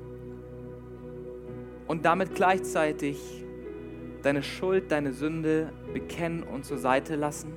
und 1.88 2.04
damit 2.04 2.36
gleichzeitig 2.36 3.46
deine 4.24 4.44
Schuld, 4.44 4.92
deine 4.92 5.14
Sünde 5.14 5.72
bekennen 5.94 6.44
und 6.44 6.66
zur 6.66 6.78
Seite 6.78 7.16
lassen 7.16 7.54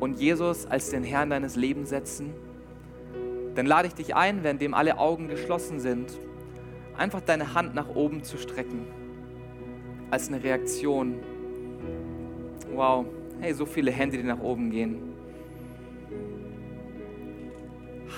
und 0.00 0.20
Jesus 0.20 0.66
als 0.66 0.90
den 0.90 1.04
Herrn 1.04 1.30
deines 1.30 1.56
Lebens 1.56 1.90
setzen, 1.90 2.32
dann 3.54 3.66
lade 3.66 3.88
ich 3.88 3.94
dich 3.94 4.14
ein, 4.14 4.44
währenddem 4.44 4.74
alle 4.74 4.98
Augen 4.98 5.28
geschlossen 5.28 5.80
sind, 5.80 6.18
einfach 6.96 7.20
deine 7.20 7.54
Hand 7.54 7.74
nach 7.74 7.88
oben 7.88 8.22
zu 8.22 8.36
strecken, 8.36 8.86
als 10.10 10.28
eine 10.28 10.42
Reaktion. 10.42 11.16
Wow, 12.74 13.06
hey, 13.40 13.54
so 13.54 13.64
viele 13.64 13.90
Hände, 13.90 14.18
die 14.18 14.22
nach 14.22 14.40
oben 14.40 14.70
gehen. 14.70 14.98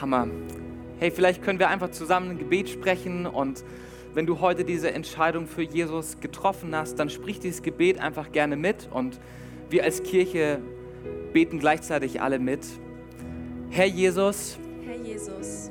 Hammer. 0.01 0.29
Hey, 0.99 1.13
vielleicht 1.13 1.43
können 1.43 1.61
wir 1.61 1.69
einfach 1.69 1.91
zusammen 1.91 2.33
ein 2.33 2.39
Gebet 2.39 2.69
sprechen 2.69 3.27
und 3.27 3.65
wenn 4.19 4.27
du 4.27 4.41
heute 4.41 4.65
diese 4.65 4.91
Entscheidung 4.91 5.47
für 5.47 5.63
Jesus 5.63 6.19
getroffen 6.19 6.75
hast, 6.75 6.97
dann 6.97 7.09
sprich 7.09 7.39
dieses 7.39 7.63
Gebet 7.63 8.01
einfach 8.01 8.33
gerne 8.33 8.57
mit 8.57 8.89
und 8.91 9.21
wir 9.71 9.85
als 9.85 10.03
Kirche 10.03 10.59
beten 11.33 11.61
gleichzeitig 11.61 12.21
alle 12.21 12.41
mit. 12.41 12.67
Herr 13.71 13.87
Jesus, 13.87 14.59
Herr 14.85 14.97
Jesus, 14.97 15.71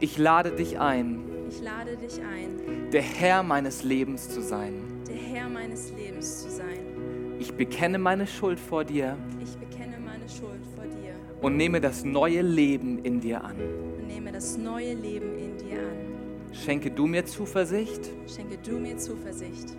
ich 0.00 0.18
lade 0.18 0.50
dich 0.50 0.80
ein, 0.80 1.20
ich 1.48 1.62
lade 1.62 1.96
dich 1.96 2.18
ein, 2.22 2.90
der 2.90 3.02
Herr 3.02 3.44
meines 3.44 3.84
Lebens 3.84 4.28
zu 4.28 4.42
sein. 4.42 4.74
der 5.08 5.14
Herr 5.14 5.48
meines 5.48 5.92
Lebens 5.92 6.42
zu 6.42 6.50
sein. 6.50 7.36
Ich 7.38 7.52
bekenne 7.54 7.98
meine 7.98 8.26
Schuld 8.26 8.58
vor 8.58 8.82
dir 8.82 9.16
Ich 9.40 9.54
bekenne 9.56 9.96
meine 10.04 10.28
Schuld 10.28 10.66
vor 10.74 10.82
dir 10.82 11.14
und 11.40 11.56
nehme 11.56 11.80
das 11.80 12.04
neue 12.04 12.42
Leben 12.42 12.98
in 13.04 13.20
dir 13.20 13.44
an. 13.44 13.54
und 13.60 14.08
nehme 14.08 14.32
das 14.32 14.58
neue 14.58 14.94
Leben 14.94 15.38
in 15.38 15.56
dir 15.58 15.78
an. 15.78 16.15
Schenke 16.64 16.90
du 16.90 17.06
mir 17.06 17.24
Zuversicht, 17.24 18.10
Schenke 18.26 18.58
du 18.58 18.78
mir 18.78 18.96
Zuversicht. 18.96 19.76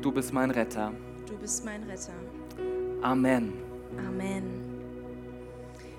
du 0.00 0.10
bist 0.10 0.32
mein 0.32 0.50
Retter. 0.50 0.92
Du 1.26 1.36
bist 1.36 1.64
mein 1.64 1.82
Retter. 1.84 2.14
Amen. 3.02 3.52
Amen. 4.08 4.44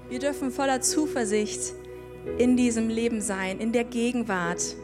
Wir 0.10 0.20
dürfen 0.20 0.52
voller 0.52 0.82
Zuversicht 0.82 1.74
in 2.38 2.58
diesem 2.58 2.90
Leben 2.90 3.22
sein, 3.22 3.60
in 3.60 3.72
der 3.72 3.84
Gegenwart. 3.84 4.76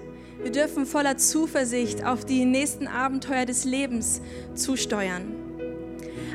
Wir 0.41 0.51
dürfen 0.51 0.86
voller 0.86 1.18
Zuversicht 1.18 2.05
auf 2.05 2.24
die 2.24 2.45
nächsten 2.45 2.88
Abenteuer 2.88 3.45
des 3.45 3.65
Lebens 3.65 4.22
zusteuern. 4.53 5.34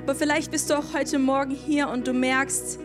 Aber 0.02 0.14
vielleicht 0.14 0.50
bist 0.50 0.70
du 0.70 0.78
auch 0.78 0.92
heute 0.92 1.18
Morgen 1.18 1.52
hier 1.52 1.88
und 1.88 2.06
du 2.08 2.12
merkst, 2.12 2.78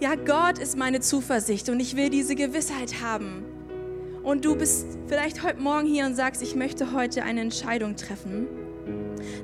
ja, 0.00 0.14
Gott 0.14 0.58
ist 0.60 0.78
meine 0.78 1.00
Zuversicht 1.00 1.68
und 1.68 1.80
ich 1.80 1.96
will 1.96 2.08
diese 2.08 2.36
Gewissheit 2.36 3.02
haben. 3.02 3.44
Und 4.28 4.44
du 4.44 4.56
bist 4.56 4.86
vielleicht 5.06 5.42
heute 5.42 5.58
Morgen 5.58 5.86
hier 5.86 6.04
und 6.04 6.14
sagst, 6.14 6.42
ich 6.42 6.54
möchte 6.54 6.92
heute 6.92 7.22
eine 7.22 7.40
Entscheidung 7.40 7.96
treffen. 7.96 8.46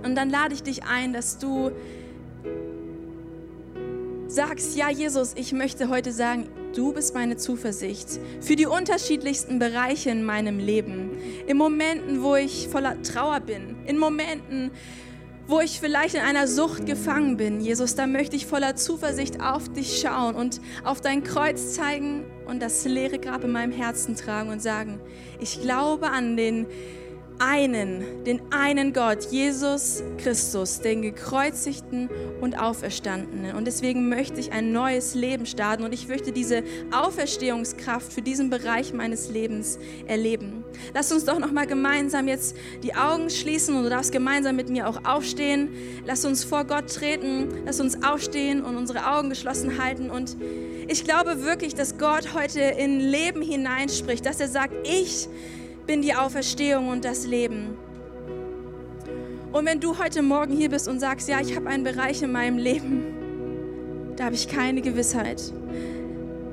Und 0.05 0.14
dann 0.14 0.28
lade 0.28 0.53
ich 0.53 0.62
dich 0.62 0.85
ein, 0.85 1.14
dass 1.14 1.39
du 1.39 1.70
sagst, 4.26 4.76
ja 4.76 4.91
Jesus, 4.91 5.32
ich 5.37 5.55
möchte 5.55 5.89
heute 5.89 6.12
sagen, 6.12 6.51
du 6.74 6.93
bist 6.93 7.14
meine 7.14 7.39
Zuversicht 7.39 8.20
für 8.43 8.57
die 8.57 8.66
unterschiedlichsten 8.66 9.59
Bereiche 9.59 10.11
in 10.11 10.22
meinem 10.22 10.59
Leben. 10.59 11.12
In 11.47 11.57
Momenten, 11.57 12.22
wo 12.22 12.37
ich 12.37 12.68
voller 12.68 13.01
Trauer 13.01 13.41
bin, 13.41 13.76
in 13.87 13.97
Momenten, 13.97 14.70
wo 15.47 15.61
ich 15.61 15.80
vielleicht 15.80 16.14
in 16.14 16.20
einer 16.20 16.47
Sucht 16.47 16.86
gefangen 16.86 17.36
bin. 17.36 17.61
Jesus, 17.61 17.95
da 17.95 18.07
möchte 18.07 18.36
ich 18.36 18.47
voller 18.47 18.76
Zuversicht 18.76 19.40
auf 19.40 19.68
dich 19.68 20.01
schauen 20.01 20.34
und 20.34 20.61
auf 20.84 21.01
dein 21.01 21.22
Kreuz 21.22 21.74
zeigen 21.74 22.24
und 22.47 22.62
das 22.62 22.84
leere 22.84 23.18
Grab 23.18 23.45
in 23.45 23.53
meinem 23.53 23.72
Herzen 23.72 24.16
tragen 24.16 24.51
und 24.51 24.62
sagen, 24.62 25.01
ich 25.40 25.61
glaube 25.61 26.11
an 26.11 26.36
den 26.36 26.66
einen, 27.39 28.24
den 28.24 28.41
einen 28.53 28.93
Gott, 28.93 29.30
Jesus 29.30 30.03
Christus, 30.18 30.80
den 30.80 31.03
gekreuzigten 31.03 32.09
und 32.41 32.59
auferstandenen. 32.59 33.57
Und 33.57 33.66
deswegen 33.66 34.09
möchte 34.09 34.41
ich 34.41 34.53
ein 34.53 34.72
neues 34.72 35.14
Leben 35.14 35.47
starten 35.47 35.85
und 35.85 35.93
ich 35.93 36.09
möchte 36.09 36.32
diese 36.32 36.62
Auferstehungskraft 36.93 38.12
für 38.12 38.22
diesen 38.22 38.51
Bereich 38.51 38.93
meines 38.93 39.30
Lebens 39.30 39.78
erleben. 40.07 40.64
Lass 40.93 41.12
uns 41.12 41.24
doch 41.24 41.39
noch 41.39 41.53
mal 41.53 41.66
gemeinsam 41.66 42.28
jetzt 42.28 42.57
die 42.82 42.95
Augen 42.95 43.30
schließen 43.30 43.76
und 43.76 43.85
du 43.85 43.91
darfst 43.91 44.12
gemeinsam 44.12 44.57
mit 44.57 44.68
mir 44.68 44.89
auch 44.89 45.05
aufstehen. 45.05 45.70
Lass 46.07 46.24
uns 46.24 46.45
vor 46.45 46.64
Gott 46.64 46.93
treten, 46.93 47.49
lass 47.64 47.80
uns 47.80 48.03
aufstehen 48.03 48.62
und 48.62 48.76
unsere 48.76 49.11
Augen 49.11 49.28
geschlossen 49.28 49.82
halten 49.82 50.11
und 50.11 50.37
ich 50.87 51.05
glaube 51.05 51.43
wirklich, 51.45 51.74
dass 51.74 51.99
Gott 51.99 52.35
heute 52.35 52.61
in 52.61 53.01
Leben 53.01 53.41
hineinspricht, 53.41 54.26
dass 54.26 54.39
er 54.39 54.49
sagt, 54.49 54.74
ich 54.87 55.28
bin 55.87 56.03
die 56.03 56.14
Auferstehung 56.14 56.89
und 56.89 57.05
das 57.05 57.26
Leben. 57.26 57.76
Und 59.53 59.66
wenn 59.66 59.80
du 59.80 59.99
heute 59.99 60.22
Morgen 60.22 60.57
hier 60.57 60.68
bist 60.68 60.89
und 60.89 60.99
sagst, 60.99 61.28
ja, 61.28 61.41
ich 61.41 61.55
habe 61.55 61.68
einen 61.68 61.85
Bereich 61.85 62.22
in 62.22 62.32
meinem 62.32 62.59
Leben, 62.59 64.14
da 64.16 64.24
habe 64.24 64.35
ich 64.35 64.49
keine 64.49 64.80
Gewissheit. 64.80 65.53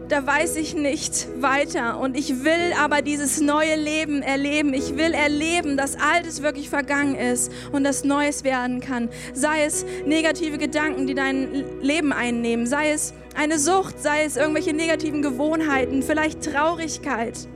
Da 0.07 0.27
weiß 0.27 0.57
ich 0.57 0.75
nicht 0.75 1.29
weiter 1.41 1.97
und 1.99 2.17
ich 2.17 2.43
will 2.43 2.73
aber 2.77 3.01
dieses 3.01 3.39
neue 3.39 3.77
Leben 3.77 4.21
erleben. 4.21 4.73
Ich 4.73 4.97
will 4.97 5.13
erleben, 5.13 5.77
dass 5.77 5.95
Altes 5.95 6.41
wirklich 6.41 6.69
vergangen 6.69 7.15
ist 7.15 7.49
und 7.71 7.85
das 7.85 8.03
Neues 8.03 8.43
werden 8.43 8.81
kann. 8.81 9.09
Sei 9.33 9.63
es 9.63 9.85
negative 10.05 10.57
Gedanken, 10.57 11.07
die 11.07 11.13
dein 11.13 11.63
Leben 11.81 12.11
einnehmen, 12.11 12.67
sei 12.67 12.91
es 12.91 13.13
eine 13.35 13.57
Sucht, 13.57 14.01
sei 14.01 14.25
es 14.25 14.35
irgendwelche 14.35 14.73
negativen 14.73 15.21
Gewohnheiten, 15.21 16.03
vielleicht 16.03 16.43
Traurigkeit. 16.43 17.47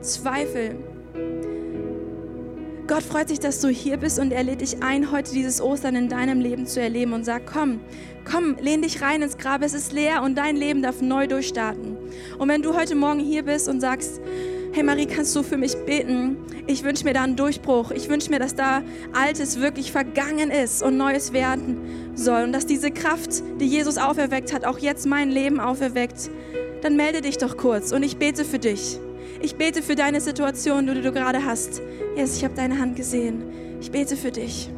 Zweifel. 0.00 0.76
Gott 2.88 3.02
freut 3.02 3.28
sich, 3.28 3.38
dass 3.38 3.60
du 3.60 3.68
hier 3.68 3.98
bist 3.98 4.18
und 4.18 4.32
er 4.32 4.42
lädt 4.42 4.62
dich 4.62 4.82
ein, 4.82 5.12
heute 5.12 5.32
dieses 5.32 5.60
Ostern 5.60 5.94
in 5.94 6.08
deinem 6.08 6.40
Leben 6.40 6.66
zu 6.66 6.80
erleben 6.80 7.12
und 7.12 7.22
sagt, 7.22 7.44
komm, 7.44 7.80
komm, 8.24 8.56
lehn 8.62 8.80
dich 8.80 9.02
rein 9.02 9.20
ins 9.20 9.36
Grab, 9.36 9.62
es 9.62 9.74
ist 9.74 9.92
leer 9.92 10.22
und 10.22 10.38
dein 10.38 10.56
Leben 10.56 10.80
darf 10.80 11.02
neu 11.02 11.26
durchstarten. 11.26 11.98
Und 12.38 12.48
wenn 12.48 12.62
du 12.62 12.74
heute 12.74 12.94
Morgen 12.94 13.20
hier 13.20 13.42
bist 13.42 13.68
und 13.68 13.82
sagst, 13.82 14.22
hey 14.72 14.82
Marie, 14.82 15.04
kannst 15.04 15.36
du 15.36 15.42
für 15.42 15.58
mich 15.58 15.76
beten? 15.84 16.38
Ich 16.66 16.82
wünsche 16.82 17.04
mir 17.04 17.12
da 17.12 17.24
einen 17.24 17.36
Durchbruch. 17.36 17.90
Ich 17.90 18.08
wünsche 18.08 18.30
mir, 18.30 18.38
dass 18.38 18.54
da 18.54 18.82
Altes 19.12 19.60
wirklich 19.60 19.92
vergangen 19.92 20.50
ist 20.50 20.82
und 20.82 20.96
Neues 20.96 21.34
werden 21.34 21.76
soll 22.14 22.44
und 22.44 22.54
dass 22.54 22.64
diese 22.64 22.90
Kraft, 22.90 23.42
die 23.60 23.66
Jesus 23.66 23.98
auferweckt 23.98 24.54
hat, 24.54 24.64
auch 24.64 24.78
jetzt 24.78 25.04
mein 25.04 25.30
Leben 25.30 25.60
auferweckt. 25.60 26.30
Dann 26.80 26.96
melde 26.96 27.20
dich 27.20 27.36
doch 27.36 27.58
kurz 27.58 27.92
und 27.92 28.02
ich 28.02 28.16
bete 28.16 28.46
für 28.46 28.58
dich. 28.58 28.98
Ich 29.40 29.54
bete 29.54 29.82
für 29.82 29.94
deine 29.94 30.20
Situation, 30.20 30.86
die 30.86 31.00
du 31.00 31.12
gerade 31.12 31.44
hast. 31.44 31.80
Yes, 32.16 32.36
ich 32.36 32.44
habe 32.44 32.54
deine 32.54 32.78
Hand 32.78 32.96
gesehen. 32.96 33.44
Ich 33.80 33.90
bete 33.90 34.16
für 34.16 34.32
dich. 34.32 34.68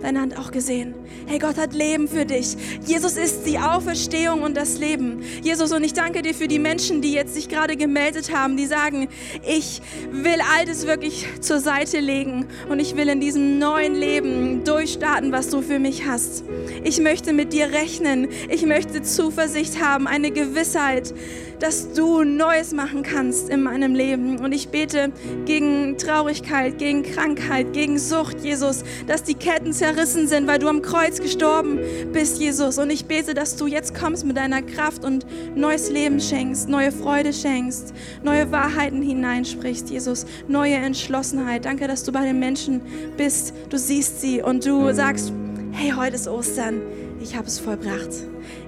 Deine 0.00 0.22
Hand 0.22 0.38
auch 0.38 0.50
gesehen. 0.50 0.94
Hey, 1.26 1.38
Gott 1.38 1.58
hat 1.58 1.74
Leben 1.74 2.08
für 2.08 2.24
dich. 2.24 2.56
Jesus 2.86 3.18
ist 3.18 3.46
die 3.46 3.58
Auferstehung 3.58 4.40
und 4.40 4.56
das 4.56 4.78
Leben. 4.78 5.22
Jesus, 5.42 5.72
und 5.72 5.84
ich 5.84 5.92
danke 5.92 6.22
dir 6.22 6.32
für 6.32 6.48
die 6.48 6.58
Menschen, 6.58 7.02
die 7.02 7.12
jetzt 7.12 7.34
sich 7.34 7.50
gerade 7.50 7.76
gemeldet 7.76 8.34
haben, 8.34 8.56
die 8.56 8.64
sagen, 8.64 9.08
ich 9.46 9.82
will 10.10 10.40
Altes 10.56 10.86
wirklich 10.86 11.26
zur 11.42 11.60
Seite 11.60 12.00
legen 12.00 12.46
und 12.70 12.80
ich 12.80 12.96
will 12.96 13.10
in 13.10 13.20
diesem 13.20 13.58
neuen 13.58 13.94
Leben 13.94 14.64
durchstarten, 14.64 15.32
was 15.32 15.50
du 15.50 15.60
für 15.60 15.78
mich 15.78 16.06
hast. 16.06 16.44
Ich 16.82 16.98
möchte 16.98 17.34
mit 17.34 17.52
dir 17.52 17.66
rechnen. 17.66 18.28
Ich 18.48 18.64
möchte 18.64 19.02
Zuversicht 19.02 19.82
haben, 19.82 20.06
eine 20.06 20.30
Gewissheit, 20.30 21.12
dass 21.60 21.92
du 21.92 22.24
Neues 22.24 22.72
machen 22.72 23.02
kannst 23.02 23.50
in 23.50 23.62
meinem 23.62 23.94
Leben. 23.94 24.38
Und 24.38 24.52
ich 24.52 24.70
bete 24.70 25.12
gegen 25.44 25.96
Traurigkeit, 25.98 26.78
gegen 26.78 27.02
Krankheit, 27.02 27.72
gegen 27.72 27.98
Sucht, 27.98 28.40
Jesus, 28.42 28.82
dass 29.06 29.22
die 29.22 29.34
Ketten 29.34 29.72
zerrissen 29.72 30.26
sind, 30.26 30.46
weil 30.46 30.58
du 30.58 30.68
am 30.68 30.82
Kreuz 30.82 31.20
gestorben 31.20 31.78
bist, 32.12 32.38
Jesus. 32.40 32.78
Und 32.78 32.90
ich 32.90 33.04
bete, 33.04 33.34
dass 33.34 33.56
du 33.56 33.66
jetzt 33.66 33.94
kommst 33.94 34.24
mit 34.24 34.36
deiner 34.36 34.62
Kraft 34.62 35.04
und 35.04 35.26
neues 35.54 35.90
Leben 35.90 36.20
schenkst, 36.20 36.68
neue 36.68 36.92
Freude 36.92 37.32
schenkst, 37.32 37.92
neue 38.22 38.50
Wahrheiten 38.50 39.02
hineinsprichst, 39.02 39.90
Jesus, 39.90 40.24
neue 40.48 40.74
Entschlossenheit. 40.74 41.66
Danke, 41.66 41.86
dass 41.86 42.04
du 42.04 42.12
bei 42.12 42.24
den 42.24 42.38
Menschen 42.38 42.80
bist. 43.16 43.52
Du 43.68 43.78
siehst 43.78 44.20
sie 44.20 44.42
und 44.42 44.64
du 44.64 44.92
sagst, 44.94 45.32
hey, 45.72 45.92
heute 45.96 46.16
ist 46.16 46.26
Ostern. 46.26 46.80
Ich 47.20 47.36
habe 47.36 47.46
es 47.46 47.58
vollbracht. 47.58 48.10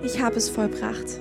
Ich 0.05 0.21
habe 0.21 0.37
es 0.37 0.51
vollbracht. 0.51 1.21